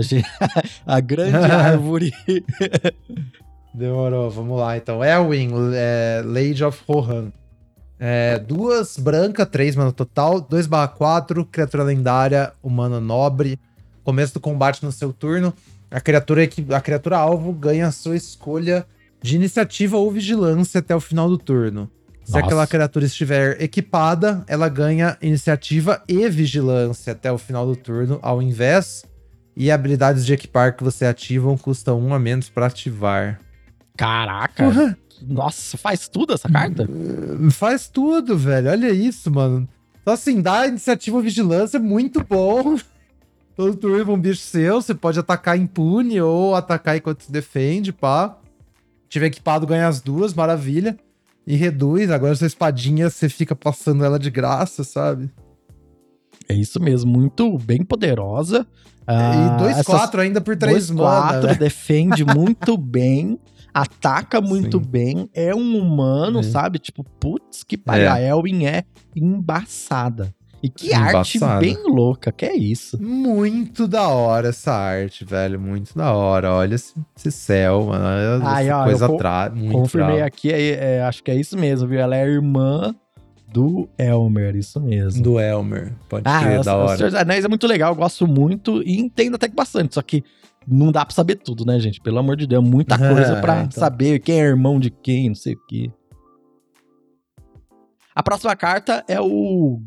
a 0.86 1.00
grande 1.00 1.36
árvore. 1.36 2.12
Demorou, 3.74 4.30
vamos 4.30 4.56
lá. 4.56 4.76
Então, 4.76 5.02
Elwin, 5.02 5.50
é, 5.74 6.22
Lady 6.24 6.62
of 6.62 6.80
Rohan. 6.86 7.32
É, 8.00 8.38
duas 8.38 8.96
branca, 8.96 9.44
três 9.44 9.74
mana 9.74 9.90
total, 9.90 10.40
2 10.40 10.66
barra 10.66 10.88
4, 10.88 11.44
criatura 11.46 11.82
lendária, 11.82 12.52
humana 12.62 13.00
nobre. 13.00 13.58
Começo 14.04 14.34
do 14.34 14.40
combate 14.40 14.84
no 14.84 14.92
seu 14.92 15.12
turno. 15.12 15.52
A 15.90 16.00
criatura, 16.00 16.42
a 16.74 16.80
criatura 16.80 17.18
alvo 17.18 17.52
ganha 17.52 17.88
a 17.88 17.92
sua 17.92 18.16
escolha 18.16 18.86
de 19.20 19.36
iniciativa 19.36 19.96
ou 19.96 20.10
vigilância 20.10 20.78
até 20.78 20.94
o 20.94 21.00
final 21.00 21.28
do 21.28 21.36
turno. 21.36 21.90
Se 22.24 22.32
Nossa. 22.32 22.44
aquela 22.44 22.66
criatura 22.66 23.06
estiver 23.06 23.60
equipada, 23.60 24.44
ela 24.46 24.68
ganha 24.68 25.16
iniciativa 25.20 26.02
e 26.06 26.28
vigilância 26.28 27.14
até 27.14 27.32
o 27.32 27.38
final 27.38 27.66
do 27.66 27.74
turno, 27.74 28.18
ao 28.22 28.42
invés. 28.42 29.04
E 29.56 29.70
habilidades 29.72 30.24
de 30.24 30.34
equipar 30.34 30.76
que 30.76 30.84
você 30.84 31.04
ativam 31.04 31.56
custam 31.56 31.98
um 31.98 32.14
a 32.14 32.18
menos 32.18 32.48
para 32.48 32.66
ativar. 32.66 33.40
Caraca! 33.96 34.64
Uhum. 34.68 34.94
Nossa, 35.22 35.76
faz 35.76 36.08
tudo 36.08 36.34
essa 36.34 36.48
carta? 36.48 36.84
Uh, 36.84 37.50
faz 37.50 37.88
tudo, 37.88 38.36
velho. 38.36 38.70
Olha 38.70 38.90
isso, 38.90 39.30
mano. 39.30 39.68
Então, 40.00 40.14
assim, 40.14 40.40
dá 40.40 40.66
iniciativa 40.66 41.20
vigilância, 41.20 41.78
muito 41.78 42.24
bom. 42.24 42.78
Todo 43.54 43.76
turno 43.76 44.12
um 44.12 44.20
bicho 44.20 44.40
seu, 44.40 44.80
você 44.80 44.94
pode 44.94 45.18
atacar 45.18 45.58
impune 45.58 46.20
ou 46.20 46.54
atacar 46.54 46.96
enquanto 46.96 47.24
se 47.24 47.32
defende, 47.32 47.92
pá. 47.92 48.38
Tiver 49.08 49.26
equipado, 49.26 49.66
ganha 49.66 49.88
as 49.88 50.00
duas, 50.00 50.32
maravilha 50.32 50.96
e 51.46 51.56
reduz. 51.56 52.10
Agora 52.10 52.34
sua 52.36 52.46
espadinha, 52.46 53.10
você 53.10 53.28
fica 53.28 53.56
passando 53.56 54.04
ela 54.04 54.18
de 54.18 54.30
graça, 54.30 54.84
sabe? 54.84 55.30
É 56.48 56.54
isso 56.54 56.80
mesmo, 56.80 57.10
muito 57.10 57.58
bem 57.58 57.84
poderosa. 57.84 58.66
Ah, 59.08 59.56
e 59.58 59.82
2-4 59.82 60.18
ainda 60.18 60.38
por 60.38 60.54
3 60.54 60.90
mana. 60.90 61.40
2-4 61.40 61.46
né? 61.46 61.54
defende 61.54 62.24
muito 62.26 62.76
bem, 62.78 63.38
ataca 63.72 64.38
muito 64.38 64.78
Sim. 64.78 64.84
bem, 64.86 65.30
é 65.32 65.54
um 65.54 65.78
humano, 65.78 66.40
é. 66.40 66.42
sabe? 66.42 66.78
Tipo, 66.78 67.02
putz, 67.18 67.64
que 67.64 67.78
pariu. 67.78 68.04
É. 68.04 68.08
A 68.08 68.20
Elwin 68.20 68.66
é 68.66 68.84
embaçada. 69.16 70.34
E 70.62 70.68
que 70.68 70.88
Embaçada. 70.88 71.18
arte 71.18 71.38
bem 71.60 71.76
louca, 71.86 72.32
que 72.32 72.44
é 72.44 72.54
isso. 72.56 73.00
Muito 73.00 73.86
da 73.86 74.08
hora 74.08 74.48
essa 74.48 74.72
arte, 74.72 75.24
velho. 75.24 75.60
Muito 75.60 75.96
da 75.96 76.12
hora. 76.12 76.52
Olha 76.52 76.74
esse, 76.74 76.94
esse 77.16 77.30
céu, 77.30 77.86
mano. 77.86 78.44
Ai, 78.44 78.68
ó, 78.68 78.84
coisa 78.84 79.06
atrás. 79.06 79.52
Confirmei 79.70 80.16
bravo. 80.16 80.26
aqui, 80.26 80.52
é, 80.52 80.96
é, 80.96 81.02
acho 81.02 81.22
que 81.22 81.30
é 81.30 81.36
isso 81.36 81.56
mesmo, 81.56 81.86
viu? 81.86 82.00
Ela 82.00 82.16
é 82.16 82.26
irmã 82.26 82.92
do 83.52 83.88
Elmer, 83.98 84.56
isso 84.56 84.80
mesmo. 84.80 85.22
Do 85.22 85.40
Elmer, 85.40 85.94
pode 86.08 86.24
ah, 86.26 86.40
ser, 86.40 86.64
da 86.64 86.76
hora. 86.76 86.94
O 86.94 86.96
Senhor 86.96 87.10
dos 87.10 87.20
Anéis 87.20 87.44
é 87.44 87.48
muito 87.48 87.66
legal, 87.66 87.92
eu 87.92 87.96
gosto 87.96 88.26
muito 88.26 88.82
e 88.82 88.98
entendo 88.98 89.36
até 89.36 89.48
que 89.48 89.54
bastante, 89.54 89.94
só 89.94 90.02
que 90.02 90.22
não 90.66 90.92
dá 90.92 91.04
pra 91.04 91.14
saber 91.14 91.36
tudo, 91.36 91.64
né, 91.64 91.80
gente? 91.80 92.00
Pelo 92.00 92.18
amor 92.18 92.36
de 92.36 92.46
Deus, 92.46 92.62
muita 92.62 92.96
coisa 92.98 93.40
pra 93.40 93.62
então. 93.62 93.70
saber 93.70 94.20
quem 94.20 94.40
é 94.40 94.44
irmão 94.44 94.78
de 94.78 94.90
quem, 94.90 95.28
não 95.28 95.34
sei 95.34 95.54
o 95.54 95.66
quê. 95.66 95.90
A 98.14 98.22
próxima 98.22 98.54
carta 98.54 99.04
é 99.08 99.20
o 99.20 99.80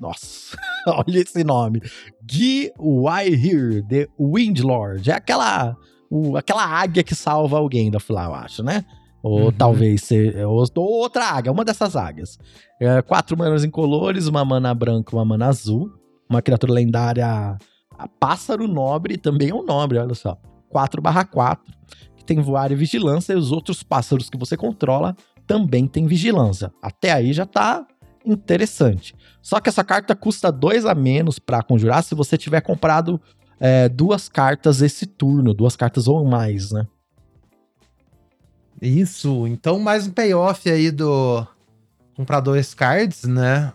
nossa, 0.00 0.56
olha 0.86 1.18
esse 1.18 1.42
nome. 1.42 1.80
Gui 2.22 2.70
Here, 2.78 3.82
The 3.88 4.08
Windlord. 4.18 5.10
É 5.10 5.14
aquela, 5.14 5.76
o, 6.10 6.36
aquela 6.36 6.64
águia 6.64 7.02
que 7.02 7.14
salva 7.14 7.58
alguém 7.58 7.90
da 7.90 7.98
Fla, 7.98 8.24
eu 8.24 8.34
acho, 8.34 8.62
né? 8.62 8.84
Ou 9.26 9.46
uhum. 9.46 9.52
talvez 9.52 10.04
ser, 10.04 10.46
ou, 10.46 10.64
ou, 10.76 10.92
outra 11.00 11.24
águia, 11.24 11.50
uma 11.50 11.64
dessas 11.64 11.96
águias. 11.96 12.38
É, 12.80 13.02
quatro 13.02 13.36
manas 13.36 13.64
incolores, 13.64 14.28
uma 14.28 14.44
mana 14.44 14.72
branca 14.72 15.16
uma 15.16 15.24
mana 15.24 15.46
azul. 15.46 15.90
Uma 16.30 16.40
criatura 16.40 16.72
lendária 16.72 17.58
pássaro 18.20 18.68
nobre, 18.68 19.16
também 19.16 19.50
é 19.50 19.54
um 19.54 19.64
nobre, 19.64 19.98
olha 19.98 20.14
só. 20.14 20.38
4 20.68 21.00
barra 21.00 21.24
4, 21.24 21.64
que 22.16 22.24
tem 22.24 22.40
voar 22.40 22.70
e 22.70 22.74
vigilância, 22.74 23.32
e 23.32 23.36
os 23.36 23.50
outros 23.50 23.82
pássaros 23.82 24.28
que 24.28 24.38
você 24.38 24.56
controla 24.56 25.16
também 25.46 25.88
tem 25.88 26.06
vigilância. 26.06 26.72
Até 26.82 27.12
aí 27.12 27.32
já 27.32 27.46
tá 27.46 27.86
interessante. 28.24 29.14
Só 29.42 29.60
que 29.60 29.68
essa 29.68 29.82
carta 29.82 30.14
custa 30.14 30.52
dois 30.52 30.84
a 30.84 30.94
menos 30.94 31.38
para 31.38 31.62
conjurar 31.62 32.02
se 32.02 32.14
você 32.14 32.36
tiver 32.36 32.60
comprado 32.60 33.20
é, 33.58 33.88
duas 33.88 34.28
cartas 34.28 34.82
esse 34.82 35.06
turno, 35.06 35.54
duas 35.54 35.76
cartas 35.76 36.06
ou 36.06 36.24
mais, 36.24 36.70
né? 36.72 36.86
Isso, 38.80 39.46
então 39.46 39.78
mais 39.78 40.06
um 40.06 40.10
payoff 40.10 40.68
aí 40.70 40.90
do 40.90 41.46
comprar 42.14 42.40
dois 42.40 42.74
cards, 42.74 43.24
né? 43.24 43.72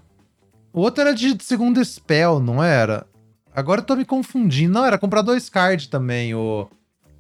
O 0.74 0.82
outro 0.82 1.02
era 1.02 1.14
de 1.14 1.36
segundo 1.44 1.84
spell, 1.84 2.40
não 2.40 2.64
era? 2.64 3.06
Agora 3.54 3.82
eu 3.82 3.86
tô 3.86 3.96
me 3.96 4.06
confundindo. 4.06 4.74
Não, 4.74 4.86
era 4.86 4.98
comprar 4.98 5.22
dois 5.22 5.50
cards 5.50 5.88
também, 5.88 6.34
o 6.34 6.68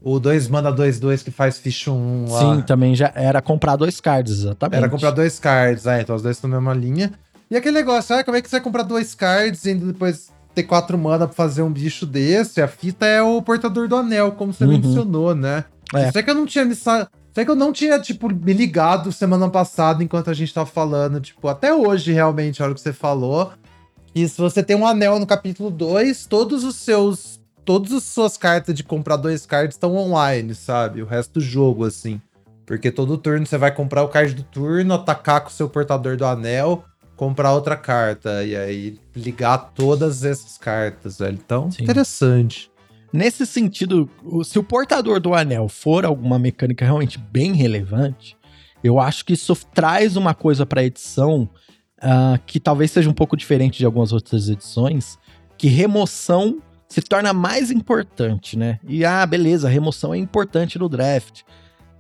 o 0.03 0.19
2 0.19 0.47
mana 0.47 0.71
2 0.71 0.99
2 0.99 1.21
que 1.21 1.29
faz 1.29 1.59
ficha 1.59 1.91
1 1.91 1.95
um 1.95 2.31
lá. 2.31 2.39
Sim, 2.39 2.61
também 2.63 2.95
já 2.95 3.11
era 3.13 3.41
comprar 3.41 3.75
dois 3.75 4.01
cards, 4.01 4.39
exatamente. 4.39 4.77
Era 4.77 4.89
comprar 4.89 5.11
dois 5.11 5.37
cards, 5.37 5.85
ah, 5.85 6.01
então 6.01 6.15
os 6.15 6.23
dois 6.23 6.37
estão 6.37 6.49
na 6.49 6.57
mesma 6.59 6.73
linha. 6.73 7.11
E 7.49 7.55
aquele 7.55 7.75
negócio, 7.75 8.15
ah, 8.15 8.23
como 8.23 8.35
é 8.35 8.41
que 8.41 8.49
você 8.49 8.55
vai 8.55 8.61
comprar 8.61 8.83
dois 8.83 9.13
cards 9.13 9.63
e 9.65 9.75
depois 9.75 10.31
ter 10.55 10.63
quatro 10.63 10.97
mana 10.97 11.27
pra 11.27 11.35
fazer 11.35 11.61
um 11.61 11.71
bicho 11.71 12.05
desse? 12.05 12.61
A 12.61 12.67
fita 12.67 13.05
é 13.05 13.21
o 13.21 13.41
portador 13.41 13.87
do 13.87 13.95
anel, 13.95 14.31
como 14.31 14.51
você 14.51 14.63
uhum. 14.63 14.71
mencionou, 14.71 15.35
né? 15.35 15.65
É. 15.93 16.07
Isso 16.07 16.17
é 16.17 16.23
que 16.23 16.29
eu 16.29 16.35
não 16.35 16.47
tinha 16.47 16.65
me 16.65 16.73
É 17.35 17.45
que 17.45 17.51
eu 17.51 17.55
não 17.55 17.71
tinha, 17.71 17.99
tipo, 17.99 18.27
me 18.33 18.53
ligado 18.53 19.11
semana 19.11 19.49
passada 19.49 20.03
enquanto 20.03 20.29
a 20.29 20.33
gente 20.33 20.53
tava 20.53 20.65
falando, 20.65 21.21
tipo, 21.21 21.47
até 21.47 21.73
hoje, 21.73 22.11
realmente, 22.11 22.61
a 22.61 22.65
hora 22.65 22.73
que 22.73 22.81
você 22.81 22.91
falou. 22.91 23.53
E 24.13 24.27
se 24.27 24.37
você 24.37 24.61
tem 24.61 24.75
um 24.75 24.85
anel 24.85 25.17
no 25.17 25.25
capítulo 25.25 25.71
2, 25.71 26.25
todos 26.25 26.63
os 26.63 26.75
seus 26.75 27.39
todas 27.63 27.93
as 27.93 28.03
suas 28.03 28.37
cartas 28.37 28.75
de 28.75 28.83
comprar 28.83 29.15
dois 29.17 29.45
cards 29.45 29.75
estão 29.75 29.95
online, 29.95 30.53
sabe? 30.55 31.01
O 31.01 31.05
resto 31.05 31.33
do 31.33 31.41
jogo, 31.41 31.85
assim. 31.85 32.19
Porque 32.65 32.91
todo 32.91 33.17
turno 33.17 33.45
você 33.45 33.57
vai 33.57 33.73
comprar 33.73 34.03
o 34.03 34.07
card 34.07 34.33
do 34.33 34.43
turno, 34.43 34.93
atacar 34.93 35.41
com 35.41 35.49
o 35.49 35.51
seu 35.51 35.69
portador 35.69 36.17
do 36.17 36.25
anel, 36.25 36.83
comprar 37.15 37.53
outra 37.53 37.75
carta. 37.75 38.43
E 38.43 38.55
aí 38.55 38.99
ligar 39.15 39.57
todas 39.75 40.23
essas 40.23 40.57
cartas, 40.57 41.19
velho. 41.19 41.39
Então, 41.43 41.69
Sim. 41.71 41.83
interessante. 41.83 42.70
Nesse 43.13 43.45
sentido, 43.45 44.09
se 44.43 44.57
o 44.57 44.63
portador 44.63 45.19
do 45.19 45.33
anel 45.33 45.67
for 45.67 46.05
alguma 46.05 46.39
mecânica 46.39 46.85
realmente 46.85 47.17
bem 47.17 47.53
relevante, 47.53 48.37
eu 48.83 48.99
acho 48.99 49.25
que 49.25 49.33
isso 49.33 49.55
traz 49.73 50.15
uma 50.15 50.33
coisa 50.33 50.65
para 50.65 50.81
a 50.81 50.85
edição 50.85 51.49
uh, 51.97 52.39
que 52.45 52.59
talvez 52.59 52.91
seja 52.91 53.09
um 53.09 53.13
pouco 53.13 53.35
diferente 53.35 53.77
de 53.77 53.85
algumas 53.85 54.13
outras 54.13 54.49
edições, 54.49 55.19
que 55.57 55.67
remoção 55.67 56.59
se 56.87 57.01
torna 57.01 57.31
mais 57.31 57.71
importante, 57.71 58.57
né? 58.57 58.79
E 58.87 59.05
ah, 59.05 59.25
beleza, 59.25 59.69
remoção 59.69 60.13
é 60.13 60.17
importante 60.17 60.77
no 60.77 60.89
draft. 60.89 61.43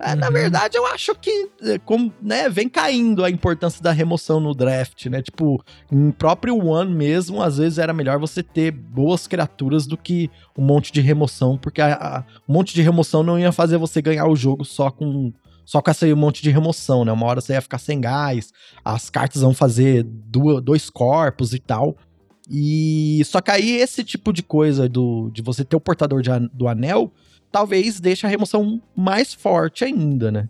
É, 0.03 0.13
uhum. 0.13 0.19
Na 0.19 0.29
verdade, 0.29 0.77
eu 0.77 0.85
acho 0.87 1.13
que 1.15 1.49
é, 1.61 1.77
como, 1.79 2.11
né, 2.21 2.49
vem 2.49 2.67
caindo 2.67 3.23
a 3.23 3.29
importância 3.29 3.81
da 3.83 3.91
remoção 3.91 4.39
no 4.39 4.53
draft, 4.55 5.05
né? 5.05 5.21
Tipo, 5.21 5.63
em 5.91 6.11
próprio 6.11 6.57
One 6.57 6.93
mesmo, 6.93 7.41
às 7.41 7.57
vezes 7.57 7.77
era 7.77 7.93
melhor 7.93 8.17
você 8.17 8.41
ter 8.41 8.71
boas 8.71 9.27
criaturas 9.27 9.85
do 9.85 9.95
que 9.95 10.29
um 10.57 10.63
monte 10.63 10.91
de 10.91 11.01
remoção, 11.01 11.57
porque 11.57 11.81
a, 11.81 11.93
a, 11.93 12.23
um 12.49 12.53
monte 12.53 12.73
de 12.73 12.81
remoção 12.81 13.21
não 13.21 13.37
ia 13.37 13.51
fazer 13.51 13.77
você 13.77 14.01
ganhar 14.01 14.27
o 14.27 14.35
jogo 14.35 14.65
só 14.65 14.89
com 14.89 15.31
só 15.63 15.81
com 15.81 15.91
essa 15.91 16.07
um 16.07 16.15
monte 16.15 16.41
de 16.41 16.49
remoção, 16.49 17.05
né? 17.05 17.11
Uma 17.11 17.27
hora 17.27 17.39
você 17.39 17.53
ia 17.53 17.61
ficar 17.61 17.77
sem 17.77 18.01
gás, 18.01 18.51
as 18.83 19.09
cartas 19.09 19.41
vão 19.41 19.53
fazer 19.53 20.03
dois 20.03 20.89
corpos 20.89 21.53
e 21.53 21.59
tal. 21.59 21.95
E 22.49 23.21
só 23.25 23.39
que 23.39 23.51
aí 23.51 23.77
esse 23.77 24.03
tipo 24.03 24.33
de 24.33 24.43
coisa 24.43 24.89
do, 24.89 25.29
de 25.31 25.41
você 25.41 25.63
ter 25.63 25.75
o 25.75 25.79
portador 25.79 26.21
de, 26.21 26.29
do 26.51 26.67
anel, 26.67 27.13
talvez 27.51 27.99
deixe 27.99 28.25
a 28.25 28.29
remoção 28.29 28.81
mais 28.95 29.33
forte 29.33 29.83
ainda, 29.83 30.31
né? 30.31 30.47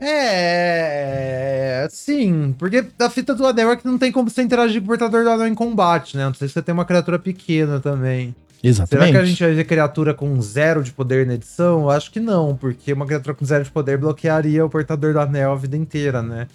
É, 0.00 1.86
sim, 1.90 2.54
porque 2.58 2.84
a 2.98 3.08
fita 3.08 3.34
do 3.34 3.46
anel 3.46 3.70
é 3.70 3.76
que 3.76 3.86
não 3.86 3.96
tem 3.96 4.10
como 4.12 4.28
você 4.28 4.42
interagir 4.42 4.80
com 4.80 4.86
o 4.86 4.88
portador 4.88 5.24
do 5.24 5.30
anel 5.30 5.46
em 5.46 5.54
combate, 5.54 6.16
né? 6.16 6.26
Não 6.26 6.34
sei 6.34 6.48
se 6.48 6.54
você 6.54 6.62
tem 6.62 6.74
uma 6.74 6.84
criatura 6.84 7.18
pequena 7.18 7.80
também. 7.80 8.34
Exatamente. 8.62 9.08
Será 9.08 9.18
que 9.18 9.24
a 9.24 9.26
gente 9.26 9.42
vai 9.42 9.52
ver 9.52 9.64
criatura 9.64 10.14
com 10.14 10.40
zero 10.40 10.82
de 10.82 10.90
poder 10.90 11.26
na 11.26 11.34
edição? 11.34 11.82
Eu 11.82 11.90
acho 11.90 12.10
que 12.10 12.18
não, 12.18 12.56
porque 12.56 12.92
uma 12.92 13.06
criatura 13.06 13.34
com 13.34 13.44
zero 13.44 13.62
de 13.62 13.70
poder 13.70 13.98
bloquearia 13.98 14.64
o 14.64 14.70
portador 14.70 15.12
do 15.12 15.20
anel 15.20 15.52
a 15.52 15.56
vida 15.56 15.76
inteira, 15.76 16.22
né? 16.22 16.48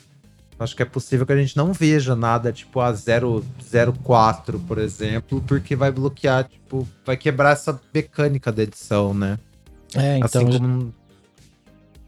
Acho 0.59 0.75
que 0.75 0.83
é 0.83 0.85
possível 0.85 1.25
que 1.25 1.31
a 1.31 1.37
gente 1.37 1.55
não 1.55 1.71
veja 1.71 2.15
nada 2.15 2.51
tipo 2.51 2.81
a 2.81 2.93
004, 2.93 4.59
por 4.59 4.77
exemplo, 4.77 5.41
porque 5.47 5.73
vai 5.73 5.89
bloquear, 5.89 6.49
tipo, 6.49 6.85
vai 7.05 7.15
quebrar 7.15 7.51
essa 7.51 7.79
mecânica 7.93 8.51
da 8.51 8.63
edição, 8.63 9.13
né? 9.13 9.39
É, 9.95 10.17
então. 10.17 10.25
Assim 10.25 10.59
como... 10.59 10.93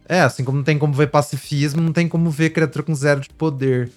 É, 0.08 0.22
assim 0.22 0.44
como 0.44 0.58
não 0.58 0.64
tem 0.66 0.78
como 0.78 0.94
ver 0.94 1.08
pacifismo, 1.08 1.82
não 1.82 1.94
tem 1.94 2.10
como 2.10 2.30
ver 2.30 2.50
criatura 2.50 2.84
com 2.84 2.94
zero 2.94 3.22
de 3.22 3.30
poder. 3.30 3.90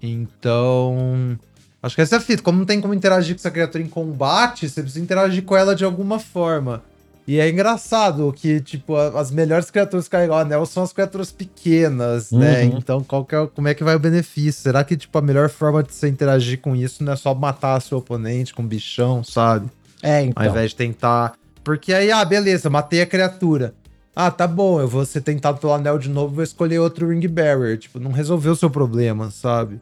Então. 0.00 1.38
Acho 1.82 1.94
que 1.94 2.00
essa 2.00 2.16
é 2.16 2.18
a 2.18 2.20
fita. 2.20 2.42
Como 2.42 2.58
não 2.58 2.64
tem 2.64 2.80
como 2.80 2.94
interagir 2.94 3.34
com 3.34 3.40
essa 3.40 3.50
criatura 3.50 3.84
em 3.84 3.88
combate, 3.88 4.68
você 4.68 4.80
precisa 4.80 5.04
interagir 5.04 5.44
com 5.44 5.54
ela 5.54 5.74
de 5.74 5.84
alguma 5.84 6.18
forma. 6.18 6.82
E 7.26 7.38
é 7.38 7.48
engraçado 7.48 8.32
que, 8.36 8.60
tipo, 8.60 8.96
as 8.96 9.30
melhores 9.30 9.70
criaturas 9.70 10.06
que 10.06 10.10
carregam 10.10 10.36
o 10.36 10.38
anel 10.38 10.66
são 10.66 10.82
as 10.82 10.92
criaturas 10.92 11.30
pequenas, 11.30 12.32
né? 12.32 12.64
uhum. 12.64 12.70
né? 12.70 12.76
Então, 12.76 13.04
qual 13.04 13.26
é, 13.30 13.46
como 13.46 13.68
é 13.68 13.74
que 13.74 13.84
vai 13.84 13.94
o 13.94 13.98
benefício? 13.98 14.62
Será 14.62 14.82
que, 14.82 14.96
tipo, 14.96 15.16
a 15.16 15.22
melhor 15.22 15.48
forma 15.48 15.82
de 15.82 15.94
você 15.94 16.08
interagir 16.08 16.60
com 16.60 16.74
isso 16.74 17.04
não 17.04 17.12
é 17.12 17.16
só 17.16 17.32
matar 17.34 17.80
seu 17.80 17.98
oponente 17.98 18.52
com 18.52 18.66
bichão, 18.66 19.22
sabe? 19.22 19.68
É, 20.02 20.22
então. 20.22 20.42
Ao 20.42 20.50
invés 20.50 20.70
de 20.70 20.76
tentar. 20.76 21.34
Porque 21.62 21.94
aí, 21.94 22.10
ah, 22.10 22.24
beleza, 22.24 22.68
matei 22.68 23.02
a 23.02 23.06
criatura. 23.06 23.72
Ah, 24.14 24.30
tá 24.30 24.46
bom, 24.46 24.80
eu 24.80 24.88
vou 24.88 25.06
ser 25.06 25.22
tentado 25.22 25.58
pelo 25.58 25.72
anel 25.72 25.98
de 25.98 26.10
novo, 26.10 26.34
vou 26.34 26.44
escolher 26.44 26.80
outro 26.80 27.08
Ring 27.08 27.26
Barrier. 27.28 27.78
Tipo, 27.78 28.00
não 28.00 28.10
resolveu 28.10 28.52
o 28.52 28.56
seu 28.56 28.68
problema, 28.68 29.30
sabe? 29.30 29.80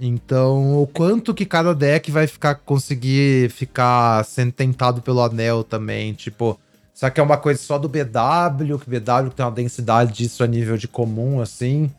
Então, 0.00 0.80
o 0.80 0.86
quanto 0.86 1.34
que 1.34 1.44
cada 1.44 1.74
deck 1.74 2.10
vai 2.10 2.26
ficar 2.26 2.54
conseguir 2.54 3.50
ficar 3.50 4.24
sendo 4.24 4.52
tentado 4.52 5.02
pelo 5.02 5.20
anel 5.20 5.64
também, 5.64 6.14
tipo, 6.14 6.58
será 6.94 7.10
que 7.10 7.18
é 7.18 7.22
uma 7.22 7.36
coisa 7.36 7.60
só 7.60 7.78
do 7.78 7.88
BW, 7.88 8.78
que 8.78 8.88
BW 8.88 9.30
tem 9.34 9.44
uma 9.44 9.50
densidade 9.50 10.12
disso 10.12 10.44
a 10.44 10.46
nível 10.46 10.76
de 10.76 10.86
comum 10.86 11.40
assim? 11.40 11.90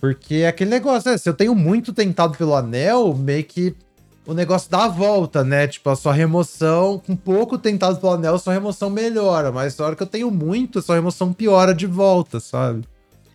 Porque 0.00 0.36
é 0.36 0.48
aquele 0.48 0.70
negócio, 0.70 1.10
né? 1.10 1.18
Se 1.18 1.28
eu 1.28 1.34
tenho 1.34 1.54
muito 1.54 1.92
tentado 1.92 2.38
pelo 2.38 2.54
anel, 2.54 3.14
meio 3.14 3.44
que 3.44 3.74
o 4.26 4.32
negócio 4.32 4.70
dá 4.70 4.84
a 4.84 4.88
volta, 4.88 5.42
né? 5.42 5.66
Tipo, 5.66 5.90
a 5.90 5.96
sua 5.96 6.12
remoção, 6.12 7.02
com 7.04 7.16
pouco 7.16 7.58
tentado 7.58 7.98
pelo 7.98 8.12
anel, 8.12 8.38
sua 8.38 8.52
remoção 8.52 8.88
melhora. 8.88 9.50
Mas 9.50 9.76
na 9.76 9.86
hora 9.86 9.96
que 9.96 10.02
eu 10.02 10.06
tenho 10.06 10.30
muito, 10.30 10.80
sua 10.80 10.94
remoção 10.94 11.32
piora 11.32 11.74
de 11.74 11.86
volta, 11.86 12.38
sabe? 12.38 12.84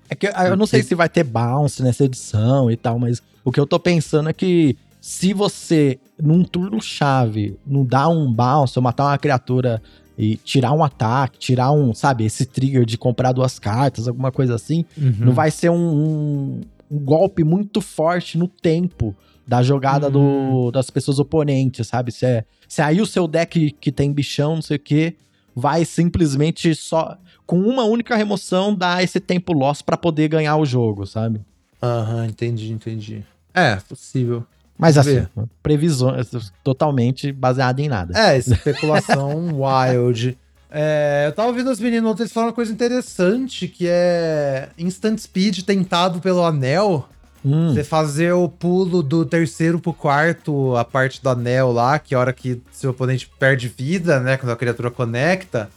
É 0.09 0.15
que 0.15 0.27
eu 0.27 0.55
não 0.55 0.67
sei 0.67 0.83
se 0.83 0.93
vai 0.93 1.09
ter 1.09 1.23
bounce 1.23 1.81
nessa 1.81 2.05
edição 2.05 2.69
e 2.69 2.77
tal, 2.77 2.99
mas 2.99 3.21
o 3.43 3.51
que 3.51 3.59
eu 3.59 3.65
tô 3.65 3.79
pensando 3.79 4.29
é 4.29 4.33
que 4.33 4.77
se 5.01 5.33
você, 5.33 5.99
num 6.19 6.43
turno 6.43 6.81
chave, 6.81 7.59
não 7.65 7.85
dá 7.85 8.07
um 8.07 8.31
bounce 8.31 8.77
ou 8.77 8.83
matar 8.83 9.05
uma 9.05 9.17
criatura 9.17 9.81
e 10.17 10.37
tirar 10.37 10.71
um 10.71 10.83
ataque, 10.83 11.37
tirar 11.37 11.71
um, 11.71 11.93
sabe, 11.93 12.25
esse 12.25 12.45
trigger 12.45 12.85
de 12.85 12.97
comprar 12.97 13.31
duas 13.31 13.59
cartas, 13.59 14.07
alguma 14.07 14.31
coisa 14.31 14.55
assim, 14.55 14.85
uhum. 14.97 15.13
não 15.19 15.33
vai 15.33 15.51
ser 15.51 15.69
um, 15.69 15.75
um, 15.75 16.61
um, 16.89 16.99
golpe 16.99 17.43
muito 17.43 17.81
forte 17.81 18.37
no 18.37 18.47
tempo 18.47 19.15
da 19.45 19.61
jogada 19.61 20.07
uhum. 20.07 20.11
do, 20.11 20.71
das 20.71 20.89
pessoas 20.89 21.19
oponentes, 21.19 21.87
sabe? 21.87 22.11
Se, 22.11 22.25
é, 22.25 22.45
se 22.67 22.81
aí 22.81 23.01
o 23.01 23.05
seu 23.05 23.27
deck 23.27 23.75
que 23.79 23.91
tem 23.91 24.11
bichão, 24.11 24.55
não 24.55 24.61
sei 24.61 24.77
o 24.77 24.79
que, 24.79 25.15
vai 25.55 25.85
simplesmente 25.85 26.73
só 26.73 27.17
com 27.45 27.59
uma 27.59 27.83
única 27.83 28.15
remoção 28.15 28.73
dar 28.73 29.03
esse 29.03 29.19
tempo 29.19 29.53
loss 29.53 29.81
para 29.81 29.97
poder 29.97 30.27
ganhar 30.27 30.57
o 30.57 30.65
jogo, 30.65 31.05
sabe? 31.05 31.41
Aham, 31.81 32.25
entendi, 32.25 32.71
entendi. 32.71 33.23
É, 33.53 33.75
possível. 33.75 34.45
Mas 34.77 34.97
assim, 34.97 35.21
ver. 35.21 35.29
previsões 35.63 36.29
totalmente 36.63 37.31
baseada 37.31 37.81
em 37.81 37.87
nada. 37.87 38.17
É, 38.17 38.37
especulação 38.37 39.51
wild. 39.63 40.37
É, 40.69 41.23
eu 41.27 41.31
tava 41.31 41.47
ouvindo 41.49 41.71
os 41.71 41.79
meninos 41.79 42.11
ontem, 42.11 42.23
eles 42.23 42.33
falaram 42.33 42.49
uma 42.49 42.55
coisa 42.55 42.71
interessante, 42.71 43.67
que 43.67 43.87
é 43.87 44.69
instant 44.77 45.17
speed 45.17 45.61
tentado 45.61 46.19
pelo 46.19 46.43
anel. 46.43 47.07
Hum. 47.45 47.73
Você 47.73 47.83
fazer 47.83 48.33
o 48.33 48.49
pulo 48.49 49.01
do 49.03 49.23
terceiro 49.23 49.79
pro 49.79 49.93
quarto, 49.93 50.75
a 50.75 50.83
parte 50.83 51.21
do 51.21 51.29
anel 51.29 51.71
lá, 51.71 51.99
que 51.99 52.13
é 52.13 52.17
a 52.17 52.19
hora 52.19 52.33
que 52.33 52.61
seu 52.71 52.89
oponente 52.89 53.29
perde 53.39 53.69
vida, 53.69 54.19
né? 54.19 54.35
Quando 54.35 54.51
a 54.51 54.55
criatura 54.57 54.89
conecta. 54.91 55.69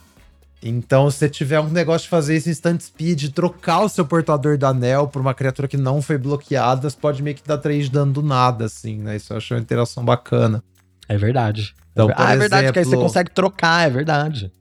Então, 0.61 1.09
se 1.09 1.17
você 1.17 1.29
tiver 1.29 1.59
um 1.59 1.69
negócio 1.69 2.03
de 2.03 2.09
fazer 2.09 2.35
esse 2.35 2.49
instant 2.49 2.81
speed, 2.81 3.31
trocar 3.33 3.79
o 3.81 3.89
seu 3.89 4.05
portador 4.05 4.57
do 4.57 4.65
anel 4.65 5.07
por 5.07 5.21
uma 5.21 5.33
criatura 5.33 5.67
que 5.67 5.77
não 5.77 6.01
foi 6.01 6.17
bloqueada, 6.17 6.89
você 6.89 6.97
pode 6.97 7.23
meio 7.23 7.35
que 7.35 7.47
dar 7.47 7.57
3 7.57 7.85
de 7.85 7.91
dano 7.91 8.11
do 8.11 8.21
nada, 8.21 8.65
assim, 8.65 8.97
né? 8.97 9.15
Isso 9.15 9.31
eu 9.31 9.37
acho 9.37 9.53
uma 9.53 9.59
interação 9.61 10.03
bacana. 10.03 10.61
É 11.07 11.17
verdade. 11.17 11.73
Então, 11.93 12.09
ah, 12.15 12.33
é 12.33 12.37
verdade, 12.37 12.63
exemplo, 12.63 12.73
que 12.73 12.79
aí 12.79 12.85
você 12.85 12.97
consegue 12.97 13.31
trocar, 13.31 13.87
é 13.87 13.89
verdade. 13.89 14.51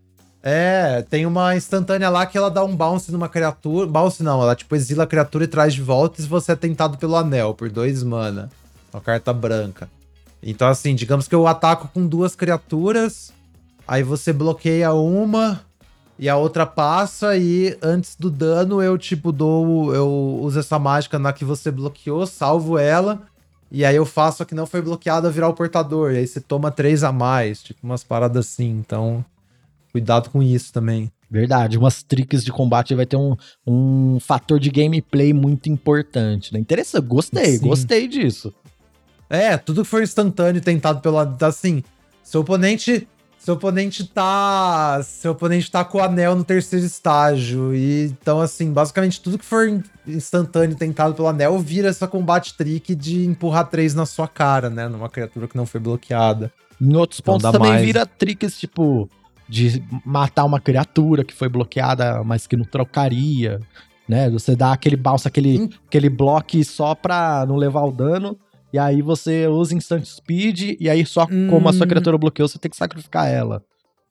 É, 0.41 1.03
tem 1.11 1.27
uma 1.27 1.57
instantânea 1.57 2.09
lá 2.09 2.25
que 2.25 2.39
ela 2.39 2.51
dá 2.51 2.65
um 2.65 2.75
bounce 2.75 3.11
numa 3.11 3.29
criatura. 3.29 3.87
Bounce 3.87 4.23
não, 4.23 4.41
ela 4.41 4.55
tipo 4.55 4.75
exila 4.77 5.05
a 5.05 5.07
criatura 5.07 5.45
e 5.45 5.49
traz 5.49 5.75
de 5.75 5.83
volta 5.83 6.23
se 6.23 6.29
você 6.29 6.53
é 6.53 6.57
tentado 6.57 6.97
pelo 6.97 7.17
anel 7.17 7.55
por 7.55 7.69
dois 7.69 8.03
mana. 8.03 8.49
Uma 8.93 9.03
carta 9.03 9.33
branca. 9.33 9.91
Então, 10.43 10.69
assim, 10.69 10.95
digamos 10.95 11.27
que 11.27 11.35
eu 11.35 11.47
ataco 11.47 11.89
com 11.93 12.07
duas 12.07 12.37
criaturas, 12.37 13.33
aí 13.87 14.03
você 14.03 14.33
bloqueia 14.33 14.93
uma, 14.93 15.61
e 16.19 16.29
a 16.29 16.37
outra 16.37 16.67
passa 16.67 17.37
e 17.37 17.79
antes 17.81 18.17
do 18.17 18.29
dano 18.29 18.83
eu, 18.83 18.99
tipo, 18.99 19.31
dou. 19.31 19.95
Eu 19.95 20.41
uso 20.43 20.59
essa 20.59 20.79
mágica 20.79 21.19
na 21.19 21.33
que 21.33 21.45
você 21.45 21.71
bloqueou, 21.71 22.27
salvo 22.27 22.77
ela. 22.77 23.23
E 23.71 23.85
aí 23.85 23.95
eu 23.95 24.05
faço 24.05 24.43
a 24.43 24.47
que 24.47 24.55
não 24.55 24.67
foi 24.67 24.83
bloqueada 24.83 25.31
virar 25.31 25.49
o 25.49 25.55
portador. 25.55 26.13
E 26.13 26.19
aí 26.19 26.27
você 26.27 26.41
toma 26.41 26.73
três 26.73 27.05
a 27.05 27.13
mais. 27.13 27.63
Tipo, 27.63 27.81
umas 27.85 28.03
paradas 28.03 28.47
assim. 28.47 28.69
Então, 28.69 29.25
cuidado 29.93 30.31
com 30.31 30.43
isso 30.43 30.73
também. 30.73 31.13
Verdade, 31.31 31.79
umas 31.79 32.03
tricks 32.03 32.43
de 32.43 32.51
combate 32.51 32.95
vai 32.95 33.05
ter 33.05 33.17
um, 33.17 33.37
um 33.67 34.19
fator 34.19 34.59
de 34.59 34.71
gameplay 34.71 35.33
muito 35.35 35.69
importante, 35.69 36.55
né? 36.55 36.59
Interessante, 36.59 37.05
gostei, 37.05 37.59
Sim. 37.59 37.69
gostei 37.69 38.09
disso. 38.09 38.53
É, 39.29 39.59
tudo 39.59 39.83
que 39.83 39.89
for 39.89 40.03
instantâneo 40.03 40.63
tentado 40.63 41.01
pelo. 41.01 41.19
Assim, 41.19 41.85
seu 42.25 42.41
oponente 42.41 43.07
seu 43.39 43.55
oponente 43.55 44.05
tá. 44.05 45.01
Seu 45.03 45.33
oponente 45.33 45.71
tá 45.71 45.85
com 45.85 45.99
o 45.99 46.03
anel 46.03 46.35
no 46.35 46.45
terceiro 46.45 46.85
estágio. 46.85 47.75
E 47.75 48.05
então, 48.07 48.41
assim, 48.41 48.73
basicamente 48.73 49.21
tudo 49.21 49.39
que 49.39 49.45
for 49.45 49.83
instantâneo 50.07 50.77
tentado 50.77 51.15
pelo 51.15 51.29
anel 51.29 51.59
vira 51.59 51.89
essa 51.89 52.07
combate 52.07 52.55
trick 52.57 52.95
de 52.95 53.25
empurrar 53.25 53.69
três 53.69 53.95
na 53.95 54.05
sua 54.05 54.27
cara, 54.27 54.69
né? 54.69 54.89
Numa 54.89 55.09
criatura 55.09 55.47
que 55.47 55.57
não 55.57 55.67
foi 55.67 55.81
bloqueada. 55.81 56.53
Em 56.81 56.95
outros 56.95 57.21
então, 57.21 57.35
pontos 57.35 57.51
também 57.51 57.71
mais. 57.71 57.85
vira 57.85 58.05
tricks, 58.05 58.59
tipo, 58.59 59.09
de 59.49 59.83
matar 60.05 60.45
uma 60.45 60.61
criatura 60.61 61.25
que 61.25 61.35
foi 61.35 61.49
bloqueada, 61.49 62.23
mas 62.25 62.47
que 62.47 62.57
não 62.57 62.65
trocaria. 62.65 63.61
Né? 64.09 64.29
Você 64.31 64.57
dá 64.57 64.73
aquele 64.73 64.97
bounce, 64.97 65.29
aquele, 65.29 65.71
aquele 65.87 66.09
bloco 66.09 66.63
só 66.65 66.95
pra 66.95 67.45
não 67.47 67.57
levar 67.57 67.83
o 67.83 67.93
dano. 67.93 68.39
E 68.73 68.79
aí 68.79 69.01
você 69.01 69.47
usa 69.47 69.75
Instant 69.75 70.05
Speed, 70.05 70.77
e 70.79 70.91
aí 70.91 71.05
só 71.07 71.27
hum. 71.31 71.49
como 71.49 71.69
a 71.69 71.73
sua 71.73 71.87
hum. 71.87 71.89
criatura 71.89 72.19
bloqueou, 72.19 72.49
você 72.49 72.59
tem 72.59 72.71
que 72.71 72.77
sacrificar 72.77 73.29
ela. 73.29 73.63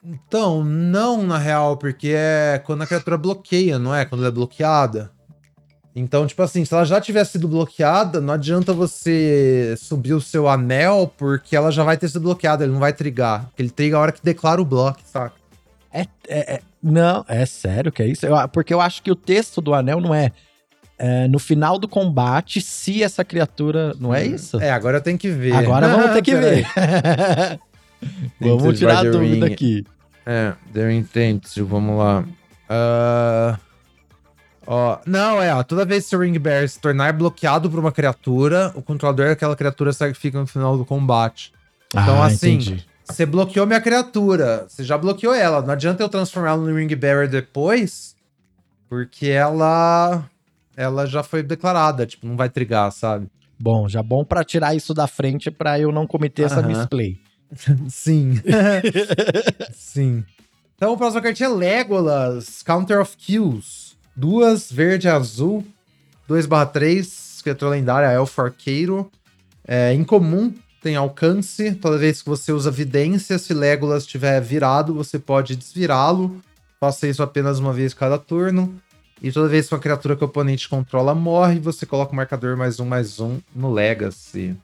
Então, 0.04 0.64
não 0.64 1.24
na 1.24 1.38
real, 1.38 1.78
porque 1.78 2.14
é 2.16 2.62
quando 2.66 2.84
a 2.84 2.88
criatura 2.88 3.18
bloqueia, 3.18 3.78
não 3.78 3.94
é? 3.94 4.06
Quando 4.06 4.22
ela 4.22 4.30
é 4.30 4.34
bloqueada. 4.34 5.12
Então, 5.96 6.28
tipo 6.28 6.42
assim, 6.44 6.64
se 6.64 6.74
ela 6.74 6.86
já 6.86 7.02
tivesse 7.02 7.34
sido 7.34 7.48
bloqueada, 7.48 8.22
não 8.22 8.36
adianta 8.36 8.72
você 8.72 9.74
subir 9.80 10.14
o 10.14 10.22
seu 10.22 10.48
anel, 10.48 11.12
porque 11.18 11.56
ela 11.56 11.72
já 11.72 11.84
vai 11.84 11.98
ter 11.98 12.08
sido 12.08 12.22
bloqueada, 12.22 12.64
ele 12.64 12.74
não 12.74 12.80
vai 12.80 12.94
trigar. 12.94 13.46
Porque 13.48 13.64
ele 13.64 13.72
triga 13.72 13.98
a 13.98 14.00
hora 14.00 14.12
que 14.12 14.24
declara 14.24 14.62
o 14.62 14.66
bloco, 14.66 15.00
saca? 15.04 15.36
É, 15.92 16.02
é, 16.28 16.54
é, 16.56 16.62
não, 16.84 17.26
é 17.28 17.46
sério 17.48 17.92
que 17.92 18.04
é 18.04 18.08
isso? 18.08 18.26
Eu, 18.26 18.36
porque 18.50 18.74
eu 18.74 18.80
acho 18.80 19.02
que 19.02 19.12
o 19.12 19.16
texto 19.16 19.60
do 19.60 19.74
anel 19.74 20.00
não 20.00 20.14
é 20.14 20.32
é, 20.98 21.28
no 21.28 21.38
final 21.38 21.78
do 21.78 21.88
combate, 21.88 22.60
se 22.60 23.04
essa 23.04 23.24
criatura. 23.24 23.94
Não 24.00 24.14
é 24.14 24.26
isso? 24.26 24.60
É, 24.60 24.72
agora 24.72 24.98
eu 24.98 25.02
tenho 25.02 25.18
que 25.18 25.30
ver. 25.30 25.54
Agora 25.54 25.88
vamos 25.90 26.12
ter 26.12 26.22
que 26.22 26.36
ver. 26.36 26.66
vamos 28.42 28.80
tirar 28.80 29.00
a 29.00 29.04
dúvida 29.04 29.46
ring. 29.46 29.54
aqui. 29.54 29.86
É, 30.26 30.54
their 30.74 30.92
intent, 30.92 31.44
vamos 31.60 31.98
lá. 31.98 32.26
Uh, 32.70 33.58
ó, 34.66 35.00
não, 35.06 35.42
é, 35.42 35.54
ó, 35.54 35.64
toda 35.64 35.86
vez 35.86 36.10
que 36.10 36.16
o 36.16 36.20
Ring 36.20 36.38
Bear 36.38 36.68
se 36.68 36.80
tornar 36.80 37.14
bloqueado 37.14 37.70
por 37.70 37.80
uma 37.80 37.92
criatura, 37.94 38.74
o 38.76 38.82
controlador 38.82 39.28
daquela 39.28 39.56
criatura 39.56 39.94
sacrifica 39.94 40.38
no 40.38 40.48
final 40.48 40.78
do 40.78 40.84
combate. 40.84 41.54
Então, 41.94 42.22
ah, 42.22 42.26
assim, 42.26 42.78
você 43.06 43.26
bloqueou 43.26 43.66
minha 43.66 43.80
criatura, 43.80 44.66
você 44.68 44.84
já 44.84 44.98
bloqueou 44.98 45.34
ela. 45.34 45.62
Não 45.62 45.72
adianta 45.72 46.04
eu 46.04 46.10
transformar 46.10 46.50
ela 46.50 46.58
no 46.58 46.76
Ring 46.76 46.94
Bearer 46.94 47.30
depois, 47.30 48.14
porque 48.90 49.28
ela 49.28 50.30
ela 50.78 51.08
já 51.08 51.24
foi 51.24 51.42
declarada, 51.42 52.06
tipo, 52.06 52.28
não 52.28 52.38
vai 52.38 52.50
trigar, 52.50 52.92
sabe? 52.92 53.28
Bom, 53.60 53.90
já 53.90 54.04
bom 54.04 54.24
para 54.24 54.44
tirar 54.44 54.76
isso 54.76 54.94
da 54.94 55.08
frente 55.08 55.50
para 55.50 55.80
eu 55.80 55.92
não 55.92 56.06
cometer 56.06 56.44
essa 56.44 56.62
misplay. 56.62 57.20
Sim. 57.90 58.36
Sim. 59.74 60.24
Então, 60.76 60.94
a 60.94 60.98
próxima 60.98 61.24
cartinha 61.24 61.50
é 61.50 61.52
Legolas, 61.52 62.62
Counter 62.62 63.02
of 63.02 63.18
Kills. 63.18 63.98
Duas, 64.16 64.72
verde 64.72 65.08
e 65.08 65.10
azul. 65.10 65.66
2/3, 66.30 67.42
criatura 67.42 67.72
lendária, 67.72 68.14
Elfo 68.14 68.42
Arqueiro. 68.42 69.10
É 69.68 69.94
incomum, 69.94 70.54
tem 70.82 70.96
alcance. 70.96 71.74
Toda 71.74 71.98
vez 71.98 72.22
que 72.22 72.30
você 72.30 72.52
usa 72.52 72.70
vidência, 72.70 73.40
se 73.40 73.54
Legolas 73.54 74.04
estiver 74.04 74.40
virado, 74.40 74.94
você 74.94 75.18
pode 75.18 75.56
desvirá-lo. 75.56 76.40
Faça 76.80 77.08
isso 77.08 77.24
apenas 77.24 77.58
uma 77.58 77.74
vez 77.74 77.94
cada 77.94 78.20
turno. 78.20 78.80
E 79.22 79.32
toda 79.32 79.50
vez 79.50 79.68
que 79.68 79.74
uma 79.74 79.82
criatura 79.82 80.16
que 80.16 80.24
o 80.24 80.28
oponente 80.28 80.70
controla 80.70 81.16
morre, 81.16 81.60
você 81.60 81.86
coloca 81.86 82.14
o 82.14 82.16
marcador 82.16 82.56
mais 82.56 82.80
um, 82.80 82.86
mais 82.86 83.20
um 83.20 83.40
no 83.56 83.72
Legacy. 83.72 84.56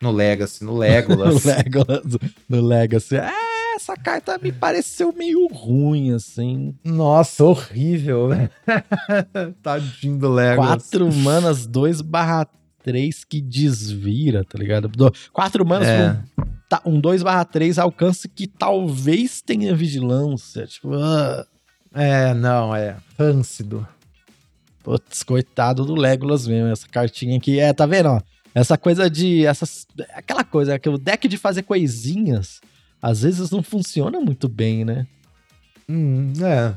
No 0.00 0.10
Legacy, 0.10 0.64
no 0.64 0.76
Legolas. 0.76 1.44
no 1.44 1.52
Legolas, 1.52 2.18
no 2.48 2.60
Legacy. 2.60 3.16
É, 3.16 3.32
essa 3.76 3.96
carta 3.96 4.38
me 4.42 4.50
pareceu 4.50 5.12
meio 5.12 5.46
ruim, 5.46 6.12
assim. 6.12 6.74
Nossa, 6.84 7.44
horrível, 7.44 8.28
né? 8.28 8.50
Tadinho 9.62 10.18
do 10.18 10.32
Legolas. 10.32 10.90
4 10.90 11.12
manas, 11.14 11.66
2 11.66 12.00
barra 12.00 12.48
3 12.82 13.24
que 13.24 13.40
desvira, 13.40 14.44
tá 14.44 14.58
ligado? 14.58 14.90
4 15.32 15.64
manas 15.64 15.86
é. 15.86 16.18
um, 16.84 16.96
um 16.96 17.00
2 17.00 17.22
barra 17.22 17.44
3 17.44 17.78
alcance 17.78 18.28
que 18.28 18.48
talvez 18.48 19.40
tenha 19.40 19.76
vigilância. 19.76 20.66
Tipo, 20.66 20.96
uh, 20.96 21.46
é, 21.94 22.34
não, 22.34 22.74
é. 22.74 22.96
Râncido. 23.18 23.86
Putz, 24.82 25.22
coitado 25.22 25.84
do 25.84 25.94
Legolas 25.94 26.46
mesmo, 26.46 26.68
essa 26.68 26.88
cartinha 26.88 27.36
aqui. 27.36 27.60
É, 27.60 27.72
tá 27.72 27.86
vendo, 27.86 28.08
ó? 28.08 28.20
Essa 28.54 28.76
coisa 28.76 29.08
de. 29.08 29.46
Essas, 29.46 29.86
aquela 30.14 30.44
coisa, 30.44 30.78
que 30.78 30.88
o 30.88 30.98
deck 30.98 31.26
de 31.28 31.38
fazer 31.38 31.62
coisinhas 31.62 32.60
às 33.00 33.22
vezes 33.22 33.50
não 33.50 33.62
funciona 33.62 34.20
muito 34.20 34.48
bem, 34.48 34.84
né? 34.84 35.06
Hum, 35.88 36.32
é. 36.40 36.74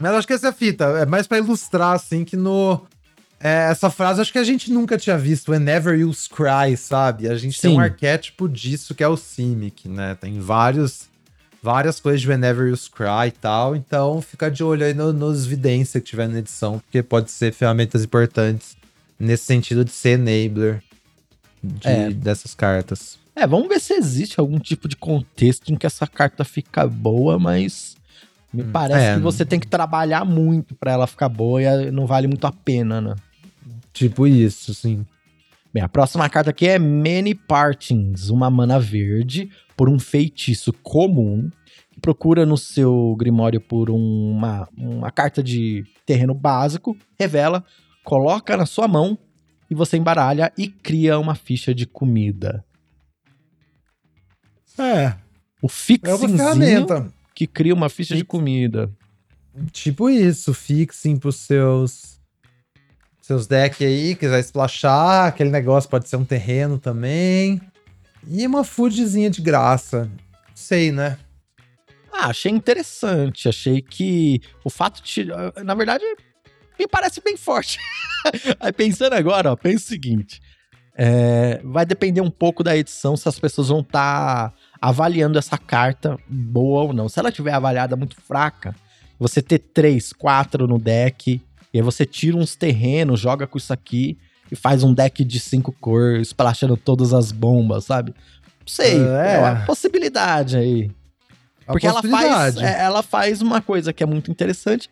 Mas 0.00 0.12
acho 0.12 0.26
que 0.26 0.32
essa 0.32 0.48
é 0.48 0.50
a 0.50 0.52
fita. 0.52 0.84
É 0.84 1.06
mais 1.06 1.26
pra 1.26 1.38
ilustrar, 1.38 1.94
assim, 1.94 2.24
que 2.24 2.36
no. 2.36 2.84
É, 3.38 3.70
essa 3.70 3.90
frase 3.90 4.20
acho 4.20 4.32
que 4.32 4.38
a 4.38 4.44
gente 4.44 4.72
nunca 4.72 4.98
tinha 4.98 5.18
visto. 5.18 5.52
Whenever 5.52 5.98
you 5.98 6.10
cry, 6.30 6.76
sabe? 6.76 7.28
A 7.28 7.36
gente 7.36 7.54
Sim. 7.54 7.68
tem 7.68 7.76
um 7.76 7.80
arquétipo 7.80 8.48
disso 8.48 8.94
que 8.94 9.04
é 9.04 9.08
o 9.08 9.16
Simic, 9.16 9.88
né? 9.88 10.16
Tem 10.16 10.40
vários. 10.40 11.08
Várias 11.62 12.00
coisas 12.00 12.20
de 12.20 12.28
Whenever 12.28 12.66
You 12.68 12.76
Cry 12.92 13.28
e 13.28 13.30
tal, 13.30 13.76
então 13.76 14.20
fica 14.20 14.50
de 14.50 14.64
olho 14.64 14.84
aí 14.84 14.92
no, 14.92 15.12
nos 15.12 15.46
vidências 15.46 16.02
que 16.02 16.10
tiver 16.10 16.28
na 16.28 16.40
edição, 16.40 16.80
porque 16.80 17.02
pode 17.04 17.30
ser 17.30 17.52
ferramentas 17.52 18.02
importantes 18.02 18.76
nesse 19.18 19.44
sentido 19.44 19.84
de 19.84 19.92
ser 19.92 20.18
enabler 20.18 20.82
de- 21.62 21.86
É. 21.86 22.10
dessas 22.10 22.52
cartas. 22.54 23.16
É, 23.36 23.46
vamos 23.46 23.68
ver 23.68 23.80
se 23.80 23.94
existe 23.94 24.40
algum 24.40 24.58
tipo 24.58 24.88
de 24.88 24.96
contexto 24.96 25.72
em 25.72 25.76
que 25.76 25.86
essa 25.86 26.06
carta 26.06 26.44
fica 26.44 26.86
boa, 26.86 27.38
mas 27.38 27.96
me 28.52 28.64
parece 28.64 29.06
é. 29.06 29.14
que 29.14 29.20
você 29.20 29.44
tem 29.44 29.60
que 29.60 29.68
trabalhar 29.68 30.24
muito 30.24 30.74
pra 30.74 30.90
ela 30.92 31.06
ficar 31.06 31.28
boa 31.28 31.62
e 31.62 31.90
não 31.92 32.06
vale 32.06 32.26
muito 32.26 32.44
a 32.46 32.52
pena, 32.52 33.00
né? 33.00 33.14
Tipo 33.92 34.26
isso, 34.26 34.74
sim. 34.74 35.06
Bem, 35.72 35.82
a 35.82 35.88
próxima 35.88 36.28
carta 36.28 36.50
aqui 36.50 36.66
é 36.66 36.78
Many 36.78 37.34
Partings, 37.34 38.28
uma 38.30 38.50
mana 38.50 38.78
verde 38.80 39.48
por 39.82 39.88
um 39.88 39.98
feitiço 39.98 40.72
comum 40.72 41.50
que 41.90 41.98
procura 41.98 42.46
no 42.46 42.56
seu 42.56 43.16
grimório 43.18 43.60
por 43.60 43.90
uma, 43.90 44.68
uma 44.78 45.10
carta 45.10 45.42
de 45.42 45.84
terreno 46.06 46.34
básico, 46.34 46.96
revela, 47.18 47.64
coloca 48.04 48.56
na 48.56 48.64
sua 48.64 48.86
mão 48.86 49.18
e 49.68 49.74
você 49.74 49.96
embaralha 49.96 50.52
e 50.56 50.68
cria 50.68 51.18
uma 51.18 51.34
ficha 51.34 51.74
de 51.74 51.84
comida. 51.84 52.64
É, 54.78 55.16
O 55.60 55.66
é 55.66 55.68
fixingzinho 55.68 56.38
ferramenta. 56.38 57.12
que 57.34 57.48
cria 57.48 57.74
uma 57.74 57.88
ficha 57.88 58.14
de 58.14 58.24
comida. 58.24 58.88
Tipo 59.72 60.08
isso, 60.08 60.54
fixing 60.54 61.16
pros 61.16 61.34
seus 61.34 62.20
seus 63.20 63.48
decks 63.48 63.84
aí, 63.84 64.14
quiser 64.14 64.38
splashar, 64.44 65.26
aquele 65.26 65.50
negócio 65.50 65.90
pode 65.90 66.08
ser 66.08 66.14
um 66.14 66.24
terreno 66.24 66.78
também. 66.78 67.60
E 68.26 68.46
uma 68.46 68.64
foodzinha 68.64 69.28
de 69.30 69.40
graça. 69.40 70.10
Sei, 70.54 70.92
né? 70.92 71.18
Ah, 72.12 72.26
achei 72.26 72.52
interessante. 72.52 73.48
Achei 73.48 73.80
que 73.80 74.40
o 74.64 74.70
fato 74.70 75.02
de. 75.02 75.26
Na 75.64 75.74
verdade, 75.74 76.04
me 76.78 76.86
parece 76.86 77.20
bem 77.20 77.36
forte. 77.36 77.78
Aí 78.60 78.72
pensando 78.72 79.14
agora, 79.14 79.52
ó, 79.52 79.56
pensa 79.56 79.84
o 79.84 79.88
seguinte: 79.88 80.40
é, 80.94 81.60
vai 81.64 81.86
depender 81.86 82.20
um 82.20 82.30
pouco 82.30 82.62
da 82.62 82.76
edição 82.76 83.16
se 83.16 83.28
as 83.28 83.38
pessoas 83.38 83.68
vão 83.68 83.80
estar 83.80 84.54
avaliando 84.80 85.38
essa 85.38 85.56
carta 85.56 86.18
boa 86.28 86.82
ou 86.82 86.92
não. 86.92 87.08
Se 87.08 87.18
ela 87.18 87.32
tiver 87.32 87.52
avaliada 87.52 87.96
muito 87.96 88.16
fraca, 88.20 88.74
você 89.18 89.40
ter 89.40 89.58
três, 89.58 90.12
quatro 90.12 90.66
no 90.66 90.78
deck, 90.78 91.40
e 91.72 91.78
aí 91.78 91.82
você 91.82 92.04
tira 92.04 92.36
uns 92.36 92.54
terrenos, 92.54 93.20
joga 93.20 93.46
com 93.46 93.58
isso 93.58 93.72
aqui 93.72 94.18
e 94.52 94.56
faz 94.56 94.82
um 94.84 94.92
deck 94.94 95.24
de 95.24 95.40
cinco 95.40 95.72
cores, 95.80 96.28
splashando 96.28 96.76
todas 96.76 97.12
as 97.14 97.32
bombas, 97.32 97.86
sabe? 97.86 98.14
Não 98.60 98.66
sei, 98.68 99.02
É. 99.02 99.34
é 99.36 99.38
uma 99.40 99.64
possibilidade 99.64 100.56
aí. 100.56 100.90
A 101.66 101.72
Porque 101.72 101.86
ela 101.86 102.02
faz, 102.02 102.12
possibilidade. 102.12 102.64
é, 102.64 102.82
ela 102.84 103.02
faz 103.02 103.40
uma 103.40 103.60
coisa 103.62 103.92
que 103.92 104.02
é 104.02 104.06
muito 104.06 104.30
interessante, 104.30 104.90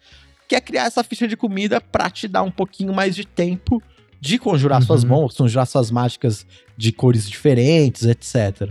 que 0.49 0.57
é 0.57 0.61
criar 0.61 0.85
essa 0.87 1.05
ficha 1.05 1.29
de 1.29 1.37
comida 1.37 1.81
pra 1.81 2.09
te 2.11 2.27
dar 2.27 2.43
um 2.43 2.51
pouquinho 2.51 2.93
mais 2.95 3.15
de 3.15 3.25
tempo 3.27 3.83
de 4.21 4.39
conjurar 4.39 4.83
suas 4.83 5.03
Uhum. 5.03 5.11
mãos, 5.11 5.37
conjurar 5.37 5.67
suas 5.67 5.91
mágicas 5.91 6.47
de 6.77 6.91
cores 6.93 7.29
diferentes, 7.29 8.05
etc. 8.05 8.71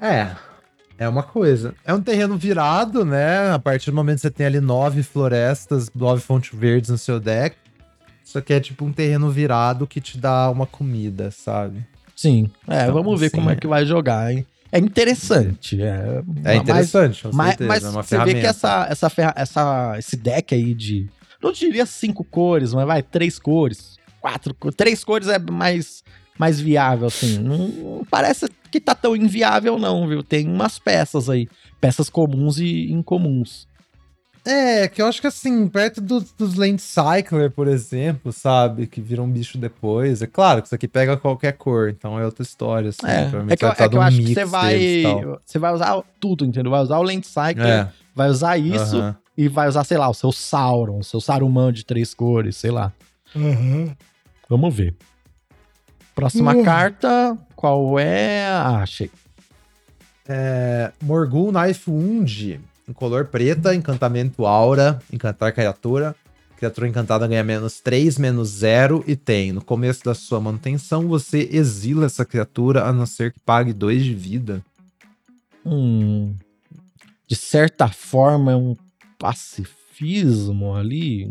É. 0.00 0.30
É 0.98 1.06
uma 1.08 1.22
coisa. 1.22 1.74
É 1.84 1.92
um 1.92 2.00
terreno 2.00 2.38
virado, 2.38 3.04
né? 3.04 3.50
A 3.52 3.58
partir 3.58 3.90
do 3.90 3.96
momento 3.96 4.16
que 4.16 4.22
você 4.22 4.30
tem 4.30 4.46
ali 4.46 4.60
nove 4.60 5.02
florestas, 5.02 5.90
nove 5.94 6.22
fontes 6.22 6.58
verdes 6.58 6.88
no 6.90 6.96
seu 6.96 7.20
deck. 7.20 7.54
Isso 8.26 8.36
aqui 8.38 8.52
é 8.52 8.58
tipo 8.60 8.84
um 8.84 8.92
terreno 8.92 9.30
virado 9.30 9.86
que 9.86 10.00
te 10.00 10.18
dá 10.18 10.50
uma 10.50 10.66
comida, 10.66 11.30
sabe? 11.30 11.86
Sim, 12.16 12.50
é, 12.66 12.82
Então, 12.82 12.94
vamos 12.94 13.20
ver 13.20 13.30
como 13.30 13.48
é 13.48 13.52
é. 13.52 13.56
que 13.56 13.66
vai 13.68 13.86
jogar, 13.86 14.32
hein? 14.32 14.44
É 14.72 14.80
interessante, 14.80 15.80
é, 15.80 15.86
É 15.86 16.22
mas- 16.54 16.62
interessante, 16.62 17.22
com 17.22 17.30
Mas, 17.32 17.48
certeza. 17.50 17.68
mas 17.68 17.84
é 17.84 17.88
uma 17.88 18.02
você 18.02 18.16
vê 18.16 18.24
ferramenta. 18.24 18.40
que 18.40 18.46
essa, 18.46 18.86
essa, 18.90 19.08
ferra- 19.10 19.34
essa, 19.36 19.94
esse 19.98 20.16
deck 20.16 20.54
aí 20.54 20.74
de. 20.74 21.08
Não 21.40 21.52
diria 21.52 21.86
cinco 21.86 22.24
cores, 22.24 22.74
mas 22.74 22.84
vai, 22.86 23.02
três 23.02 23.38
cores. 23.38 23.96
Quatro 24.20 24.52
cores. 24.54 24.74
Três 24.76 25.04
cores 25.04 25.28
é 25.28 25.38
mais, 25.38 26.02
mais 26.36 26.58
viável, 26.60 27.06
assim. 27.06 27.38
Não 27.38 28.04
parece 28.10 28.48
que 28.72 28.80
tá 28.80 28.94
tão 28.94 29.14
inviável, 29.14 29.78
não, 29.78 30.08
viu? 30.08 30.22
Tem 30.22 30.48
umas 30.48 30.78
peças 30.80 31.30
aí. 31.30 31.48
Peças 31.80 32.10
comuns 32.10 32.58
e 32.58 32.90
incomuns. 32.90 33.68
É, 34.48 34.86
que 34.86 35.02
eu 35.02 35.06
acho 35.06 35.20
que 35.20 35.26
assim, 35.26 35.66
perto 35.66 36.00
do- 36.00 36.24
dos 36.38 36.54
Land 36.54 36.80
Cycler, 36.80 37.50
por 37.50 37.66
exemplo, 37.66 38.32
sabe? 38.32 38.86
Que 38.86 39.00
vira 39.00 39.20
um 39.20 39.28
bicho 39.28 39.58
depois. 39.58 40.22
É 40.22 40.26
claro 40.28 40.62
que 40.62 40.68
isso 40.68 40.74
aqui 40.74 40.86
pega 40.86 41.16
qualquer 41.16 41.52
cor, 41.54 41.88
então 41.90 42.16
é 42.18 42.24
outra 42.24 42.44
história, 42.44 42.90
assim. 42.90 43.04
É, 43.06 43.22
é 43.48 43.56
que, 43.56 43.64
eu- 43.64 43.68
vai 43.68 43.86
é 43.86 43.88
que 43.88 43.96
eu 43.96 44.00
acho 44.02 44.16
que 44.22 44.34
você 44.34 44.44
vai. 44.44 44.78
Você 45.44 45.58
vai 45.58 45.74
usar 45.74 46.00
tudo, 46.20 46.44
entendeu? 46.44 46.70
Vai 46.70 46.80
usar 46.80 46.98
o 46.98 47.02
Land 47.02 47.26
Cycler, 47.26 47.66
É, 47.66 47.88
vai 48.14 48.28
usar 48.28 48.56
isso 48.56 48.96
aham. 48.98 49.16
e 49.36 49.48
vai 49.48 49.66
usar, 49.68 49.82
sei 49.82 49.98
lá, 49.98 50.08
o 50.08 50.14
seu 50.14 50.30
Sauron, 50.30 51.00
o 51.00 51.04
seu 51.04 51.20
Saruman 51.20 51.72
de 51.72 51.84
três 51.84 52.14
cores, 52.14 52.56
sei 52.56 52.70
lá. 52.70 52.92
Vamos 54.48 54.72
ver. 54.74 54.94
Próxima 56.14 56.54
Uhum. 56.54 56.62
carta, 56.62 57.36
qual 57.56 57.98
é? 57.98 58.46
Ah, 58.46 58.78
achei. 58.82 59.10
É, 60.28 60.92
Morgul 61.02 61.52
Knife 61.52 61.90
Wound, 61.90 62.60
em 62.88 62.92
color 62.92 63.26
preta, 63.26 63.74
encantamento 63.74 64.46
aura, 64.46 65.00
encantar 65.12 65.52
criatura. 65.52 66.14
Criatura 66.56 66.88
encantada 66.88 67.26
ganha 67.26 67.44
menos 67.44 67.80
3, 67.80 68.16
menos 68.18 68.48
0 68.48 69.04
e 69.06 69.14
tem. 69.14 69.52
No 69.52 69.62
começo 69.62 70.02
da 70.02 70.14
sua 70.14 70.40
manutenção, 70.40 71.06
você 71.06 71.48
exila 71.52 72.06
essa 72.06 72.24
criatura 72.24 72.84
a 72.84 72.92
não 72.92 73.04
ser 73.04 73.32
que 73.32 73.40
pague 73.40 73.74
2 73.74 74.02
de 74.02 74.14
vida. 74.14 74.62
Hum, 75.64 76.34
de 77.28 77.36
certa 77.36 77.88
forma 77.88 78.52
é 78.52 78.56
um 78.56 78.74
pacifismo 79.18 80.74
ali. 80.74 81.26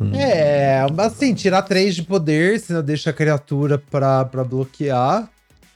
Hum, 0.00 0.12
É, 0.14 0.84
assim, 0.98 1.32
tirar 1.34 1.62
3 1.62 1.94
de 1.94 2.02
poder, 2.02 2.58
senão 2.58 2.82
deixa 2.82 3.10
a 3.10 3.12
criatura 3.12 3.78
pra, 3.78 4.24
pra 4.24 4.42
bloquear. 4.42 5.30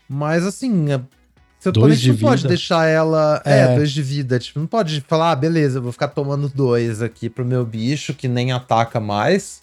Mas 0.08 0.44
assim, 0.44 0.86
seu 1.62 1.72
Dois 1.72 2.00
de 2.00 2.10
não 2.10 2.16
pode 2.18 2.36
vida. 2.42 2.48
deixar 2.48 2.86
ela. 2.86 3.40
É, 3.44 3.60
É. 3.60 3.76
2 3.76 3.90
de 3.92 4.02
vida. 4.02 4.38
Tipo, 4.38 4.58
não 4.60 4.66
pode 4.66 5.00
falar, 5.06 5.30
ah, 5.32 5.36
beleza, 5.36 5.78
eu 5.78 5.82
vou 5.82 5.92
ficar 5.92 6.08
tomando 6.08 6.48
dois 6.48 7.00
aqui 7.00 7.30
pro 7.30 7.44
meu 7.44 7.64
bicho, 7.64 8.12
que 8.14 8.26
nem 8.26 8.50
ataca 8.52 8.98
mais. 8.98 9.62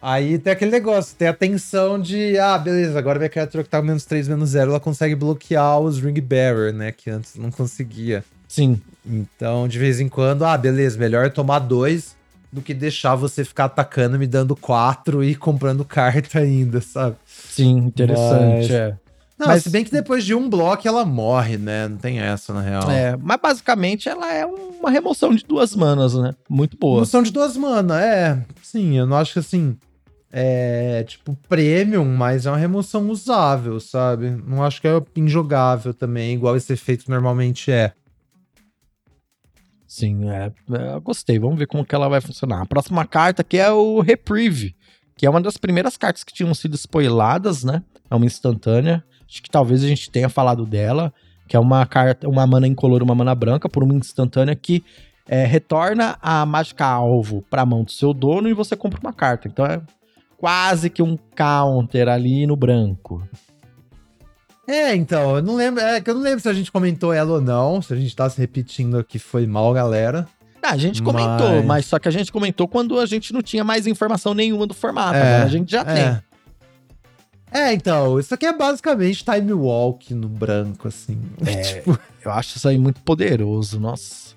Aí 0.00 0.36
tem 0.38 0.52
aquele 0.52 0.70
negócio, 0.72 1.14
tem 1.16 1.28
a 1.28 1.32
tensão 1.32 1.98
de, 1.98 2.36
ah, 2.38 2.58
beleza, 2.58 2.98
agora 2.98 3.18
minha 3.20 3.28
criatura 3.28 3.62
que 3.62 3.70
tá 3.70 3.78
com 3.80 3.86
menos 3.86 4.04
3, 4.04 4.26
menos 4.28 4.50
0, 4.50 4.70
ela 4.72 4.80
consegue 4.80 5.14
bloquear 5.14 5.78
os 5.78 6.00
Ring 6.00 6.20
Bearer, 6.20 6.72
né? 6.72 6.90
Que 6.92 7.08
antes 7.08 7.36
não 7.36 7.50
conseguia. 7.50 8.24
Sim, 8.48 8.80
Então, 9.06 9.66
de 9.66 9.78
vez 9.78 10.00
em 10.00 10.08
quando, 10.08 10.44
ah, 10.44 10.56
beleza, 10.58 10.98
melhor 10.98 11.30
tomar 11.30 11.60
dois 11.60 12.14
do 12.52 12.60
que 12.60 12.74
deixar 12.74 13.14
você 13.14 13.44
ficar 13.44 13.64
atacando, 13.66 14.18
me 14.18 14.26
dando 14.26 14.54
quatro 14.54 15.24
e 15.24 15.34
comprando 15.36 15.84
carta 15.84 16.40
ainda, 16.40 16.80
sabe? 16.82 17.16
sim, 17.24 17.76
interessante. 17.78 18.62
Mas- 18.62 18.70
É. 18.70 18.94
Não, 19.38 19.46
Mas- 19.48 19.62
se 19.64 19.70
bem 19.70 19.82
que 19.84 19.90
depois 19.90 20.24
de 20.24 20.34
um 20.34 20.48
bloco 20.48 20.86
ela 20.86 21.04
morre, 21.04 21.56
né? 21.56 21.88
Não 21.88 21.96
tem 21.96 22.20
essa, 22.20 22.52
na 22.52 22.60
real. 22.60 22.90
É, 22.90 23.16
mas 23.16 23.40
basicamente 23.40 24.08
ela 24.08 24.32
é 24.32 24.44
uma 24.46 24.90
remoção 24.90 25.34
de 25.34 25.42
duas 25.44 25.74
manas, 25.74 26.14
né? 26.14 26.32
Muito 26.48 26.76
boa. 26.76 27.00
Função 27.00 27.22
de 27.22 27.32
duas 27.32 27.56
mana, 27.56 28.00
é. 28.00 28.44
Sim, 28.62 28.96
eu 28.98 29.06
não 29.06 29.16
acho 29.16 29.32
que 29.32 29.38
assim. 29.38 29.76
É 30.34 31.04
tipo 31.06 31.36
premium, 31.46 32.06
mas 32.16 32.46
é 32.46 32.50
uma 32.50 32.56
remoção 32.56 33.10
usável, 33.10 33.78
sabe? 33.78 34.30
Não 34.30 34.62
acho 34.62 34.80
que 34.80 34.88
é 34.88 35.02
injogável 35.14 35.92
também, 35.92 36.34
igual 36.34 36.56
esse 36.56 36.72
efeito 36.72 37.10
normalmente 37.10 37.70
é. 37.70 37.92
Sim, 39.86 40.30
é, 40.30 40.46
é, 40.72 41.00
gostei. 41.00 41.38
Vamos 41.38 41.58
ver 41.58 41.66
como 41.66 41.84
que 41.84 41.94
ela 41.94 42.08
vai 42.08 42.20
funcionar. 42.20 42.62
A 42.62 42.66
próxima 42.66 43.04
carta 43.04 43.42
aqui 43.42 43.58
é 43.58 43.70
o 43.70 44.00
Reprieve, 44.00 44.74
que 45.16 45.26
é 45.26 45.30
uma 45.30 45.40
das 45.40 45.58
primeiras 45.58 45.98
cartas 45.98 46.24
que 46.24 46.32
tinham 46.32 46.54
sido 46.54 46.74
spoiladas, 46.76 47.62
né? 47.62 47.82
É 48.10 48.14
uma 48.14 48.24
instantânea. 48.24 49.04
Acho 49.32 49.42
que 49.42 49.48
talvez 49.50 49.82
a 49.82 49.88
gente 49.88 50.10
tenha 50.10 50.28
falado 50.28 50.66
dela, 50.66 51.10
que 51.48 51.56
é 51.56 51.58
uma 51.58 51.86
carta, 51.86 52.28
uma 52.28 52.46
mana 52.46 52.66
incolor, 52.66 53.02
uma 53.02 53.14
mana 53.14 53.34
branca, 53.34 53.66
por 53.66 53.82
uma 53.82 53.94
instantânea 53.94 54.54
que 54.54 54.84
é, 55.26 55.46
retorna 55.46 56.18
a 56.20 56.44
mágica 56.44 56.84
alvo 56.84 57.42
para 57.48 57.62
a 57.62 57.66
mão 57.66 57.82
do 57.82 57.90
seu 57.90 58.12
dono 58.12 58.46
e 58.46 58.52
você 58.52 58.76
compra 58.76 59.00
uma 59.00 59.12
carta. 59.12 59.48
Então 59.48 59.64
é 59.64 59.80
quase 60.36 60.90
que 60.90 61.02
um 61.02 61.16
counter 61.34 62.08
ali 62.10 62.46
no 62.46 62.56
branco. 62.56 63.26
É, 64.68 64.94
então, 64.94 65.36
eu 65.36 65.42
não 65.42 65.56
lembro. 65.56 65.82
É 65.82 65.98
que 66.00 66.10
eu 66.10 66.14
não 66.14 66.22
lembro 66.22 66.40
se 66.40 66.48
a 66.48 66.52
gente 66.52 66.70
comentou 66.70 67.10
ela 67.10 67.32
ou 67.32 67.40
não. 67.40 67.80
Se 67.80 67.94
a 67.94 67.96
gente 67.96 68.14
tá 68.14 68.28
se 68.28 68.38
repetindo 68.38 68.98
aqui, 68.98 69.18
foi 69.18 69.46
mal, 69.46 69.72
galera. 69.72 70.28
Ah, 70.62 70.72
a 70.72 70.76
gente 70.76 71.02
comentou, 71.02 71.56
Mas- 71.56 71.64
mas... 71.64 71.86
só 71.86 71.98
que 71.98 72.06
a 72.06 72.12
gente 72.12 72.30
comentou 72.30 72.68
quando 72.68 73.00
a 73.00 73.06
gente 73.06 73.32
não 73.32 73.40
tinha 73.42 73.64
mais 73.64 73.86
informação 73.86 74.34
nenhuma 74.34 74.66
do 74.66 74.74
formato. 74.74 75.16
É, 75.16 75.20
Agora 75.22 75.44
a 75.44 75.48
gente 75.48 75.70
já 75.70 75.84
tem. 75.84 76.20
É. 77.52 77.72
Então, 77.72 78.18
isso 78.18 78.34
aqui 78.34 78.46
é 78.46 78.52
basicamente 78.52 79.24
time 79.24 79.52
walk 79.52 80.14
no 80.14 80.28
branco, 80.28 80.88
assim. 80.88 81.20
É, 81.46 81.60
tipo... 81.60 81.98
eu 82.24 82.32
acho 82.32 82.56
isso 82.56 82.66
aí 82.66 82.78
muito 82.78 83.00
poderoso, 83.02 83.78
nossa. 83.78 84.34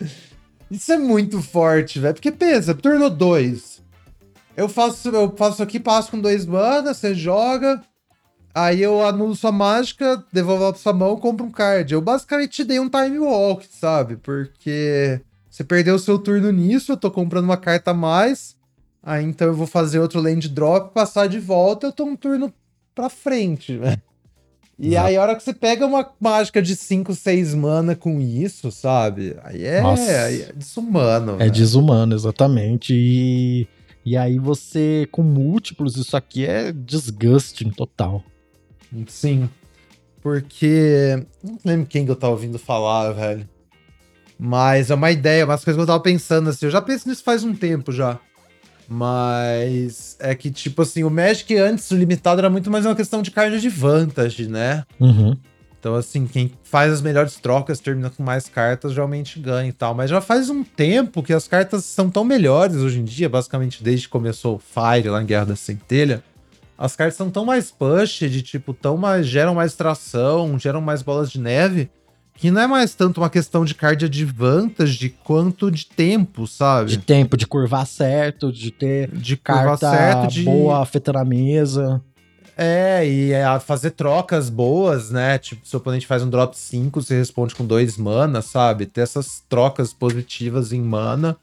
Isso 0.69 0.91
é 0.91 0.97
muito 0.97 1.41
forte, 1.41 1.99
velho. 1.99 2.13
Porque 2.13 2.31
pensa, 2.31 2.73
turno 2.73 3.09
2. 3.09 3.83
Eu 4.57 4.69
faço, 4.69 5.09
eu 5.09 5.33
faço 5.35 5.61
aqui, 5.61 5.79
passo 5.79 6.11
com 6.11 6.19
dois 6.19 6.45
mana, 6.45 6.93
você 6.93 7.13
joga. 7.13 7.81
Aí 8.53 8.81
eu 8.81 9.05
anulo 9.05 9.35
sua 9.35 9.51
mágica, 9.51 10.23
devolvo 10.31 10.63
ela 10.63 10.71
pra 10.71 10.81
sua 10.81 10.93
mão, 10.93 11.17
compro 11.17 11.45
um 11.45 11.51
card. 11.51 11.93
Eu 11.93 12.01
basicamente 12.01 12.51
te 12.51 12.63
dei 12.63 12.79
um 12.79 12.89
time 12.89 13.19
walk, 13.19 13.67
sabe? 13.69 14.15
Porque 14.15 15.19
você 15.49 15.61
perdeu 15.61 15.95
o 15.95 15.99
seu 15.99 16.17
turno 16.17 16.51
nisso, 16.51 16.93
eu 16.93 16.97
tô 16.97 17.11
comprando 17.11 17.43
uma 17.43 17.57
carta 17.57 17.91
a 17.91 17.93
mais. 17.93 18.55
Aí 19.03 19.25
então 19.25 19.49
eu 19.49 19.53
vou 19.53 19.67
fazer 19.67 19.99
outro 19.99 20.21
land 20.21 20.47
drop, 20.47 20.93
passar 20.93 21.27
de 21.27 21.39
volta, 21.39 21.87
eu 21.87 21.91
tô 21.91 22.05
um 22.05 22.15
turno 22.15 22.51
pra 22.95 23.09
frente, 23.09 23.77
velho. 23.77 24.01
E 24.77 24.89
Exato. 24.89 25.07
aí, 25.07 25.15
a 25.15 25.21
hora 25.21 25.35
que 25.35 25.43
você 25.43 25.53
pega 25.53 25.85
uma 25.85 26.09
mágica 26.19 26.61
de 26.61 26.75
5, 26.75 27.15
6 27.15 27.53
mana 27.53 27.95
com 27.95 28.19
isso, 28.19 28.71
sabe? 28.71 29.37
Aí 29.43 29.63
é, 29.63 29.79
aí 29.79 30.41
é 30.41 30.53
desumano. 30.53 31.37
É 31.39 31.49
desumano, 31.49 32.13
exatamente. 32.13 32.93
E, 32.93 33.67
e 34.05 34.17
aí 34.17 34.37
você, 34.37 35.07
com 35.11 35.23
múltiplos, 35.23 35.95
isso 35.95 36.17
aqui 36.17 36.45
é 36.45 36.73
disgusting 36.73 37.69
total. 37.69 38.21
Sim. 39.07 39.49
Porque. 40.21 41.25
Não 41.41 41.57
lembro 41.63 41.85
quem 41.85 42.03
que 42.03 42.11
eu 42.11 42.15
tava 42.15 42.33
ouvindo 42.33 42.59
falar, 42.59 43.11
velho. 43.11 43.47
Mas 44.37 44.91
é 44.91 44.95
uma 44.95 45.11
ideia, 45.11 45.45
umas 45.45 45.63
coisas 45.63 45.77
que 45.77 45.83
eu 45.83 45.87
tava 45.87 46.03
pensando 46.03 46.49
assim. 46.49 46.65
Eu 46.65 46.71
já 46.71 46.81
penso 46.81 47.07
nisso 47.07 47.23
faz 47.23 47.43
um 47.45 47.55
tempo 47.55 47.93
já. 47.93 48.19
Mas 48.87 50.15
é 50.19 50.35
que, 50.35 50.51
tipo 50.51 50.81
assim, 50.81 51.03
o 51.03 51.09
Magic 51.09 51.55
antes, 51.57 51.89
o 51.91 51.95
limitado, 51.95 52.41
era 52.41 52.49
muito 52.49 52.69
mais 52.69 52.85
uma 52.85 52.95
questão 52.95 53.21
de 53.21 53.31
card 53.31 53.59
de 53.59 53.69
vantagem, 53.69 54.47
né? 54.47 54.83
Uhum. 54.99 55.35
Então, 55.79 55.95
assim, 55.95 56.25
quem 56.25 56.51
faz 56.63 56.91
as 56.91 57.01
melhores 57.01 57.35
trocas, 57.35 57.79
termina 57.79 58.09
com 58.09 58.23
mais 58.23 58.49
cartas, 58.49 58.93
geralmente 58.93 59.39
ganha 59.39 59.69
e 59.69 59.73
tal. 59.73 59.93
Mas 59.93 60.09
já 60.09 60.19
faz 60.19 60.49
um 60.49 60.63
tempo 60.63 61.21
que 61.21 61.31
as 61.31 61.47
cartas 61.47 61.85
são 61.85 62.09
tão 62.09 62.23
melhores 62.23 62.77
hoje 62.77 62.99
em 62.99 63.03
dia, 63.03 63.29
basicamente 63.29 63.83
desde 63.83 64.07
que 64.07 64.11
começou 64.11 64.55
o 64.55 64.59
Fire 64.59 65.09
lá 65.09 65.21
em 65.21 65.25
Guerra 65.25 65.45
da 65.45 65.55
Centelha. 65.55 66.23
As 66.77 66.95
cartas 66.95 67.15
são 67.15 67.29
tão 67.29 67.45
mais 67.45 67.71
push, 67.71 68.19
de 68.19 68.41
tipo, 68.41 68.73
tão 68.73 68.97
mais. 68.97 69.27
geram 69.27 69.53
mais 69.53 69.75
tração, 69.75 70.57
geram 70.57 70.81
mais 70.81 71.01
bolas 71.01 71.31
de 71.31 71.39
neve 71.39 71.89
que 72.35 72.51
não 72.51 72.61
é 72.61 72.67
mais 72.67 72.93
tanto 72.93 73.21
uma 73.21 73.29
questão 73.29 73.63
de 73.63 73.73
card 73.73 74.05
advantage 74.05 75.15
quanto 75.23 75.71
de 75.71 75.85
tempo, 75.85 76.45
sabe? 76.45 76.91
De 76.91 76.97
tempo, 76.97 77.37
de 77.37 77.47
curvar 77.47 77.87
certo, 77.87 78.51
de 78.51 78.71
ter 78.71 79.09
de 79.09 79.37
carta 79.37 79.89
certo, 79.89 80.27
de... 80.27 80.43
boa 80.43 80.81
afetando 80.81 81.19
a 81.19 81.25
mesa. 81.25 82.01
É, 82.57 83.05
e 83.05 83.33
é 83.33 83.59
fazer 83.59 83.91
trocas 83.91 84.49
boas, 84.49 85.11
né? 85.11 85.37
Tipo, 85.37 85.67
se 85.67 85.75
o 85.75 85.77
oponente 85.77 86.07
faz 86.07 86.23
um 86.23 86.29
drop 86.29 86.57
5, 86.57 87.01
você 87.01 87.17
responde 87.17 87.55
com 87.55 87.65
2 87.65 87.97
mana, 87.97 88.41
sabe? 88.41 88.85
Ter 88.85 89.01
essas 89.01 89.43
trocas 89.49 89.93
positivas 89.93 90.71
em 90.71 90.81
mana. 90.81 91.35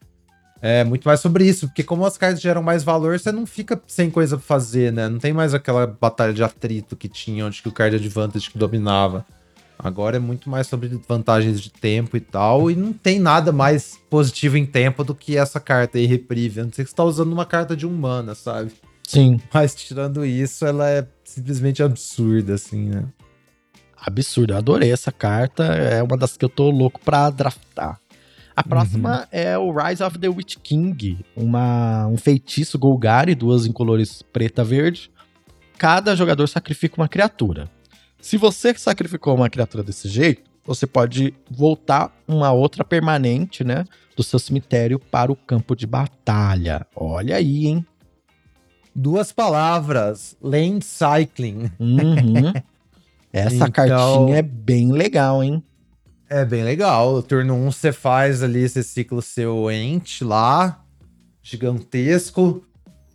É 0.61 0.84
muito 0.84 1.05
mais 1.09 1.20
sobre 1.20 1.45
isso, 1.45 1.66
porque 1.66 1.82
como 1.82 2.07
as 2.07 2.16
cartas 2.16 2.40
geram 2.40 2.62
mais 2.62 2.84
valor, 2.84 3.18
você 3.18 3.32
não 3.32 3.45
fica 3.45 3.82
sem 3.86 4.09
coisa 4.09 4.36
pra 4.36 4.47
fazer, 4.47 4.93
né? 4.93 5.09
Não 5.09 5.18
tem 5.18 5.32
mais 5.32 5.53
aquela 5.55 5.86
batalha 5.86 6.32
de 6.32 6.43
atrito 6.43 6.97
que 6.97 7.09
tinha, 7.09 7.45
onde 7.45 7.61
que 7.61 7.68
o 7.68 7.72
card 7.72 7.97
advantage 7.97 8.49
que 8.49 8.57
dominava. 8.57 9.26
Agora 9.83 10.16
é 10.16 10.20
muito 10.20 10.49
mais 10.49 10.68
sobre 10.68 10.89
vantagens 11.09 11.61
de 11.61 11.70
tempo 11.70 12.16
e 12.16 12.20
tal, 12.20 12.70
e 12.70 12.76
não 12.76 12.93
tem 12.93 13.18
nada 13.18 13.51
mais 13.51 13.99
positivo 14.09 14.57
em 14.57 14.64
tempo 14.64 15.03
do 15.03 15.14
que 15.14 15.37
essa 15.37 15.59
carta 15.59 15.99
aí, 15.99 16.07
Reprieve. 16.07 16.61
A 16.61 16.64
não 16.64 16.72
ser 16.72 16.85
que 16.85 16.91
você 16.91 16.97
tá 16.97 17.05
usando 17.05 17.33
uma 17.33 17.45
carta 17.45 17.76
de 17.76 17.85
humana, 17.85 18.35
sabe? 18.35 18.72
Sim. 19.03 19.41
Mas 19.53 19.74
tirando 19.74 20.24
isso, 20.24 20.64
ela 20.64 20.89
é 20.89 21.07
simplesmente 21.24 21.83
absurda, 21.83 22.55
assim, 22.55 22.89
né? 22.89 23.05
Absurda. 23.97 24.55
Eu 24.55 24.59
adorei 24.59 24.93
essa 24.93 25.11
carta. 25.11 25.64
É 25.64 26.03
uma 26.03 26.16
das 26.16 26.37
que 26.37 26.45
eu 26.45 26.49
tô 26.49 26.70
louco 26.70 27.01
pra 27.01 27.28
draftar. 27.30 28.01
A 28.55 28.62
próxima 28.62 29.20
uhum. 29.20 29.26
é 29.33 29.59
o 29.59 29.72
Rise 29.72 30.03
of 30.03 30.18
the 30.18 30.28
Witch 30.28 30.57
King, 30.62 31.24
uma, 31.35 32.07
um 32.07 32.18
feitiço 32.18 32.78
Golgari, 32.78 33.35
duas 33.35 33.64
em 33.64 33.72
colores 33.72 34.22
preta 34.22 34.62
e 34.62 34.64
verde. 34.64 35.11
Cada 35.78 36.14
jogador 36.14 36.47
sacrifica 36.47 37.01
uma 37.01 37.09
criatura. 37.09 37.68
Se 38.22 38.36
você 38.36 38.72
sacrificou 38.74 39.34
uma 39.34 39.50
criatura 39.50 39.82
desse 39.82 40.08
jeito, 40.08 40.48
você 40.64 40.86
pode 40.86 41.34
voltar 41.50 42.16
uma 42.26 42.52
outra 42.52 42.84
permanente, 42.84 43.64
né, 43.64 43.84
do 44.16 44.22
seu 44.22 44.38
cemitério 44.38 44.96
para 45.00 45.32
o 45.32 45.36
campo 45.36 45.74
de 45.74 45.88
batalha. 45.88 46.86
Olha 46.94 47.34
aí, 47.36 47.66
hein? 47.66 47.84
Duas 48.94 49.32
palavras: 49.32 50.36
land 50.40 50.84
cycling. 50.84 51.68
Uhum. 51.80 52.52
Essa 53.32 53.66
então, 53.66 53.70
cartinha 53.70 54.36
é 54.36 54.42
bem 54.42 54.92
legal, 54.92 55.42
hein? 55.42 55.60
É 56.30 56.44
bem 56.44 56.62
legal. 56.62 57.14
O 57.14 57.22
turno 57.22 57.54
1 57.54 57.66
um, 57.66 57.72
você 57.72 57.90
faz 57.90 58.40
ali, 58.40 58.68
você 58.68 58.84
cicla 58.84 59.18
o 59.18 59.22
seu 59.22 59.68
ent 59.68 60.20
lá, 60.20 60.84
gigantesco. 61.42 62.62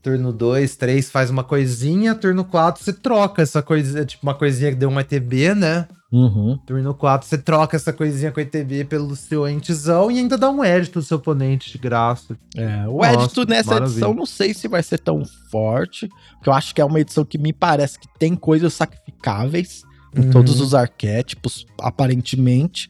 Turno 0.08 0.32
2, 0.32 0.78
3 0.78 1.12
faz 1.12 1.30
uma 1.30 1.44
coisinha. 1.44 2.16
Turno 2.16 2.46
4 2.46 2.82
você 2.82 2.94
troca 2.94 3.42
essa 3.42 3.62
coisa, 3.62 4.06
tipo 4.06 4.26
uma 4.26 4.34
coisinha 4.34 4.72
que 4.72 4.78
deu 4.78 4.88
um 4.88 4.98
ETB, 4.98 5.54
né? 5.54 5.86
Uhum. 6.10 6.58
Turno 6.66 6.94
4 6.94 7.28
você 7.28 7.38
troca 7.38 7.76
essa 7.76 7.92
coisinha 7.92 8.32
com 8.32 8.40
ETB 8.40 8.86
pelo 8.86 9.14
seu 9.18 9.46
entzão 9.46 10.10
e 10.10 10.20
ainda 10.20 10.38
dá 10.38 10.50
um 10.50 10.64
edito 10.64 11.00
no 11.00 11.04
seu 11.04 11.18
oponente 11.18 11.70
de 11.70 11.78
graça. 11.78 12.38
É, 12.56 12.88
o 12.88 13.04
edito 13.04 13.46
nessa 13.46 13.72
maravilha. 13.72 13.96
edição 13.96 14.14
não 14.14 14.26
sei 14.26 14.54
se 14.54 14.70
vai 14.70 14.82
ser 14.82 15.00
tão 15.00 15.26
forte, 15.52 16.08
porque 16.36 16.48
eu 16.48 16.54
acho 16.54 16.74
que 16.74 16.80
é 16.80 16.86
uma 16.86 17.02
edição 17.02 17.26
que 17.26 17.38
me 17.38 17.52
parece 17.52 18.00
que 18.00 18.08
tem 18.18 18.34
coisas 18.34 18.74
sacrificáveis 18.74 19.84
em 20.16 20.22
uhum. 20.22 20.32
todos 20.32 20.62
os 20.62 20.74
arquétipos, 20.74 21.66
aparentemente. 21.82 22.90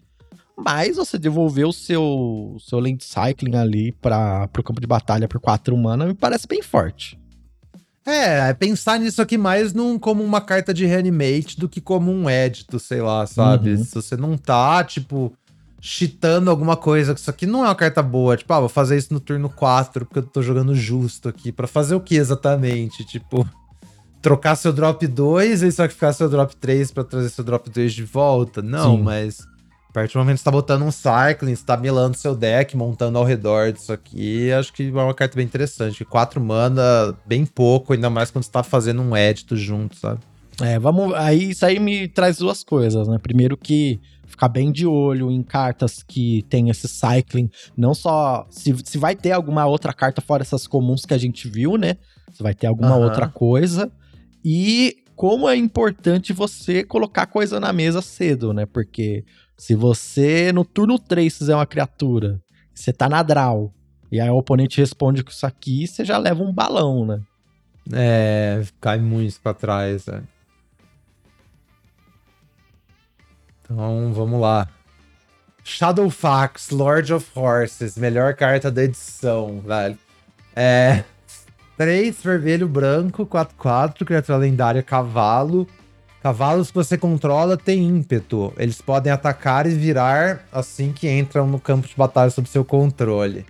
Mas 0.58 0.98
você 0.98 1.20
devolver 1.20 1.68
o 1.68 1.74
seu, 1.74 2.58
seu 2.60 2.80
Land 2.80 3.04
Cycling 3.04 3.56
ali 3.56 3.92
para 3.92 4.50
o 4.58 4.64
campo 4.64 4.82
de 4.82 4.88
batalha 4.88 5.28
por 5.28 5.40
4 5.40 5.78
mana 5.78 6.08
me 6.08 6.16
parece 6.16 6.48
bem 6.48 6.64
forte. 6.64 7.20
É, 8.04 8.50
é, 8.50 8.54
pensar 8.54 9.00
nisso 9.00 9.22
aqui 9.22 9.38
mais 9.38 9.74
num, 9.74 10.00
como 10.00 10.24
uma 10.24 10.40
carta 10.40 10.74
de 10.74 10.86
reanimate 10.86 11.60
do 11.60 11.68
que 11.68 11.82
como 11.82 12.12
um 12.12 12.30
edito, 12.30 12.80
sei 12.80 13.02
lá, 13.02 13.28
sabe? 13.28 13.72
Uhum. 13.72 13.84
Se 13.84 13.94
você 13.94 14.16
não 14.16 14.38
tá, 14.38 14.82
tipo, 14.82 15.34
cheatando 15.82 16.50
alguma 16.50 16.78
coisa, 16.78 17.14
que 17.14 17.20
isso 17.20 17.30
aqui 17.30 17.46
não 17.46 17.66
é 17.66 17.68
uma 17.68 17.76
carta 17.76 18.02
boa, 18.02 18.38
tipo, 18.38 18.52
ah, 18.54 18.62
vou 18.62 18.70
fazer 18.70 18.98
isso 18.98 19.14
no 19.14 19.20
turno 19.20 19.50
4 19.50 20.06
porque 20.06 20.20
eu 20.20 20.24
tô 20.24 20.42
jogando 20.42 20.74
justo 20.74 21.28
aqui. 21.28 21.52
para 21.52 21.68
fazer 21.68 21.96
o 21.96 22.02
que 22.02 22.16
exatamente? 22.16 23.04
Tipo, 23.04 23.48
trocar 24.22 24.56
seu 24.56 24.72
drop 24.72 25.06
2 25.06 25.62
e 25.62 25.72
sacrificar 25.72 26.14
seu 26.14 26.30
drop 26.30 26.56
3 26.56 26.92
para 26.92 27.04
trazer 27.04 27.30
seu 27.30 27.44
drop 27.44 27.70
2 27.70 27.94
de 27.94 28.06
volta? 28.06 28.62
Não, 28.62 28.96
Sim. 28.96 29.04
mas 29.04 29.46
partir 29.98 30.14
do 30.14 30.20
momento 30.20 30.36
que 30.36 30.42
você 30.42 30.46
tá 30.46 30.52
botando 30.52 30.84
um 30.84 30.92
cycling, 30.92 31.56
você 31.56 31.66
tá 31.66 31.76
milando 31.76 32.16
seu 32.16 32.36
deck, 32.36 32.78
montando 32.78 33.18
ao 33.18 33.24
redor 33.24 33.74
disso 33.74 33.92
aqui, 33.92 34.52
acho 34.52 34.72
que 34.72 34.88
é 34.88 34.92
uma 34.92 35.14
carta 35.14 35.36
bem 35.36 35.46
interessante. 35.46 36.06
Quatro 36.06 36.40
mana, 36.40 37.18
bem 37.26 37.46
pouco, 37.46 37.94
ainda 37.94 38.08
mais 38.08 38.30
quando 38.30 38.44
você 38.44 38.52
tá 38.52 38.62
fazendo 38.62 39.02
um 39.02 39.18
edito 39.18 39.58
junto, 39.58 39.96
sabe? 39.96 40.20
É, 40.62 40.78
vamos. 40.78 41.16
Aí 41.16 41.50
isso 41.50 41.66
aí 41.66 41.80
me 41.80 42.08
traz 42.08 42.38
duas 42.38 42.64
coisas, 42.64 43.08
né? 43.08 43.18
Primeiro 43.18 43.58
que 43.58 44.00
ficar 44.28 44.50
bem 44.50 44.72
de 44.72 44.86
olho 44.86 45.32
em 45.32 45.42
cartas 45.42 46.04
que 46.04 46.46
tem 46.48 46.70
esse 46.70 46.88
cycling. 46.88 47.50
Não 47.76 47.96
só. 47.96 48.46
Se, 48.52 48.76
se 48.84 49.00
vai 49.00 49.16
ter 49.16 49.32
alguma 49.32 49.66
outra 49.66 49.94
carta 49.94 50.22
fora 50.22 50.44
essas 50.44 50.68
comuns 50.68 51.06
que 51.06 51.14
a 51.14 51.18
gente 51.18 51.48
viu, 51.48 51.76
né? 51.76 51.98
Se 52.34 52.44
vai 52.44 52.54
ter 52.54 52.68
alguma 52.68 52.98
uhum. 52.98 53.04
outra 53.04 53.28
coisa. 53.28 53.92
E 54.46 54.98
como 55.16 55.50
é 55.50 55.56
importante 55.56 56.34
você 56.34 56.84
colocar 56.84 57.26
coisa 57.26 57.60
na 57.60 57.74
mesa 57.74 58.02
cedo, 58.02 58.54
né? 58.54 58.68
Porque 58.68 59.26
se 59.58 59.74
você, 59.76 60.52
no 60.54 60.64
turno 60.64 61.00
3, 61.00 61.36
fizer 61.36 61.56
uma 61.56 61.66
criatura, 61.66 62.40
você 62.74 62.94
tá 62.94 63.10
na 63.10 63.24
draw, 63.24 63.74
e 64.12 64.22
aí 64.22 64.30
o 64.30 64.38
oponente 64.38 64.80
responde 64.80 65.24
com 65.24 65.32
isso 65.32 65.46
aqui, 65.46 65.88
você 65.88 66.06
já 66.06 66.18
leva 66.18 66.44
um 66.44 66.54
balão, 66.54 67.06
né? 67.06 67.22
É, 67.92 68.64
cai 68.80 69.00
muito 69.00 69.40
pra 69.42 69.54
trás, 69.54 70.06
né? 70.06 70.24
Então, 73.62 74.14
vamos 74.14 74.40
lá. 74.40 74.70
Shadowfax, 75.64 76.70
Lord 76.70 77.14
of 77.14 77.28
Horses, 77.38 77.98
melhor 77.98 78.34
carta 78.36 78.72
da 78.72 78.84
edição, 78.84 79.60
velho. 79.60 79.98
É. 80.56 81.04
3, 81.78 82.16
vermelho, 82.24 82.68
branco, 82.68 83.26
4-4, 83.26 84.06
criatura 84.06 84.38
lendária, 84.38 84.82
cavalo. 84.82 85.68
Cavalos 86.22 86.70
que 86.70 86.76
você 86.76 86.98
controla 86.98 87.56
têm 87.56 87.88
ímpeto. 87.88 88.54
Eles 88.58 88.82
podem 88.82 89.12
atacar 89.12 89.68
e 89.68 89.70
virar 89.70 90.46
assim 90.52 90.92
que 90.92 91.10
entram 91.10 91.48
no 91.48 91.60
campo 91.60 91.88
de 91.88 91.96
batalha 91.96 92.30
sob 92.30 92.50
seu 92.50 92.66
controle. 92.66 93.46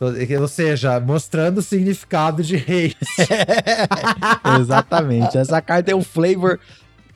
Ou 0.00 0.48
seja, 0.48 1.00
mostrando 1.00 1.58
o 1.58 1.62
significado 1.62 2.42
de 2.42 2.56
reis. 2.56 2.94
Exatamente. 4.60 5.36
Essa 5.36 5.60
carta 5.60 5.84
tem 5.84 5.94
um 5.94 6.04
flavor 6.04 6.60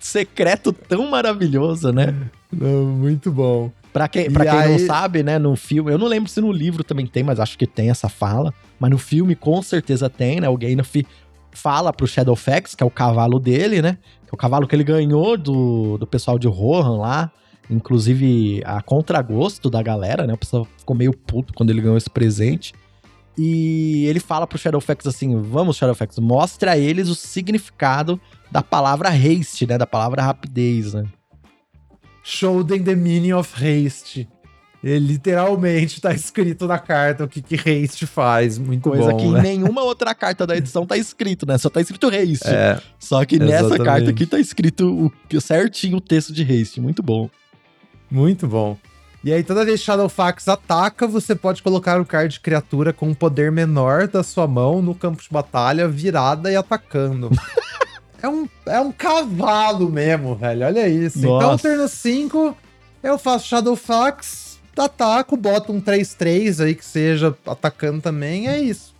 secreto 0.00 0.72
tão 0.72 1.08
maravilhoso, 1.08 1.92
né? 1.92 2.14
muito 2.52 3.30
bom. 3.30 3.70
Pra 3.92 4.08
quem, 4.08 4.30
pra 4.30 4.44
quem 4.44 4.58
aí... 4.58 4.72
não 4.72 4.86
sabe, 4.86 5.22
né, 5.22 5.38
no 5.38 5.54
filme, 5.54 5.92
eu 5.92 5.98
não 5.98 6.06
lembro 6.06 6.30
se 6.30 6.40
no 6.40 6.50
livro 6.50 6.82
também 6.82 7.06
tem, 7.06 7.22
mas 7.22 7.38
acho 7.38 7.58
que 7.58 7.66
tem 7.66 7.90
essa 7.90 8.08
fala. 8.08 8.52
Mas 8.80 8.90
no 8.90 8.98
filme 8.98 9.36
com 9.36 9.62
certeza 9.62 10.08
tem, 10.08 10.40
né? 10.40 10.48
O 10.48 10.56
Gandalf 10.56 10.96
fala 11.52 11.92
pro 11.92 12.06
Shadowfax, 12.06 12.74
que 12.74 12.82
é 12.82 12.86
o 12.86 12.90
cavalo 12.90 13.38
dele, 13.38 13.80
né? 13.80 13.98
Que 14.22 14.30
é 14.30 14.34
o 14.34 14.36
cavalo 14.36 14.66
que 14.66 14.74
ele 14.74 14.84
ganhou 14.84 15.36
do, 15.36 15.98
do 15.98 16.06
pessoal 16.06 16.38
de 16.38 16.48
Rohan 16.48 16.98
lá. 16.98 17.30
Inclusive, 17.70 18.62
a 18.64 18.82
contragosto 18.82 19.70
da 19.70 19.82
galera, 19.82 20.26
né? 20.26 20.34
O 20.34 20.38
pessoal 20.38 20.66
ficou 20.76 20.96
meio 20.96 21.12
puto 21.12 21.54
quando 21.54 21.70
ele 21.70 21.80
ganhou 21.80 21.96
esse 21.96 22.10
presente. 22.10 22.74
E 23.36 24.04
ele 24.06 24.20
fala 24.20 24.46
pro 24.46 24.58
Shadowfax 24.58 25.06
assim: 25.06 25.40
Vamos, 25.40 25.76
Shadowfax, 25.76 26.18
mostre 26.18 26.68
a 26.68 26.76
eles 26.76 27.08
o 27.08 27.14
significado 27.14 28.20
da 28.50 28.62
palavra 28.62 29.08
haste, 29.08 29.66
né? 29.66 29.78
Da 29.78 29.86
palavra 29.86 30.22
rapidez, 30.22 30.92
né? 30.92 31.04
Show 32.22 32.62
them 32.62 32.82
the 32.82 32.94
meaning 32.94 33.32
of 33.32 33.52
haste. 33.54 34.28
Ele 34.82 35.06
literalmente 35.12 36.00
tá 36.00 36.12
escrito 36.12 36.66
na 36.66 36.78
carta 36.78 37.24
o 37.24 37.28
que, 37.28 37.40
que 37.40 37.54
haste 37.54 38.04
faz. 38.04 38.58
Muito 38.58 38.90
Coisa 38.90 39.12
bom. 39.12 39.16
que 39.16 39.28
né? 39.28 39.38
em 39.38 39.42
nenhuma 39.42 39.82
outra 39.82 40.12
carta 40.14 40.44
da 40.44 40.56
edição 40.56 40.84
tá 40.84 40.96
escrito, 40.96 41.46
né? 41.46 41.56
Só 41.56 41.70
tá 41.70 41.80
escrito 41.80 42.08
haste. 42.08 42.48
É, 42.48 42.80
Só 42.98 43.24
que 43.24 43.38
nessa 43.38 43.66
exatamente. 43.66 43.84
carta 43.84 44.10
aqui 44.10 44.26
tá 44.26 44.40
escrito 44.40 45.12
o, 45.32 45.40
certinho 45.40 45.98
o 45.98 46.00
texto 46.00 46.32
de 46.32 46.42
haste. 46.42 46.80
Muito 46.80 47.02
bom. 47.02 47.30
muito 48.10 48.48
bom. 48.48 48.76
E 49.24 49.32
aí, 49.32 49.44
toda 49.44 49.64
vez 49.64 49.78
que 49.78 49.86
Shadowfax 49.86 50.48
ataca, 50.48 51.06
você 51.06 51.36
pode 51.36 51.62
colocar 51.62 52.00
o 52.00 52.04
card 52.04 52.34
de 52.34 52.40
criatura 52.40 52.92
com 52.92 53.08
um 53.08 53.14
poder 53.14 53.52
menor 53.52 54.08
da 54.08 54.24
sua 54.24 54.48
mão 54.48 54.82
no 54.82 54.96
campo 54.96 55.22
de 55.22 55.28
batalha, 55.30 55.86
virada 55.86 56.50
e 56.50 56.56
atacando. 56.56 57.30
é, 58.20 58.28
um, 58.28 58.48
é 58.66 58.80
um 58.80 58.90
cavalo 58.90 59.88
mesmo, 59.88 60.34
velho. 60.34 60.66
Olha 60.66 60.88
isso. 60.88 61.18
Então, 61.18 61.38
Nossa. 61.38 61.68
turno 61.68 61.86
5, 61.86 62.56
eu 63.00 63.16
faço 63.16 63.46
Shadowfax, 63.46 64.51
ataco, 64.80 65.36
boto 65.36 65.72
um 65.72 65.80
3-3 65.80 66.64
aí 66.64 66.74
que 66.74 66.84
seja 66.84 67.34
atacando 67.46 68.00
também. 68.00 68.48
É 68.48 68.58
isso. 68.58 68.94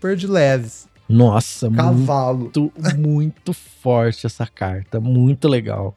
Perde 0.00 0.26
leves. 0.26 0.86
Nossa, 1.08 1.70
Cavalo. 1.70 2.38
muito, 2.54 2.72
muito 2.96 3.52
forte 3.52 4.26
essa 4.26 4.46
carta. 4.46 5.00
Muito 5.00 5.48
legal. 5.48 5.96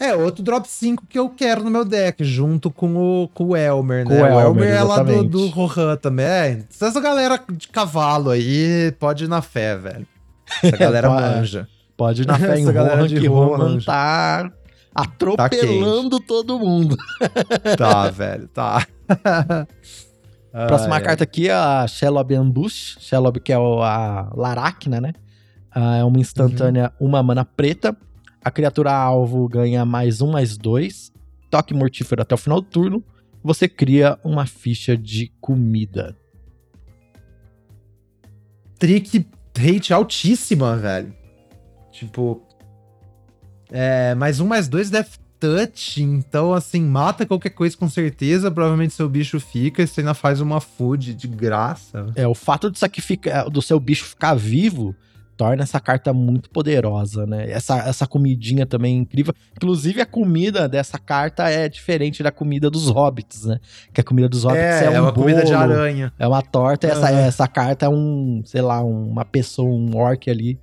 É, 0.00 0.14
outro 0.14 0.44
drop 0.44 0.68
5 0.68 1.06
que 1.08 1.18
eu 1.18 1.28
quero 1.28 1.64
no 1.64 1.70
meu 1.70 1.84
deck, 1.84 2.22
junto 2.22 2.70
com 2.70 2.94
o, 2.96 3.28
com 3.34 3.46
o 3.46 3.56
Elmer, 3.56 4.04
Com 4.04 4.14
né? 4.14 4.22
o 4.22 4.26
Elmer, 4.26 4.44
Elmer 4.44 4.68
é 4.68 4.82
lá 4.82 5.02
do, 5.02 5.24
do 5.24 5.46
Rohan 5.48 5.96
também. 5.96 6.26
É, 6.26 6.62
essa 6.70 7.00
galera 7.00 7.40
de 7.50 7.66
cavalo 7.66 8.30
aí 8.30 8.92
pode 9.00 9.24
ir 9.24 9.28
na 9.28 9.42
fé, 9.42 9.76
velho. 9.76 10.06
Essa 10.62 10.76
galera 10.78 11.10
manja. 11.10 11.68
Pode 11.96 12.22
ir 12.22 12.26
na 12.26 12.38
fé 12.38 12.60
em 12.60 12.64
Rohan, 12.64 13.08
que 13.08 13.26
Rohan, 13.26 13.56
Rohan 13.56 13.80
anja. 15.00 15.36
tá 15.36 15.44
atropelando 15.44 16.20
todo 16.20 16.58
mundo. 16.58 16.96
Tá, 17.76 18.10
velho, 18.10 18.48
tá. 18.48 18.86
Próxima 20.66 20.96
Ai, 20.96 21.02
carta 21.02 21.24
aqui 21.24 21.48
é 21.48 21.52
a 21.52 21.86
Shelob 21.86 22.34
Ambush. 22.34 22.96
Shelob, 23.00 23.40
que 23.40 23.52
é 23.52 23.56
a 23.56 24.30
Laracna, 24.34 25.00
né? 25.00 25.12
Ah, 25.70 25.96
é 25.96 26.04
uma 26.04 26.18
instantânea, 26.18 26.92
uma 26.98 27.22
mana 27.22 27.44
preta. 27.44 27.96
A 28.42 28.50
criatura 28.50 28.92
alvo 28.92 29.46
ganha 29.48 29.84
mais 29.84 30.20
um, 30.20 30.30
mais 30.30 30.56
dois. 30.56 31.12
Toque 31.50 31.74
mortífero 31.74 32.22
até 32.22 32.34
o 32.34 32.38
final 32.38 32.60
do 32.60 32.66
turno. 32.66 33.04
Você 33.42 33.68
cria 33.68 34.18
uma 34.24 34.46
ficha 34.46 34.96
de 34.96 35.30
comida. 35.40 36.16
Trick 38.78 39.26
rate 39.56 39.92
altíssima, 39.92 40.76
velho. 40.76 41.14
Tipo. 41.92 42.47
É, 43.70 44.14
mais 44.14 44.40
um, 44.40 44.46
mais 44.46 44.68
dois 44.68 44.90
Death 44.90 45.18
Touch. 45.38 46.02
Então, 46.02 46.52
assim, 46.52 46.82
mata 46.82 47.26
qualquer 47.26 47.50
coisa 47.50 47.76
com 47.76 47.88
certeza. 47.88 48.50
Provavelmente 48.50 48.94
seu 48.94 49.08
bicho 49.08 49.38
fica. 49.38 49.82
E 49.82 49.86
você 49.86 50.00
ainda 50.00 50.14
faz 50.14 50.40
uma 50.40 50.60
food 50.60 51.14
de 51.14 51.28
graça. 51.28 52.06
É, 52.14 52.26
o 52.26 52.34
fato 52.34 52.70
de 52.70 52.78
sacrificar, 52.78 53.48
do 53.48 53.62
seu 53.62 53.78
bicho 53.78 54.04
ficar 54.04 54.34
vivo 54.34 54.94
torna 55.38 55.62
essa 55.62 55.78
carta 55.78 56.12
muito 56.12 56.50
poderosa, 56.50 57.24
né? 57.24 57.48
Essa, 57.48 57.78
essa 57.88 58.08
comidinha 58.08 58.66
também 58.66 58.96
é 58.96 58.98
incrível. 58.98 59.32
Inclusive, 59.56 60.00
a 60.00 60.06
comida 60.06 60.68
dessa 60.68 60.98
carta 60.98 61.48
é 61.48 61.68
diferente 61.68 62.24
da 62.24 62.32
comida 62.32 62.68
dos 62.68 62.88
hobbits, 62.88 63.44
né? 63.44 63.60
Que 63.94 64.00
a 64.00 64.04
comida 64.04 64.28
dos 64.28 64.42
hobbits 64.42 64.64
é, 64.64 64.86
é, 64.86 65.00
um 65.00 65.04
uma 65.04 65.12
comida 65.12 65.44
de 65.44 65.52
bolo, 65.52 65.62
aranha. 65.62 66.12
É 66.18 66.26
uma 66.26 66.42
torta, 66.42 66.88
essa, 66.88 67.10
essa 67.10 67.46
carta 67.46 67.86
é 67.86 67.88
um, 67.88 68.42
sei 68.44 68.60
lá, 68.60 68.82
uma 68.82 69.24
pessoa, 69.24 69.70
um 69.70 69.96
orc 69.96 70.28
ali, 70.28 70.58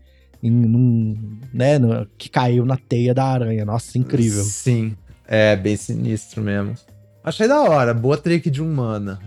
em, 0.47 0.51
num, 0.51 1.39
né, 1.53 1.77
no- 1.79 2.05
que 2.17 2.29
caiu 2.29 2.65
na 2.65 2.77
teia 2.77 3.13
da 3.13 3.25
aranha. 3.25 3.65
Nossa, 3.65 3.97
incrível. 3.97 4.43
Sim. 4.43 4.95
É, 5.27 5.55
bem 5.55 5.75
sinistro 5.75 6.41
mesmo. 6.43 6.75
Achei 7.23 7.47
da 7.47 7.61
hora. 7.61 7.93
Boa 7.93 8.17
trick 8.17 8.49
de 8.49 8.61
um 8.61 8.73
mana. 8.73 9.19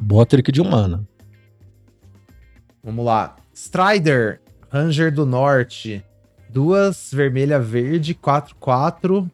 Boa 0.00 0.24
trick 0.24 0.50
de 0.50 0.60
humana. 0.60 1.06
Vamos 2.82 3.04
lá. 3.04 3.36
Strider, 3.54 4.40
Ranger 4.70 5.12
do 5.12 5.26
Norte. 5.26 6.02
Duas 6.48 7.10
vermelha 7.12 7.60
verde, 7.60 8.14
4-4. 8.14 9.30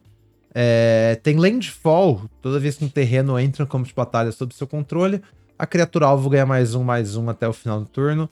É, 0.53 1.17
tem 1.23 1.37
Landfall. 1.37 2.29
Toda 2.41 2.59
vez 2.59 2.75
que 2.77 2.85
um 2.85 2.89
terreno 2.89 3.39
entra 3.39 3.63
no 3.63 3.69
campo 3.69 3.87
de 3.87 3.93
batalha 3.93 4.31
sob 4.31 4.53
seu 4.53 4.67
controle, 4.67 5.21
a 5.57 5.65
criatura 5.65 6.07
alvo 6.07 6.29
ganha 6.29 6.45
mais 6.45 6.75
um, 6.75 6.83
mais 6.83 7.15
um 7.15 7.29
até 7.29 7.47
o 7.47 7.53
final 7.53 7.79
do 7.79 7.85
turno. 7.85 8.29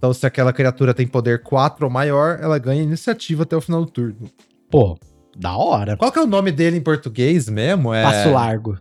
Então, 0.00 0.14
se 0.14 0.24
aquela 0.24 0.50
criatura 0.50 0.94
tem 0.94 1.06
poder 1.06 1.42
4 1.42 1.84
ou 1.84 1.92
maior, 1.92 2.38
ela 2.40 2.58
ganha 2.58 2.82
iniciativa 2.82 3.42
até 3.42 3.54
o 3.54 3.60
final 3.60 3.84
do 3.84 3.90
turno. 3.90 4.30
Pô, 4.70 4.98
da 5.36 5.54
hora. 5.54 5.94
Qual 5.94 6.10
que 6.10 6.18
é 6.18 6.22
o 6.22 6.26
nome 6.26 6.50
dele 6.50 6.78
em 6.78 6.80
português 6.80 7.50
mesmo? 7.50 7.92
É... 7.92 8.02
Passo 8.02 8.32
largo. 8.32 8.78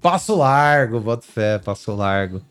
Passo 0.00 0.34
largo, 0.34 0.98
boto 0.98 1.24
fé, 1.24 1.60
passo 1.60 1.94
largo. 1.94 2.42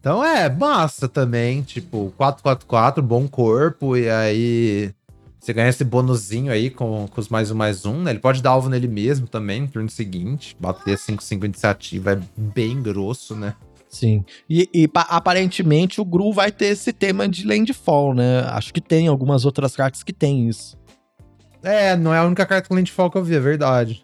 Então 0.00 0.24
é, 0.24 0.48
massa 0.48 1.06
também, 1.06 1.60
tipo, 1.60 2.14
444, 2.16 3.02
bom 3.02 3.28
corpo, 3.28 3.94
e 3.94 4.08
aí 4.08 4.94
você 5.38 5.52
ganha 5.52 5.68
esse 5.68 5.84
bonuzinho 5.84 6.50
aí 6.50 6.70
com, 6.70 7.06
com 7.06 7.20
os 7.20 7.28
mais 7.28 7.50
um 7.50 7.54
mais 7.54 7.84
um, 7.84 8.00
né? 8.00 8.12
Ele 8.12 8.20
pode 8.20 8.42
dar 8.42 8.52
alvo 8.52 8.70
nele 8.70 8.88
mesmo 8.88 9.26
também 9.26 9.60
no 9.60 9.68
turno 9.68 9.90
seguinte. 9.90 10.56
Bater 10.58 10.96
5-5 10.96 11.44
iniciativa 11.44 12.12
é 12.12 12.20
bem 12.34 12.80
grosso, 12.80 13.36
né? 13.36 13.54
Sim. 13.94 14.24
E, 14.50 14.68
e 14.74 14.88
pa- 14.88 15.06
aparentemente 15.08 16.00
o 16.00 16.04
Gru 16.04 16.32
vai 16.32 16.50
ter 16.50 16.66
esse 16.66 16.92
tema 16.92 17.28
de 17.28 17.46
Landfall, 17.46 18.12
né? 18.12 18.40
Acho 18.48 18.74
que 18.74 18.80
tem 18.80 19.06
algumas 19.06 19.44
outras 19.44 19.76
cartas 19.76 20.02
que 20.02 20.12
tem 20.12 20.48
isso. 20.48 20.76
É, 21.62 21.96
não 21.96 22.12
é 22.12 22.18
a 22.18 22.24
única 22.24 22.44
carta 22.44 22.68
com 22.68 22.74
Landfall 22.74 23.10
que 23.10 23.16
eu 23.16 23.24
vi, 23.24 23.36
é 23.36 23.40
verdade. 23.40 24.02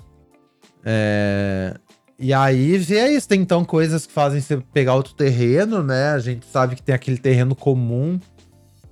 É... 0.84 1.74
E 2.18 2.32
aí, 2.32 2.76
vê 2.78 3.08
isso. 3.08 3.26
Tem 3.26 3.40
então 3.40 3.64
coisas 3.64 4.06
que 4.06 4.12
fazem 4.12 4.40
você 4.40 4.58
pegar 4.72 4.94
outro 4.94 5.14
terreno, 5.14 5.82
né? 5.82 6.10
A 6.10 6.18
gente 6.18 6.46
sabe 6.46 6.76
que 6.76 6.82
tem 6.82 6.94
aquele 6.94 7.18
terreno 7.18 7.54
comum 7.54 8.20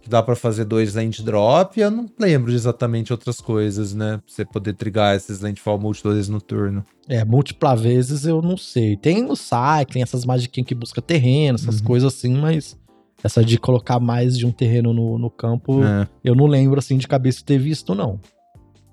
que 0.08 0.10
dá 0.10 0.22
pra 0.22 0.34
fazer 0.34 0.64
dois 0.64 0.94
land 0.94 1.22
drop. 1.22 1.78
Eu 1.78 1.90
não 1.90 2.08
lembro 2.18 2.50
de 2.50 2.56
exatamente 2.56 3.12
outras 3.12 3.40
coisas, 3.40 3.94
né? 3.94 4.16
Pra 4.16 4.22
você 4.26 4.44
poder 4.44 4.72
trigar 4.74 5.14
esses 5.14 5.40
landfall 5.40 5.78
múltiplas 5.78 6.28
no 6.30 6.40
turno. 6.40 6.82
É, 7.06 7.24
múltipla 7.24 7.76
vezes 7.76 8.24
eu 8.24 8.40
não 8.40 8.56
sei. 8.56 8.96
Tem 8.96 9.24
o 9.30 9.36
Cycling, 9.36 10.00
essas 10.02 10.24
magiquinhas 10.24 10.66
que 10.66 10.74
busca 10.74 11.02
terreno, 11.02 11.56
essas 11.56 11.78
Uhum. 11.80 11.84
coisas 11.86 12.14
assim, 12.14 12.34
mas 12.34 12.76
essa 13.22 13.44
de 13.44 13.58
colocar 13.58 14.00
mais 14.00 14.36
de 14.38 14.46
um 14.46 14.50
terreno 14.52 14.92
no, 14.94 15.18
no 15.18 15.30
campo, 15.30 15.84
É. 15.84 16.08
eu 16.24 16.34
não 16.34 16.46
lembro 16.46 16.78
assim 16.78 16.96
de 16.96 17.06
cabeça 17.06 17.38
de 17.38 17.44
ter 17.44 17.58
visto, 17.58 17.94
não. 17.94 18.18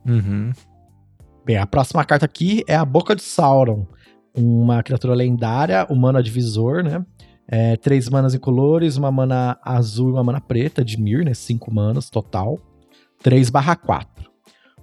Uhum. 0.05 0.51
Bem, 1.45 1.57
a 1.57 1.65
próxima 1.65 2.03
carta 2.03 2.25
aqui 2.25 2.63
é 2.67 2.75
a 2.75 2.83
Boca 2.83 3.15
de 3.15 3.21
Sauron. 3.21 3.85
Uma 4.37 4.83
criatura 4.83 5.13
lendária, 5.13 5.85
humano 5.89 6.21
divisor, 6.21 6.83
né? 6.83 7.05
É, 7.47 7.77
três 7.77 8.09
manas 8.09 8.33
incolores, 8.33 8.97
uma 8.97 9.11
mana 9.11 9.57
azul 9.63 10.09
e 10.09 10.13
uma 10.13 10.23
mana 10.23 10.41
preta 10.41 10.83
de 10.83 10.99
Mir, 10.99 11.23
né? 11.23 11.33
Cinco 11.33 11.73
manas 11.73 12.09
total. 12.09 12.59
3 13.21 13.49
barra 13.49 13.75
4. 13.75 14.29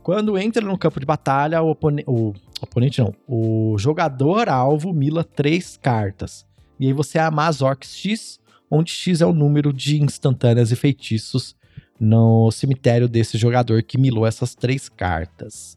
Quando 0.02 0.36
entra 0.36 0.64
no 0.64 0.76
campo 0.76 0.98
de 0.98 1.06
batalha, 1.06 1.62
o, 1.62 1.76
o 2.06 2.34
oponente 2.60 3.00
não, 3.00 3.14
o 3.28 3.76
jogador 3.78 4.48
alvo 4.48 4.92
mila 4.92 5.22
três 5.22 5.76
cartas. 5.76 6.44
E 6.78 6.86
aí 6.86 6.92
você 6.92 7.18
amassa 7.18 7.64
Orcs 7.64 7.94
X, 7.96 8.40
onde 8.68 8.90
X 8.90 9.20
é 9.20 9.26
o 9.26 9.32
número 9.32 9.72
de 9.72 10.02
instantâneas 10.02 10.72
e 10.72 10.76
feitiços 10.76 11.54
no 12.00 12.50
cemitério 12.50 13.08
desse 13.08 13.38
jogador 13.38 13.82
que 13.84 13.96
milou 13.96 14.26
essas 14.26 14.56
três 14.56 14.88
cartas. 14.88 15.76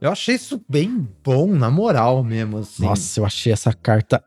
Eu 0.00 0.10
achei 0.10 0.34
isso 0.34 0.64
bem 0.68 1.06
bom, 1.22 1.48
na 1.48 1.70
moral 1.70 2.24
mesmo, 2.24 2.58
assim. 2.58 2.84
Nossa, 2.84 3.20
eu 3.20 3.24
achei 3.26 3.52
essa 3.52 3.72
carta 3.72 4.24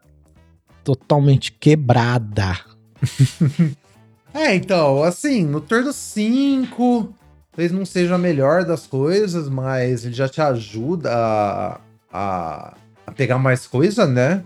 totalmente 0.83 1.51
quebrada. 1.51 2.59
É, 4.35 4.55
então, 4.55 5.03
assim, 5.03 5.45
no 5.45 5.61
turno 5.61 5.93
5, 5.93 7.13
talvez 7.51 7.71
não 7.71 7.85
seja 7.85 8.15
a 8.15 8.17
melhor 8.17 8.65
das 8.65 8.87
coisas, 8.87 9.47
mas 9.47 10.05
ele 10.05 10.15
já 10.15 10.27
te 10.27 10.41
ajuda 10.41 11.11
a, 11.13 11.79
a, 12.11 12.73
a 13.05 13.11
pegar 13.11 13.37
mais 13.37 13.67
coisa, 13.67 14.07
né? 14.07 14.43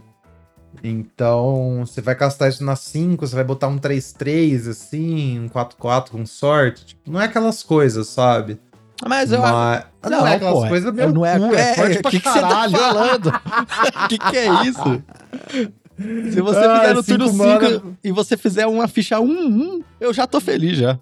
Então, 0.84 1.86
você 1.86 2.02
vai 2.02 2.16
castar 2.16 2.50
isso 2.50 2.66
na 2.66 2.76
5, 2.76 3.26
você 3.26 3.34
vai 3.34 3.46
botar 3.46 3.70
um 3.70 3.80
3-3, 3.80 4.70
assim, 4.70 5.40
um 5.40 5.48
4-4 5.48 6.10
com 6.10 6.26
sorte. 6.26 6.88
Tipo, 6.88 7.10
não 7.10 7.22
é 7.22 7.26
aquelas 7.26 7.64
coisas, 7.64 8.08
sabe? 8.08 8.60
Mas 9.06 9.32
eu 9.32 9.42
Mas- 9.42 9.86
não, 10.10 10.26
é 10.26 10.36
aquelas 10.36 10.64
pô, 10.64 10.68
coisas 10.68 10.94
meu 10.94 11.14
não 11.14 11.26
é, 11.26 11.38
cu, 11.38 11.56
é, 11.56 11.72
é, 11.72 11.76
forte 11.76 11.98
o 11.98 12.02
pra 12.02 12.12
que, 12.12 12.20
que 12.20 12.30
você 12.30 12.40
tá 12.42 12.48
caralho. 12.50 12.78
falando? 12.78 13.28
O 13.28 14.08
que, 14.10 14.18
que 14.18 14.38
é 14.38 14.64
isso? 14.64 15.04
Se 16.32 16.42
você 16.42 16.60
ah, 16.60 16.80
fizer 16.80 16.94
no 16.94 17.04
turno 17.04 17.28
5 17.28 17.98
e 18.04 18.12
você 18.12 18.38
fizer 18.38 18.66
uma 18.68 18.88
ficha 18.88 19.18
1-1, 19.18 19.24
um, 19.28 19.84
eu 20.00 20.14
já 20.14 20.26
tô 20.26 20.40
feliz 20.40 20.78
já. 20.78 21.00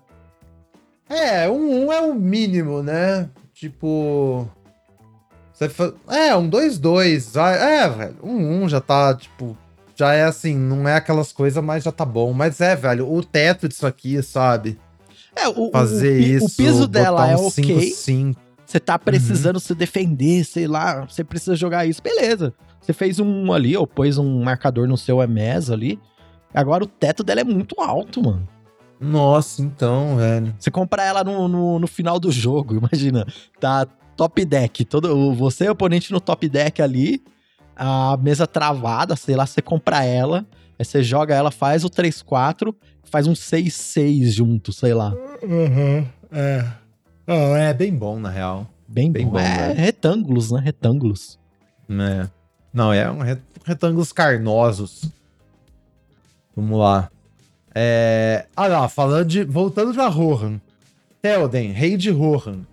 É, 1.10 1.48
1-1 1.48 1.52
um, 1.52 1.86
um 1.86 1.92
é 1.94 2.02
o 2.02 2.14
mínimo, 2.14 2.82
né? 2.82 3.30
Tipo. 3.54 4.50
Você 5.54 5.70
fa... 5.70 5.94
É, 6.10 6.36
um 6.36 6.50
2-2. 6.50 7.36
É, 7.40 7.88
velho. 7.90 8.16
Um 8.24 8.64
1 8.64 8.70
já 8.70 8.82
tá, 8.82 9.14
tipo. 9.14 9.58
Já 9.96 10.14
é 10.14 10.24
assim, 10.24 10.58
não 10.58 10.88
é 10.88 10.96
aquelas 10.96 11.32
coisas, 11.32 11.64
mas 11.64 11.84
já 11.84 11.92
tá 11.92 12.04
bom. 12.04 12.34
Mas 12.34 12.60
é, 12.60 12.76
velho, 12.76 13.10
o 13.10 13.24
teto 13.24 13.68
disso 13.70 13.88
aqui, 13.88 14.22
sabe? 14.22 14.78
É, 15.36 15.48
o, 15.48 15.70
Fazer 15.72 16.14
o, 16.14 16.16
o, 16.16 16.20
isso. 16.20 16.46
O 16.46 16.50
piso 16.50 16.88
dela 16.88 17.30
é 17.30 17.36
ok. 17.36 17.92
5, 17.92 18.40
Você 18.66 18.80
tá 18.80 18.98
precisando 18.98 19.56
uhum. 19.56 19.62
se 19.62 19.76
defender, 19.76 20.44
sei 20.44 20.68
lá, 20.68 21.06
você 21.06 21.24
precisa 21.24 21.56
jogar 21.56 21.86
isso, 21.86 22.02
beleza. 22.02 22.54
Você 22.80 22.94
fez 22.94 23.20
um 23.20 23.52
ali, 23.52 23.76
ou 23.76 23.88
pôs 23.88 24.18
um 24.18 24.44
marcador 24.44 24.88
no 24.88 24.98
seu 24.98 25.22
EMES 25.22 25.72
ali. 25.72 26.00
Agora 26.54 26.84
o 26.84 26.88
teto 26.88 27.24
dela 27.24 27.42
é 27.42 27.44
muito 27.44 27.82
alto, 27.82 28.24
mano. 28.24 28.48
Nossa, 29.00 29.62
então, 29.62 30.18
velho. 30.18 30.56
Você 30.58 30.72
compra 30.72 31.04
ela 31.04 31.24
no, 31.24 31.48
no, 31.48 31.80
no 31.80 31.88
final 31.88 32.20
do 32.20 32.32
jogo, 32.32 32.76
imagina. 32.78 33.26
Tá 33.60 33.86
top 34.16 34.46
deck. 34.46 34.86
Todo, 34.86 35.34
você 35.34 35.68
o 35.68 35.72
oponente 35.72 36.12
no 36.12 36.22
top 36.22 36.48
deck 36.48 36.82
ali. 36.82 37.22
A 37.76 38.18
mesa 38.18 38.48
travada, 38.48 39.16
sei 39.16 39.36
lá, 39.36 39.46
você 39.46 39.62
compra 39.62 40.04
ela. 40.04 40.46
Aí 40.78 40.86
você 40.86 41.04
joga 41.04 41.36
ela, 41.36 41.52
faz 41.52 41.84
o 41.84 41.90
3-4, 41.90 42.74
faz 43.16 43.28
um 43.28 43.34
6-6 43.34 44.26
junto, 44.26 44.74
sei 44.74 44.94
lá. 44.94 45.14
Uhum, 45.42 46.06
é. 46.34 46.66
Oh, 47.26 47.56
é 47.56 47.74
bem 47.74 47.96
bom, 47.96 48.20
na 48.20 48.30
real. 48.30 48.70
Bem, 48.86 49.10
bem 49.10 49.24
bom. 49.24 49.32
bom 49.32 49.40
é, 49.40 49.70
né? 49.70 49.74
retângulos, 49.74 50.52
né? 50.52 50.60
Retângulos. 50.60 51.40
É. 51.90 52.28
Não, 52.74 52.92
é 52.92 53.10
um 53.10 53.20
retângulos 53.64 54.12
carnosos. 54.12 55.10
Vamos 56.54 56.78
lá. 56.78 57.10
É... 57.74 58.48
Ah, 58.54 58.68
lá, 58.68 58.90
falando 58.90 59.30
de. 59.30 59.46
Voltando 59.46 59.94
pra 59.94 60.10
Rohan. 60.10 60.60
Telden, 61.22 61.72
rei 61.72 61.96
de 61.96 62.12
Rohan. 62.12 62.68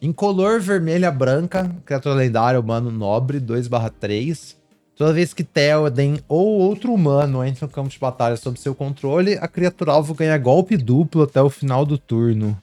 Incolor 0.00 0.60
vermelha 0.60 1.10
branca, 1.10 1.68
criatura 1.84 2.14
lendária, 2.14 2.60
humano 2.60 2.92
nobre, 2.92 3.40
2/3. 3.40 4.54
Toda 5.00 5.14
vez 5.14 5.32
que 5.32 5.42
Telden 5.42 6.20
ou 6.28 6.60
outro 6.60 6.92
humano 6.92 7.42
entra 7.42 7.66
no 7.66 7.72
campo 7.72 7.88
de 7.88 7.98
batalha 7.98 8.36
sob 8.36 8.60
seu 8.60 8.74
controle, 8.74 9.38
a 9.40 9.48
criatura 9.48 9.92
alvo 9.92 10.12
ganha 10.12 10.36
golpe 10.36 10.76
duplo 10.76 11.22
até 11.22 11.40
o 11.40 11.48
final 11.48 11.86
do 11.86 11.96
turno. 11.96 12.54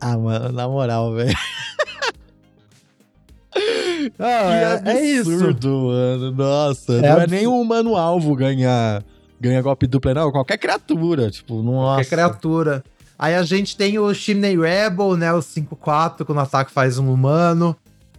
Ah, 0.00 0.18
mano, 0.18 0.50
na 0.50 0.66
moral, 0.66 1.14
velho. 1.14 1.32
Ah, 4.18 4.82
é, 4.84 4.90
é, 4.90 5.00
isso. 5.00 5.30
mano. 5.30 6.32
Nossa, 6.32 6.92
é 6.94 7.00
não 7.02 7.12
absurdo. 7.12 7.34
é 7.34 7.38
nem 7.38 7.46
um 7.46 7.60
humano 7.60 7.96
alvo 7.96 8.34
ganhar, 8.34 9.02
ganhar 9.40 9.62
golpe 9.62 9.86
duplo, 9.86 10.12
não. 10.12 10.30
Qualquer 10.30 10.58
criatura, 10.58 11.30
tipo, 11.30 11.62
nossa. 11.62 12.00
Qualquer 12.02 12.10
criatura. 12.10 12.84
Aí 13.18 13.34
a 13.34 13.42
gente 13.42 13.76
tem 13.76 13.98
o 13.98 14.12
Chimney 14.12 14.58
Rebel, 14.58 15.16
né? 15.16 15.32
O 15.32 15.38
5-4, 15.38 16.24
quando 16.24 16.38
o 16.38 16.42
ataque 16.42 16.70
faz 16.70 16.98
um 16.98 17.12
humano. 17.12 17.76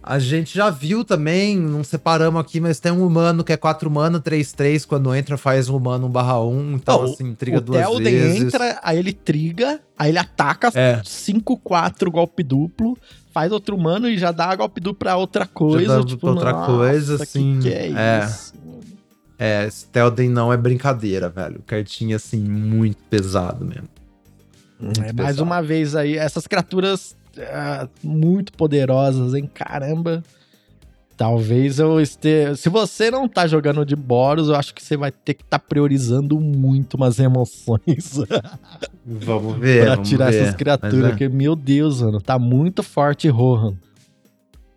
A 0.08 0.18
gente 0.18 0.56
já 0.56 0.70
viu 0.70 1.04
também, 1.04 1.58
não 1.58 1.84
separamos 1.84 2.40
aqui, 2.40 2.60
mas 2.60 2.80
tem 2.80 2.90
um 2.90 3.06
humano 3.06 3.44
que 3.44 3.52
é 3.52 3.58
4 3.58 3.90
humano, 3.90 4.18
3-3, 4.18 4.86
quando 4.86 5.14
entra 5.14 5.36
faz 5.36 5.68
um 5.68 5.76
humano 5.76 6.08
1/1, 6.08 6.76
então 6.76 7.02
não, 7.02 7.12
assim, 7.12 7.34
triga 7.34 7.60
duas 7.60 7.78
Telden 7.78 8.14
vezes. 8.14 8.42
entra, 8.44 8.80
aí 8.82 8.98
ele 8.98 9.12
triga, 9.12 9.78
aí 9.98 10.10
ele 10.10 10.18
ataca 10.18 10.70
5-4 10.70 12.08
é. 12.08 12.10
golpe 12.10 12.42
duplo, 12.42 12.96
faz 13.34 13.52
outro 13.52 13.76
humano 13.76 14.08
e 14.08 14.16
já 14.16 14.32
dá 14.32 14.56
golpe 14.56 14.80
duplo 14.80 14.98
pra 14.98 15.16
outra 15.16 15.46
coisa, 15.46 16.02
tipo, 16.02 16.20
pra 16.20 16.30
outra 16.30 16.54
coisa, 16.54 17.22
assim. 17.22 17.58
Que, 17.60 17.68
que 17.68 17.74
é, 17.74 17.88
é 17.88 18.24
isso? 18.24 18.54
É, 19.38 19.66
esse 19.66 19.86
Telden 19.88 20.30
não 20.30 20.50
é 20.50 20.56
brincadeira, 20.56 21.28
velho. 21.28 21.62
Cartinha, 21.66 22.16
assim, 22.16 22.40
muito 22.40 22.96
pesado 23.10 23.62
mesmo. 23.62 23.88
Muito 24.80 25.02
é, 25.02 25.12
mais 25.12 25.38
uma 25.38 25.60
vez 25.60 25.94
aí, 25.94 26.16
essas 26.16 26.46
criaturas 26.46 27.14
uh, 27.38 27.88
muito 28.02 28.52
poderosas, 28.52 29.34
hein? 29.34 29.48
Caramba. 29.52 30.22
Talvez 31.18 31.80
eu 31.80 32.00
esteja. 32.00 32.54
Se 32.54 32.68
você 32.68 33.10
não 33.10 33.28
tá 33.28 33.44
jogando 33.48 33.84
de 33.84 33.96
Boros, 33.96 34.48
eu 34.48 34.54
acho 34.54 34.72
que 34.72 34.80
você 34.80 34.96
vai 34.96 35.10
ter 35.10 35.34
que 35.34 35.42
estar 35.42 35.58
tá 35.58 35.64
priorizando 35.68 36.38
muito 36.38 36.94
umas 36.94 37.18
emoções. 37.18 38.20
vamos 39.04 39.58
ver. 39.58 39.84
pra 39.84 39.94
vamos 39.96 40.08
tirar 40.08 40.30
ver. 40.30 40.42
essas 40.42 40.54
criaturas, 40.54 41.06
é. 41.06 41.08
porque, 41.08 41.28
meu 41.28 41.56
Deus, 41.56 42.02
mano, 42.02 42.20
tá 42.20 42.38
muito 42.38 42.84
forte 42.84 43.28
Rohan. 43.28 43.74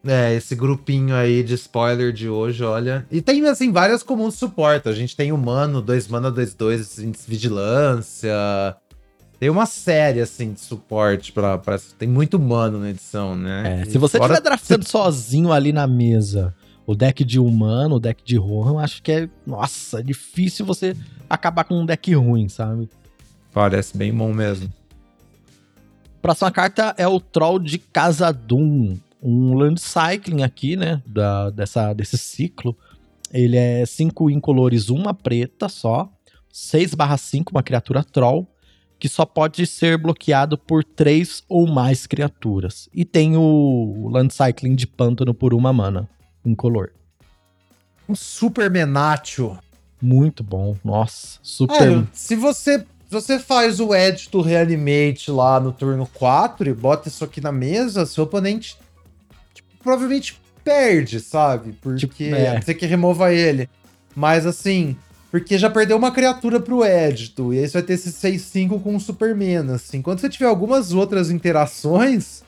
É, 0.03 0.33
esse 0.33 0.55
grupinho 0.55 1.15
aí 1.15 1.43
de 1.43 1.53
spoiler 1.53 2.11
de 2.11 2.27
hoje, 2.27 2.63
olha. 2.63 3.05
E 3.11 3.21
tem, 3.21 3.45
assim, 3.45 3.71
várias 3.71 4.01
comuns 4.01 4.33
suporte. 4.33 4.89
A 4.89 4.93
gente 4.93 5.15
tem 5.15 5.31
humano, 5.31 5.79
2 5.79 6.07
mana, 6.07 6.31
2, 6.31 6.55
2, 6.55 6.99
vigilância. 7.27 8.33
Tem 9.41 9.49
uma 9.49 9.65
série, 9.65 10.21
assim, 10.21 10.53
de 10.53 10.59
suporte 10.59 11.31
pra, 11.31 11.57
pra. 11.57 11.75
Tem 11.97 12.07
muito 12.07 12.37
humano 12.37 12.77
na 12.77 12.91
edição, 12.91 13.35
né? 13.35 13.81
É, 13.81 13.85
se 13.85 13.97
você 13.97 14.19
estiver 14.19 14.39
draftando 14.39 14.85
sozinho 14.87 15.51
ali 15.51 15.73
na 15.73 15.87
mesa 15.87 16.53
o 16.85 16.93
deck 16.93 17.25
de 17.25 17.39
humano, 17.39 17.95
o 17.95 17.99
deck 17.99 18.23
de 18.23 18.37
Rohan, 18.37 18.79
acho 18.79 19.01
que 19.01 19.11
é. 19.11 19.29
Nossa, 19.43 19.99
é 19.99 20.03
difícil 20.03 20.63
você 20.63 20.95
acabar 21.27 21.63
com 21.63 21.81
um 21.81 21.87
deck 21.87 22.13
ruim, 22.13 22.47
sabe? 22.49 22.87
Parece 23.51 23.97
bem 23.97 24.13
bom 24.13 24.31
mesmo. 24.31 24.71
Próxima 26.21 26.51
carta 26.51 26.93
é 26.95 27.07
o 27.07 27.19
Troll 27.19 27.57
de 27.57 27.79
Casadum. 27.79 28.95
Um 29.19 29.55
land 29.55 29.81
cycling 29.81 30.43
aqui, 30.43 30.75
né? 30.75 31.01
Da, 31.03 31.49
dessa, 31.49 31.93
desse 31.93 32.15
ciclo. 32.15 32.77
Ele 33.33 33.57
é 33.57 33.87
5 33.87 34.29
incolores, 34.29 34.89
uma 34.89 35.15
preta 35.15 35.67
só. 35.67 36.07
6/5, 36.53 37.45
uma 37.49 37.63
criatura 37.63 38.03
troll 38.03 38.47
que 39.01 39.09
só 39.09 39.25
pode 39.25 39.65
ser 39.65 39.97
bloqueado 39.97 40.55
por 40.55 40.83
três 40.83 41.43
ou 41.49 41.65
mais 41.65 42.05
criaturas. 42.05 42.87
E 42.93 43.03
tem 43.03 43.35
o 43.35 44.07
Land 44.11 44.31
Cycling 44.31 44.75
de 44.75 44.85
pântano 44.85 45.33
por 45.33 45.55
uma 45.55 45.73
mana, 45.73 46.07
incolor. 46.45 46.91
Um 48.07 48.13
Super 48.13 48.69
Menatio. 48.69 49.57
Muito 49.99 50.43
bom, 50.43 50.77
nossa, 50.83 51.39
super. 51.41 51.91
É, 51.91 52.03
se 52.13 52.35
você 52.35 52.85
você 53.09 53.39
faz 53.39 53.79
o 53.79 53.89
do 54.31 54.41
Reanimate 54.41 55.31
lá 55.31 55.59
no 55.59 55.73
turno 55.73 56.07
4 56.13 56.69
e 56.69 56.73
bota 56.73 57.09
isso 57.09 57.25
aqui 57.25 57.41
na 57.41 57.51
mesa, 57.51 58.05
seu 58.05 58.23
oponente 58.23 58.77
tipo, 59.53 59.69
provavelmente 59.83 60.39
perde, 60.63 61.19
sabe? 61.19 61.73
Porque 61.81 62.07
tipo, 62.07 62.23
é. 62.23 62.61
você 62.61 62.73
que 62.73 62.85
remova 62.85 63.33
ele. 63.33 63.67
Mas 64.15 64.45
assim, 64.45 64.95
porque 65.31 65.57
já 65.57 65.69
perdeu 65.69 65.95
uma 65.95 66.11
criatura 66.11 66.59
pro 66.59 66.85
Edito. 66.85 67.53
E 67.53 67.59
aí 67.59 67.67
você 67.67 67.73
vai 67.73 67.83
ter 67.83 67.93
esse 67.93 68.11
6-5 68.11 68.81
com 68.81 68.95
o 68.95 68.99
Superman, 68.99 69.71
assim. 69.71 70.01
Quando 70.01 70.19
você 70.19 70.27
tiver 70.27 70.45
algumas 70.45 70.91
outras 70.91 71.31
interações, 71.31 72.43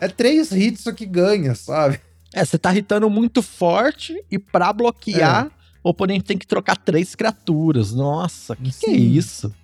é 0.00 0.08
três 0.08 0.50
hits 0.50 0.84
que 0.96 1.04
ganha, 1.04 1.54
sabe? 1.54 2.00
É, 2.32 2.42
você 2.42 2.56
tá 2.56 2.74
hitando 2.74 3.10
muito 3.10 3.42
forte 3.42 4.18
e 4.30 4.38
pra 4.38 4.72
bloquear, 4.72 5.46
é. 5.46 5.50
o 5.84 5.90
oponente 5.90 6.24
tem 6.24 6.38
que 6.38 6.46
trocar 6.46 6.76
três 6.78 7.14
criaturas. 7.14 7.92
Nossa, 7.92 8.56
que, 8.56 8.70
que 8.72 8.86
é 8.90 8.94
isso? 8.94 9.54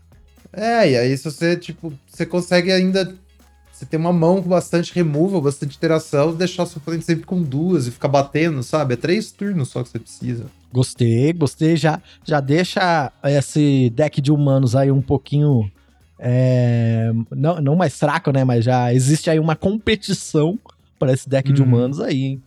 É, 0.53 0.91
e 0.91 0.97
aí 0.97 1.17
se 1.17 1.25
você, 1.25 1.57
tipo, 1.57 1.93
você 2.07 2.27
consegue 2.27 2.71
ainda 2.71 3.17
você 3.73 3.87
tem 3.87 3.99
uma 3.99 4.13
mão 4.13 4.43
com 4.43 4.49
bastante 4.49 4.93
removal, 4.93 5.41
bastante 5.41 5.77
interação, 5.77 6.35
deixar 6.35 6.67
seu 6.67 6.79
oponente 6.79 7.05
sempre 7.05 7.25
com 7.25 7.41
duas 7.41 7.87
e 7.87 7.93
ficar 7.93 8.09
batendo, 8.09 8.61
sabe? 8.63 8.95
É 8.95 8.97
três 8.97 9.31
turnos 9.31 9.69
só 9.69 9.85
que 9.85 9.89
você 9.89 10.01
precisa. 10.01 10.47
Gostei, 10.73 11.33
gostei. 11.33 11.77
Já, 11.77 12.01
já 12.25 12.41
deixa 12.41 13.13
esse 13.25 13.91
deck 13.91 14.21
de 14.21 14.31
humanos 14.31 14.77
aí 14.77 14.91
um 14.91 15.03
pouquinho. 15.03 15.71
É, 16.19 17.11
não, 17.31 17.61
não 17.61 17.77
mais 17.77 17.99
fraco, 17.99 18.31
né? 18.33 18.45
Mas 18.45 18.65
já 18.65 18.93
existe 18.93 19.31
aí 19.31 19.39
uma 19.39 19.57
competição 19.57 20.59
para 20.99 21.13
esse 21.13 21.29
deck 21.29 21.53
de 21.53 21.63
uhum. 21.63 21.69
humanos 21.69 22.01
aí, 22.01 22.25
hein? 22.25 22.43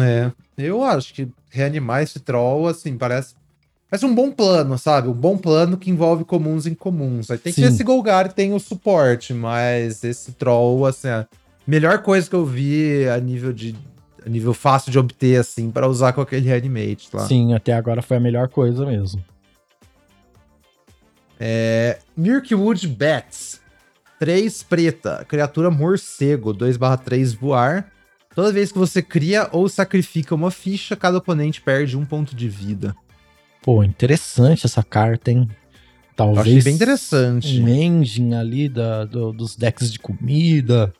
É, 0.00 0.32
eu 0.56 0.82
acho 0.82 1.12
que 1.12 1.28
reanimar 1.50 2.02
esse 2.02 2.18
troll, 2.18 2.66
assim, 2.66 2.96
parece 2.96 3.34
mas 3.94 4.02
um 4.02 4.12
bom 4.12 4.32
plano, 4.32 4.76
sabe? 4.76 5.06
Um 5.06 5.12
bom 5.12 5.38
plano 5.38 5.76
que 5.76 5.88
envolve 5.88 6.24
comuns 6.24 6.66
em 6.66 6.74
comuns. 6.74 7.30
Aí 7.30 7.38
tem 7.38 7.52
Sim. 7.52 7.62
que 7.62 7.68
ver 7.68 7.76
se 7.76 7.84
Golgar 7.84 8.32
tem 8.32 8.52
o 8.52 8.58
suporte, 8.58 9.32
mas 9.32 10.02
esse 10.02 10.32
troll, 10.32 10.84
assim, 10.84 11.06
a 11.06 11.28
melhor 11.64 12.02
coisa 12.02 12.28
que 12.28 12.34
eu 12.34 12.44
vi 12.44 13.08
a 13.08 13.20
nível 13.20 13.52
de. 13.52 13.76
Nível 14.26 14.54
fácil 14.54 14.90
de 14.90 14.98
obter, 14.98 15.38
assim, 15.38 15.70
para 15.70 15.88
usar 15.88 16.12
com 16.12 16.20
aquele 16.20 16.46
reanimate 16.46 17.08
lá. 17.12 17.26
Sim, 17.26 17.52
até 17.52 17.72
agora 17.72 18.00
foi 18.00 18.16
a 18.16 18.20
melhor 18.20 18.48
coisa 18.48 18.86
mesmo. 18.86 19.22
É. 21.38 21.98
Mirkwood 22.16 22.86
Bats. 22.88 23.60
3 24.18 24.62
preta. 24.62 25.24
Criatura 25.28 25.70
morcego. 25.70 26.54
2/3 26.54 27.34
voar. 27.34 27.90
Toda 28.34 28.52
vez 28.52 28.72
que 28.72 28.78
você 28.78 29.02
cria 29.02 29.48
ou 29.52 29.68
sacrifica 29.68 30.34
uma 30.34 30.50
ficha, 30.50 30.96
cada 30.96 31.18
oponente 31.18 31.60
perde 31.60 31.96
um 31.96 32.04
ponto 32.04 32.34
de 32.34 32.48
vida. 32.48 32.96
Pô, 33.62 33.82
interessante 33.84 34.66
essa 34.66 34.82
carta, 34.82 35.30
hein? 35.30 35.48
Talvez. 36.16 36.40
Achei 36.40 36.62
bem 36.62 36.74
interessante. 36.74 37.60
Um 37.60 37.68
engine 37.68 38.34
ali 38.34 38.68
da, 38.68 39.04
do, 39.04 39.32
dos 39.32 39.56
decks 39.56 39.92
de 39.92 39.98
comida. 39.98 40.92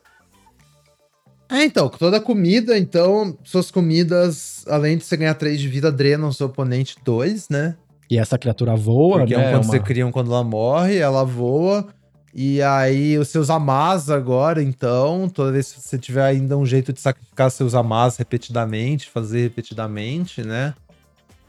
É, 1.55 1.65
então, 1.65 1.89
toda 1.89 2.21
comida, 2.21 2.77
então, 2.77 3.37
suas 3.45 3.71
comidas, 3.71 4.65
além 4.67 4.99
de 4.99 5.05
você 5.05 5.17
ganhar 5.17 5.35
3 5.35 5.61
de 5.61 5.69
vida, 5.69 5.93
drenam 5.93 6.33
seu 6.33 6.47
oponente 6.49 6.97
2, 7.05 7.49
né? 7.49 7.77
E 8.11 8.19
essa 8.19 8.37
criatura 8.37 8.75
voa, 8.75 9.19
Porque 9.19 9.37
né? 9.37 9.45
é 9.45 9.51
quando 9.53 9.63
uma- 9.65 9.73
você 9.73 9.81
cria 9.81 10.07
um 10.07 10.11
quando 10.11 10.31
ela 10.33 10.43
morre, 10.45 10.97
ela 10.99 11.25
voa. 11.25 11.87
E 12.35 12.61
aí 12.61 13.17
os 13.17 13.29
seus 13.29 13.49
amas 13.51 14.11
agora, 14.11 14.61
então, 14.63 15.29
toda 15.29 15.53
vez 15.53 15.73
que 15.73 15.81
você 15.81 15.97
tiver 15.97 16.25
ainda 16.25 16.57
um 16.59 16.67
jeito 16.67 16.93
de 16.93 17.01
sacrificar 17.01 17.49
seus 17.51 17.75
amas 17.75 18.17
repetidamente, 18.17 19.09
fazer 19.09 19.43
repetidamente, 19.43 20.43
né? 20.43 20.75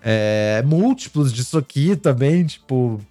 É, 0.03 0.61
múltiplos 0.65 1.33
disso 1.33 1.57
aqui 1.57 1.95
também, 1.95 2.45
tipo. 2.45 3.01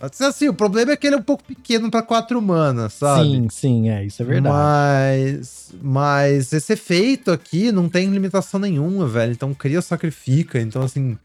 Assim, 0.00 0.48
o 0.48 0.54
problema 0.54 0.92
é 0.92 0.96
que 0.96 1.06
ele 1.06 1.16
é 1.16 1.18
um 1.18 1.22
pouco 1.22 1.42
pequeno 1.44 1.90
pra 1.90 2.02
quatro 2.02 2.38
humanas, 2.38 2.92
sabe? 2.94 3.30
Sim, 3.30 3.48
sim, 3.50 3.88
é, 3.90 4.04
isso 4.04 4.20
é 4.22 4.24
verdade. 4.24 4.54
Mas, 4.54 5.74
mas 5.82 6.52
esse 6.52 6.72
efeito 6.72 7.30
aqui 7.30 7.72
não 7.72 7.88
tem 7.88 8.10
limitação 8.10 8.60
nenhuma, 8.60 9.06
velho. 9.06 9.32
Então 9.32 9.54
cria, 9.54 9.80
sacrifica. 9.80 10.60
Então, 10.60 10.82
assim, 10.82 11.16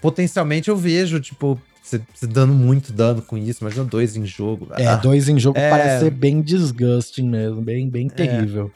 potencialmente 0.00 0.68
eu 0.68 0.76
vejo, 0.76 1.18
tipo, 1.20 1.58
você 1.82 2.00
dando 2.22 2.52
muito 2.52 2.92
dano 2.92 3.22
com 3.22 3.38
isso. 3.38 3.62
Imagina 3.64 3.84
dois 3.84 4.14
em 4.16 4.26
jogo. 4.26 4.68
É, 4.76 4.86
Ah, 4.86 4.96
dois 4.96 5.28
em 5.28 5.38
jogo 5.38 5.58
É. 5.58 5.70
parece 5.70 6.04
ser 6.04 6.10
bem 6.10 6.42
disgusting 6.42 7.28
mesmo, 7.28 7.62
bem, 7.62 7.88
bem 7.88 8.08
terrível. 8.08 8.70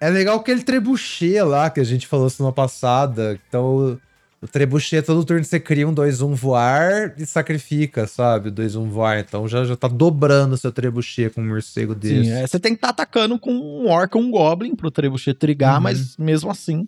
É 0.00 0.08
legal 0.10 0.38
aquele 0.38 0.62
trebuchet 0.62 1.40
lá 1.42 1.68
que 1.70 1.80
a 1.80 1.84
gente 1.84 2.06
falou 2.06 2.28
semana 2.30 2.52
passada. 2.52 3.40
Então, 3.48 3.98
o, 4.44 4.48
trebuchet, 4.48 5.02
todo 5.04 5.24
turno 5.24 5.42
você 5.44 5.58
cria 5.58 5.88
um 5.88 5.94
2-1 5.94 6.34
voar 6.34 7.14
e 7.18 7.24
sacrifica, 7.26 8.06
sabe? 8.06 8.50
O 8.50 8.52
2-1 8.52 8.88
voar. 8.88 9.18
Então 9.18 9.48
já, 9.48 9.64
já 9.64 9.74
tá 9.76 9.88
dobrando 9.88 10.54
o 10.54 10.58
seu 10.58 10.70
trebuchet 10.70 11.30
com 11.30 11.40
um 11.40 11.48
morcego 11.48 11.94
desse. 11.94 12.24
Sim, 12.24 12.30
é, 12.30 12.46
você 12.46 12.58
tem 12.60 12.72
que 12.72 12.78
estar 12.78 12.90
atacando 12.90 13.38
com 13.38 13.52
um 13.52 13.88
orc 13.88 14.14
ou 14.16 14.22
um 14.22 14.30
goblin 14.30 14.74
pro 14.76 14.90
trebuchet 14.90 15.34
trigar, 15.38 15.76
Uhum. 15.76 15.82
mas 15.82 16.16
mesmo 16.16 16.50
assim, 16.50 16.86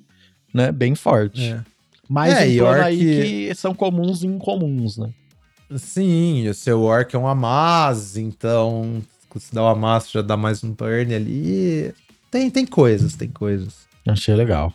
né, 0.55 0.71
bem 0.71 0.95
forte. 0.95 1.43
É. 1.53 1.61
Mais 2.09 2.33
É, 2.35 2.63
um 2.63 2.67
orc- 2.67 2.81
aí 2.85 2.99
que 3.49 3.55
são 3.57 3.75
comuns 3.75 4.23
e 4.23 4.27
incomuns, 4.29 4.97
né? 4.97 5.11
Sim, 5.77 6.49
o 6.49 6.55
seu 6.55 6.83
orc 6.83 7.13
é 7.15 7.19
um 7.19 7.27
Amaz, 7.27 8.17
então 8.17 9.03
se 9.39 9.53
dá 9.55 9.63
o 9.65 9.67
Amaz 9.67 10.11
já 10.11 10.23
dá 10.23 10.37
mais 10.37 10.63
um 10.63 10.71
burn 10.73 11.13
ali. 11.15 11.93
Tem, 12.31 12.49
tem 12.51 12.65
coisas, 12.65 13.15
tem 13.15 13.29
coisas. 13.29 13.87
Achei 14.07 14.35
legal. 14.35 14.73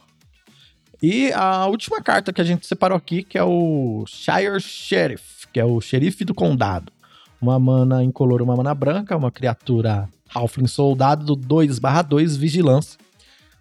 E 1.01 1.33
a 1.33 1.65
última 1.65 1.99
carta 1.99 2.31
que 2.31 2.41
a 2.41 2.43
gente 2.43 2.67
separou 2.67 2.95
aqui, 2.95 3.23
que 3.23 3.37
é 3.37 3.43
o 3.43 4.05
Shire 4.07 4.59
Sheriff, 4.59 5.47
que 5.51 5.59
é 5.59 5.65
o 5.65 5.81
xerife 5.81 6.23
do 6.23 6.33
condado. 6.33 6.91
Uma 7.41 7.59
mana 7.59 8.03
incolor, 8.03 8.41
uma 8.41 8.55
mana 8.55 8.75
branca, 8.75 9.17
uma 9.17 9.31
criatura 9.31 10.07
Halfling 10.31 10.67
soldado 10.67 11.25
do 11.25 11.35
2/2 11.35 12.37
vigilância. 12.37 12.99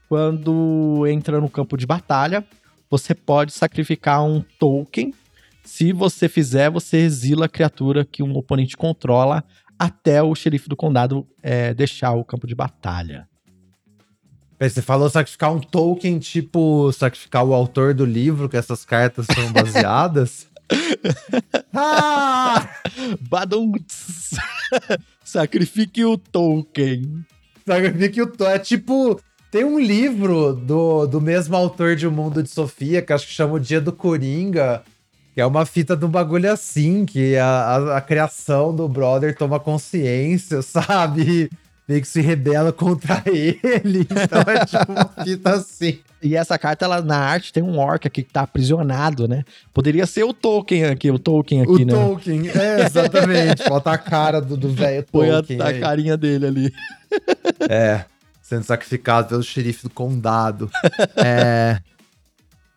Quando 0.07 1.07
entra 1.07 1.41
no 1.41 1.49
campo 1.49 1.79
de 1.79 1.87
batalha, 1.87 2.45
você 2.91 3.15
pode 3.15 3.53
sacrificar 3.53 4.23
um 4.23 4.43
token. 4.59 5.15
Se 5.65 5.93
você 5.93 6.29
fizer, 6.29 6.69
você 6.69 6.99
exila 6.99 7.47
a 7.47 7.49
criatura 7.49 8.05
que 8.05 8.23
um 8.23 8.37
oponente 8.37 8.77
controla 8.77 9.43
até 9.79 10.23
o 10.23 10.35
xerife 10.35 10.69
do 10.69 10.77
condado 10.77 11.27
é, 11.43 11.73
deixar 11.73 12.13
o 12.13 12.25
campo 12.25 12.47
de 12.47 12.55
batalha. 12.55 13.30
Peraí, 14.61 14.71
Você 14.71 14.83
falou 14.83 15.09
sacrificar 15.09 15.51
um 15.51 15.59
token, 15.59 16.19
tipo 16.19 16.93
sacrificar 16.93 17.43
o 17.47 17.55
autor 17.55 17.95
do 17.95 18.05
livro 18.05 18.47
que 18.47 18.59
essas 18.59 18.85
cartas 18.85 19.25
são 19.25 19.51
baseadas? 19.57 20.47
ah! 21.75 22.69
Badum! 23.23 23.73
Sacrifique 25.25 26.05
o 26.05 26.19
token. 26.19 27.25
Sacrifique 27.67 28.21
o 28.21 28.27
to 28.27 28.45
É 28.45 28.59
tipo. 28.59 29.19
Tem 29.51 29.65
um 29.65 29.81
livro 29.81 30.53
do, 30.53 31.07
do 31.07 31.21
mesmo 31.21 31.57
autor 31.57 31.97
de 31.97 32.07
O 32.07 32.13
Mundo 32.13 32.43
de 32.43 32.51
Sofia, 32.51 33.01
que 33.03 33.13
acho 33.13 33.27
que 33.27 33.33
chama 33.33 33.55
O 33.55 33.61
Dia 33.61 33.81
do 33.81 33.93
Coringa, 33.93 34.83
que 35.35 35.41
é 35.41 35.47
uma 35.47 35.67
fita 35.67 35.97
de 35.97 36.05
um 36.05 36.09
bagulho 36.09 36.53
assim, 36.53 37.05
que 37.05 37.37
a, 37.37 37.47
a, 37.47 37.97
a 37.97 38.01
criação 38.01 38.77
do 38.77 38.87
brother 38.87 39.35
toma 39.35 39.59
consciência, 39.59 40.63
sabe? 40.63 41.51
Meio 41.91 42.03
que 42.03 42.07
se 42.07 42.21
rebela 42.21 42.71
contra 42.73 43.21
ele. 43.27 44.07
Então 44.09 44.43
é 44.47 44.65
tipo 44.65 44.93
uma 44.93 45.11
fita 45.25 45.51
assim. 45.55 45.99
E 46.23 46.37
essa 46.37 46.57
carta, 46.57 46.85
ela, 46.85 47.03
na 47.03 47.19
arte, 47.19 47.53
tem 47.53 47.65
um 47.65 47.81
orc 47.81 48.07
aqui 48.07 48.23
que 48.23 48.33
tá 48.33 48.43
aprisionado, 48.43 49.27
né? 49.27 49.43
Poderia 49.75 50.07
ser 50.07 50.23
o 50.23 50.33
token 50.33 50.85
aqui, 50.85 51.11
o 51.11 51.19
token 51.19 51.63
aqui, 51.63 51.83
o 51.83 51.87
né? 51.87 51.93
Tolkien, 51.93 52.49
é, 52.49 52.87
exatamente. 52.87 53.65
Falta 53.65 53.91
a 53.91 53.99
cara 53.99 54.41
do 54.41 54.71
velho 54.71 55.05
Põe 55.11 55.31
a, 55.31 55.43
Tolkien. 55.43 55.61
a 55.61 55.81
carinha 55.81 56.17
dele 56.17 56.47
ali. 56.47 56.73
É, 57.69 58.05
sendo 58.41 58.63
sacrificado 58.63 59.31
pelo 59.31 59.43
xerife 59.43 59.83
do 59.83 59.91
condado. 59.91 60.71
é. 61.17 61.81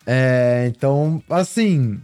É, 0.07 0.65
então, 0.75 1.21
assim. 1.29 2.01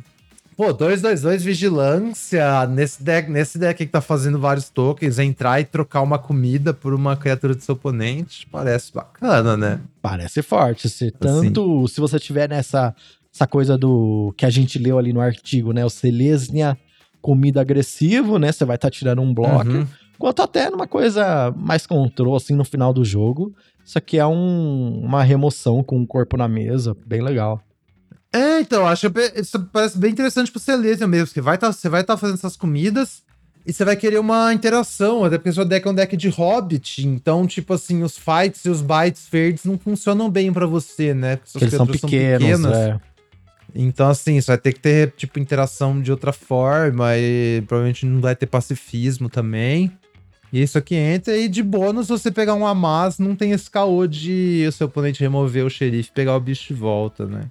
Pô, 0.60 0.74
222 0.74 1.42
vigilância. 1.42 2.68
Nesse 2.68 3.02
deck, 3.02 3.32
nesse 3.32 3.58
deck 3.58 3.86
que 3.86 3.90
tá 3.90 4.02
fazendo 4.02 4.38
vários 4.38 4.70
tokens, 4.70 5.18
entrar 5.18 5.62
e 5.62 5.64
trocar 5.64 6.02
uma 6.02 6.20
comida 6.20 6.74
por 6.74 6.94
uma 6.94 7.16
criatura 7.16 7.56
do 7.56 7.62
seu 7.64 7.76
oponente, 7.76 8.46
parece 8.52 8.94
bacana, 8.94 9.56
né? 9.56 9.80
Parece 10.02 10.42
forte. 10.42 10.90
Se, 10.90 11.12
tanto 11.12 11.88
se 11.88 12.02
você 12.02 12.20
tiver 12.20 12.50
nessa 12.50 12.94
essa 13.34 13.48
coisa 13.48 13.78
do 13.78 14.34
que 14.36 14.46
a 14.46 14.50
gente 14.50 14.78
leu 14.78 14.98
ali 15.00 15.14
no 15.14 15.22
artigo, 15.22 15.72
né? 15.72 15.86
O 15.86 15.90
Selesnia 15.90 16.78
comida 17.22 17.62
agressivo, 17.62 18.38
né? 18.38 18.52
Você 18.52 18.66
vai 18.66 18.76
estar 18.76 18.90
tirando 18.92 19.22
um 19.22 19.34
bloco. 19.34 19.66
Uhum. 19.70 19.88
Quanto 20.18 20.42
até 20.42 20.70
numa 20.70 20.88
coisa 20.88 21.54
mais 21.56 21.88
control, 21.88 22.36
assim, 22.36 22.54
no 22.54 22.66
final 22.66 22.92
do 22.92 23.06
jogo. 23.06 23.56
Isso 23.86 23.98
aqui 23.98 24.20
é 24.20 24.28
um- 24.28 25.00
uma 25.06 25.24
remoção 25.24 25.82
com 25.82 26.02
o 26.02 26.06
corpo 26.06 26.36
na 26.36 26.50
mesa, 26.50 26.98
bem 27.08 27.22
legal. 27.22 27.62
É, 28.32 28.60
então, 28.60 28.86
acho 28.86 29.10
que 29.10 29.34
isso 29.36 29.60
parece 29.74 29.98
bem 29.98 30.12
interessante 30.12 30.52
pro 30.52 30.60
Celestia 30.60 31.08
mesmo, 31.08 31.28
porque 31.28 31.42
vai 31.42 31.58
tá, 31.58 31.72
você 31.72 31.90
vai 31.90 32.02
estar 32.02 32.16
fazendo 32.16 32.36
essas 32.38 32.56
comidas 32.56 33.24
e 33.66 33.74
você 33.74 33.84
vai 33.84 33.96
querer 33.96 34.20
uma 34.20 34.54
interação, 34.54 35.24
até 35.24 35.38
porque 35.38 35.52
seu 35.52 35.66
deck 35.66 35.88
é 35.88 35.92
um 35.92 35.94
deck 35.94 36.16
de 36.16 36.30
Hobbit, 36.30 37.08
então, 37.08 37.48
tipo 37.48 37.74
assim, 37.74 38.04
os 38.04 38.18
fights 38.18 38.66
e 38.66 38.70
os 38.70 38.82
bites 38.82 39.28
verdes 39.32 39.66
não 39.66 39.78
funcionam 39.78 40.30
bem 40.30 40.54
pra 40.54 40.66
você, 40.66 41.14
né? 41.14 41.38
Porque 41.38 41.52
suas 41.52 41.62
eles 41.64 41.76
são 41.76 41.88
pequenos, 41.88 42.66
é. 42.66 43.00
Então, 43.74 44.10
assim, 44.10 44.40
você 44.40 44.48
vai 44.48 44.58
ter 44.58 44.74
que 44.74 44.80
ter, 44.80 45.12
tipo, 45.12 45.40
interação 45.40 46.02
de 46.02 46.12
outra 46.12 46.34
forma 46.34 47.16
e 47.18 47.64
provavelmente 47.68 48.06
não 48.06 48.20
vai 48.20 48.36
ter 48.36 48.48
pacifismo 48.48 49.30
também. 49.30 49.92
E 50.52 50.62
isso 50.64 50.78
aqui 50.78 50.96
entra 50.96 51.38
e 51.38 51.48
de 51.48 51.62
bônus, 51.62 52.08
você 52.08 52.32
pegar 52.32 52.56
um 52.56 52.66
Amaz, 52.66 53.20
não 53.20 53.36
tem 53.36 53.52
esse 53.52 53.70
caô 53.70 54.08
de 54.08 54.66
o 54.68 54.72
seu 54.72 54.88
oponente 54.88 55.20
remover 55.20 55.64
o 55.64 55.70
xerife 55.70 56.10
e 56.10 56.14
pegar 56.14 56.36
o 56.36 56.40
bicho 56.40 56.74
de 56.74 56.80
volta, 56.80 57.28
né? 57.28 57.44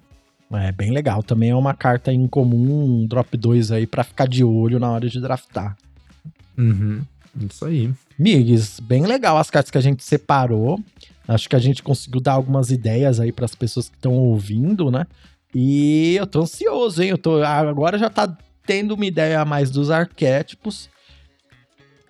É 0.51 0.71
bem 0.71 0.91
legal. 0.91 1.21
Também 1.21 1.51
é 1.51 1.55
uma 1.55 1.73
carta 1.73 2.11
incomum, 2.11 3.01
um 3.01 3.05
drop 3.05 3.35
2 3.37 3.71
aí 3.71 3.85
pra 3.85 4.03
ficar 4.03 4.27
de 4.27 4.43
olho 4.43 4.79
na 4.79 4.89
hora 4.89 5.07
de 5.07 5.21
draftar. 5.21 5.77
Uhum. 6.57 7.01
Isso 7.47 7.65
aí. 7.65 7.91
Migs, 8.17 8.79
bem 8.79 9.05
legal 9.05 9.37
as 9.37 9.49
cartas 9.49 9.71
que 9.71 9.77
a 9.77 9.81
gente 9.81 10.03
separou. 10.03 10.79
Acho 11.27 11.47
que 11.47 11.55
a 11.55 11.59
gente 11.59 11.83
conseguiu 11.83 12.19
dar 12.19 12.33
algumas 12.33 12.71
ideias 12.71 13.19
aí 13.19 13.31
pras 13.31 13.53
pessoas 13.53 13.87
que 13.87 13.95
estão 13.95 14.13
ouvindo, 14.13 14.89
né? 14.89 15.05
E 15.53 16.15
eu 16.15 16.25
tô 16.25 16.41
ansioso, 16.41 17.01
hein? 17.01 17.09
Eu 17.09 17.17
tô, 17.17 17.43
agora 17.43 17.97
já 17.97 18.09
tá 18.09 18.35
tendo 18.65 18.93
uma 18.93 19.05
ideia 19.05 19.39
a 19.39 19.45
mais 19.45 19.69
dos 19.69 19.91
arquétipos. 19.91 20.89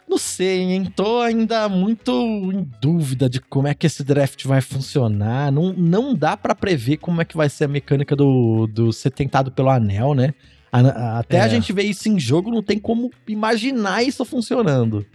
Não 0.10 0.18
sei, 0.18 0.62
hein? 0.62 0.86
Tô 0.96 1.20
ainda 1.22 1.70
muito 1.70 2.12
em 2.52 2.68
dúvida 2.82 3.30
de 3.30 3.40
como 3.40 3.68
é 3.68 3.76
que 3.76 3.86
esse 3.86 4.04
draft 4.04 4.44
vai 4.46 4.60
funcionar. 4.60 5.52
Não, 5.52 5.72
não 5.72 6.16
dá 6.16 6.36
pra 6.36 6.56
prever 6.56 6.98
como 6.98 7.22
é 7.22 7.26
que 7.26 7.38
vai 7.38 7.48
ser 7.48 7.66
a 7.66 7.68
mecânica 7.68 8.16
do, 8.16 8.66
do 8.66 8.92
ser 8.92 9.12
tentado 9.12 9.52
pelo 9.52 9.70
anel, 9.70 10.16
né? 10.16 10.34
A- 10.72 10.80
a- 10.80 11.20
até 11.20 11.40
a 11.42 11.46
É. 11.46 11.50
gente 11.50 11.72
ver 11.72 11.84
isso 11.84 12.10
em 12.10 12.20
jogo, 12.20 12.50
não 12.50 12.64
tem 12.64 12.80
como 12.80 13.12
imaginar 13.28 14.02
isso 14.04 14.26
funcionando. 14.26 15.06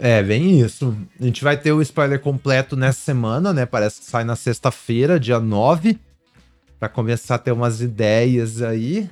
É, 0.00 0.20
bem 0.22 0.60
isso. 0.60 0.96
A 1.20 1.24
gente 1.24 1.44
vai 1.44 1.56
ter 1.56 1.70
o 1.72 1.80
spoiler 1.82 2.20
completo 2.20 2.74
nessa 2.76 3.00
semana, 3.00 3.52
né? 3.52 3.66
Parece 3.66 4.00
que 4.00 4.06
sai 4.06 4.24
na 4.24 4.34
sexta-feira, 4.34 5.18
dia 5.20 5.38
9. 5.38 5.96
Pra 6.78 6.88
começar 6.88 7.36
a 7.36 7.38
ter 7.38 7.52
umas 7.52 7.80
ideias 7.80 8.62
aí. 8.62 9.08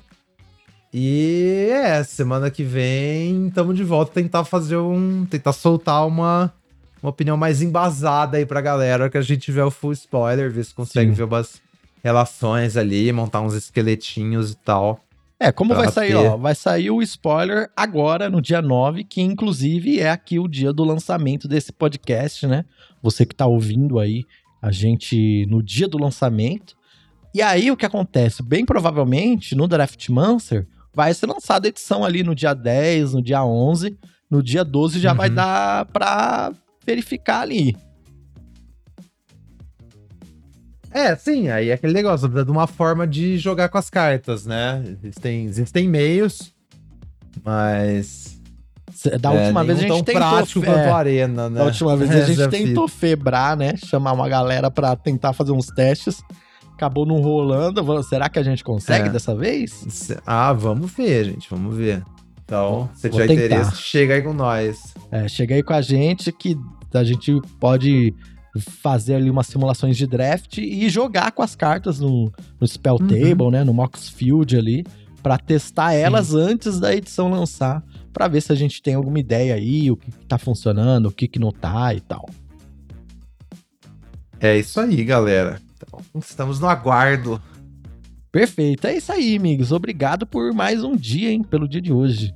E 0.99 1.68
é, 1.70 2.03
semana 2.03 2.51
que 2.51 2.64
vem 2.64 3.49
estamos 3.49 3.76
de 3.76 3.84
volta 3.84 4.14
tentar 4.14 4.44
fazer 4.44 4.78
um. 4.78 5.26
tentar 5.26 5.53
soltar 5.53 6.07
uma, 6.07 6.51
uma 7.03 7.11
opinião 7.11 7.36
mais 7.36 7.61
embasada 7.61 8.38
aí 8.38 8.47
pra 8.47 8.62
galera 8.62 9.11
que 9.11 9.18
a 9.18 9.20
gente 9.20 9.42
tiver 9.42 9.62
o 9.62 9.70
full 9.70 9.92
spoiler, 9.92 10.51
ver 10.51 10.64
se 10.64 10.74
consegue 10.74 11.11
Sim. 11.11 11.14
ver 11.14 11.24
umas 11.24 11.61
relações 12.03 12.78
ali, 12.78 13.12
montar 13.12 13.42
uns 13.42 13.53
esqueletinhos 13.53 14.53
e 14.53 14.57
tal. 14.57 14.99
É, 15.38 15.53
como 15.53 15.74
vai 15.74 15.92
sair, 15.92 16.12
ter. 16.12 16.16
ó? 16.16 16.38
Vai 16.38 16.55
sair 16.55 16.90
o 16.90 17.03
spoiler 17.03 17.68
agora, 17.76 18.30
no 18.30 18.40
dia 18.40 18.62
9, 18.62 19.05
que 19.05 19.20
inclusive 19.20 20.01
é 20.01 20.09
aqui 20.09 20.38
o 20.38 20.49
dia 20.49 20.72
do 20.72 20.82
lançamento 20.82 21.47
desse 21.47 21.74
podcast, 21.74 22.47
né? 22.47 22.64
Você 23.03 23.26
que 23.26 23.34
tá 23.34 23.44
ouvindo 23.44 23.99
aí 23.99 24.24
a 24.62 24.70
gente 24.70 25.44
no 25.51 25.62
dia 25.62 25.86
do 25.86 25.99
lançamento. 25.99 26.74
E 27.34 27.42
aí 27.42 27.70
o 27.70 27.76
que 27.76 27.84
acontece? 27.84 28.42
Bem 28.42 28.64
provavelmente 28.64 29.55
no 29.55 29.68
Draftmancer 29.68 30.66
vai 30.97 31.12
ser 31.12 31.26
lançada 31.26 31.66
a 31.66 31.68
edição 31.68 32.03
ali 32.03 32.22
no 32.22 32.34
dia 32.34 32.55
10, 32.55 33.12
no 33.12 33.22
dia 33.22 33.44
11, 33.44 33.99
no 34.30 34.42
dia 34.42 34.64
12 34.64 34.99
já 34.99 35.12
vai 35.12 35.28
Uhum. 35.28 35.34
dar 35.34 35.84
pra 35.92 36.53
verificar 36.86 37.42
ali. 37.42 37.76
É, 40.90 41.14
sim, 41.14 41.49
aí 41.51 41.68
é 41.68 41.74
aquele 41.74 41.92
negócio, 41.92 42.26
precisa 42.26 42.44
de 42.47 42.51
uma 42.51 42.66
forma 42.66 43.07
de 43.07 43.36
jogar 43.36 43.68
com 43.68 43.76
as 43.76 43.90
cartas, 43.90 44.47
né? 44.47 44.82
Existem, 44.86 45.44
existem 45.44 45.88
meios, 45.88 46.55
Mas. 47.44 48.34
Da 49.20 49.30
última 49.30 49.61
é, 49.61 49.64
vez 49.64 49.78
a 49.78 49.82
gente 49.82 50.05
tentou. 50.05 50.14
prático 50.14 50.61
é, 50.61 50.64
quanto 50.64 50.88
a 50.88 50.97
arena, 50.97 51.51
né? 51.51 51.59
Da 51.59 51.64
última 51.66 51.94
vez 51.99 52.11
a 52.11 52.20
gente 52.24 52.40
é 52.40 52.49
tentou 52.49 52.88
febrar, 52.88 53.55
né? 53.55 53.74
Chamar 53.76 54.12
uma 54.12 54.26
galera 54.26 54.70
pra 54.70 54.97
tentar 54.97 55.34
fazer 55.34 55.53
uns 55.53 55.66
testes. 55.66 56.22
Acabou 56.77 57.07
não 57.07 57.20
rolando. 57.22 57.83
Será 58.05 58.29
que 58.29 58.39
a 58.39 58.43
gente 58.43 58.62
consegue 58.62 59.09
É. 59.09 59.11
dessa 59.11 59.35
vez? 59.35 60.12
Ah, 60.27 60.53
vamos 60.53 60.93
ver, 60.93 61.24
gente. 61.24 61.49
Vamos 61.51 61.74
ver. 61.74 62.05
Então, 62.45 62.89
se 62.95 63.09
tiver 63.11 63.27
tentar. 63.27 63.45
interesse, 63.47 63.77
chega 63.83 64.14
aí 64.14 64.22
com 64.22 64.33
nós. 64.33 64.95
É, 65.11 65.27
chega 65.27 65.55
aí 65.55 65.62
com 65.62 65.72
a 65.72 65.81
gente 65.81 66.31
que 66.31 66.57
a 66.95 67.03
gente 67.03 67.41
pode 67.59 68.14
fazer 68.83 69.14
ali 69.16 69.29
umas 69.31 69.47
simulações 69.49 69.97
de 69.97 70.07
draft 70.07 70.59
e 70.59 70.89
jogar 70.89 71.33
com 71.33 71.43
as 71.43 71.57
cartas 71.57 71.99
no, 71.99 72.31
no 72.61 72.66
Spell 72.68 72.99
Uhum. 73.01 73.07
Table, 73.09 73.51
né? 73.51 73.64
No 73.64 73.74
Mox 73.74 74.09
Field 74.09 74.57
ali, 74.57 74.85
pra 75.22 75.37
testar 75.39 75.93
elas 75.95 76.35
antes 76.35 76.79
da 76.79 76.95
edição 76.95 77.31
lançar, 77.31 77.83
pra 78.12 78.29
ver 78.29 78.41
se 78.41 78.53
a 78.53 78.55
gente 78.55 78.81
tem 78.81 78.95
alguma 78.95 79.18
ideia 79.18 79.55
aí, 79.55 79.91
o 79.91 79.97
que, 79.97 80.11
que 80.11 80.24
tá 80.27 80.39
funcionando, 80.39 81.07
o 81.07 81.11
que, 81.12 81.27
que 81.27 81.39
não 81.39 81.51
tá 81.51 81.93
e 81.95 82.01
tal. 82.01 82.29
É 84.39 84.57
isso 84.59 84.79
aí, 84.81 85.03
galera. 85.05 85.61
Então, 85.77 86.01
estamos 86.20 86.59
no 86.59 86.66
aguardo. 86.66 87.41
Perfeito, 88.33 88.87
é 88.87 88.97
isso 88.97 89.12
aí, 89.12 89.37
amigos. 89.37 89.72
Obrigado 89.72 90.27
por 90.27 90.53
mais 90.53 90.83
um 90.85 90.97
dia, 90.97 91.31
hein? 91.31 91.43
Pelo 91.43 91.68
dia 91.68 91.81
de 91.81 91.93
hoje. 91.93 92.35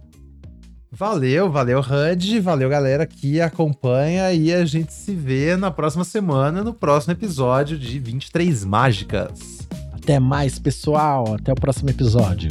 Valeu, 0.92 1.50
valeu, 1.50 1.80
HUD. 1.80 2.40
Valeu, 2.40 2.68
galera 2.68 3.06
que 3.06 3.40
acompanha. 3.40 4.32
E 4.32 4.52
a 4.52 4.64
gente 4.64 4.92
se 4.92 5.14
vê 5.14 5.56
na 5.56 5.70
próxima 5.70 6.04
semana, 6.04 6.64
no 6.64 6.74
próximo 6.74 7.12
episódio 7.12 7.78
de 7.78 7.98
23 7.98 8.64
Mágicas. 8.64 9.68
Até 9.92 10.18
mais, 10.18 10.58
pessoal. 10.58 11.34
Até 11.34 11.52
o 11.52 11.56
próximo 11.56 11.90
episódio. 11.90 12.50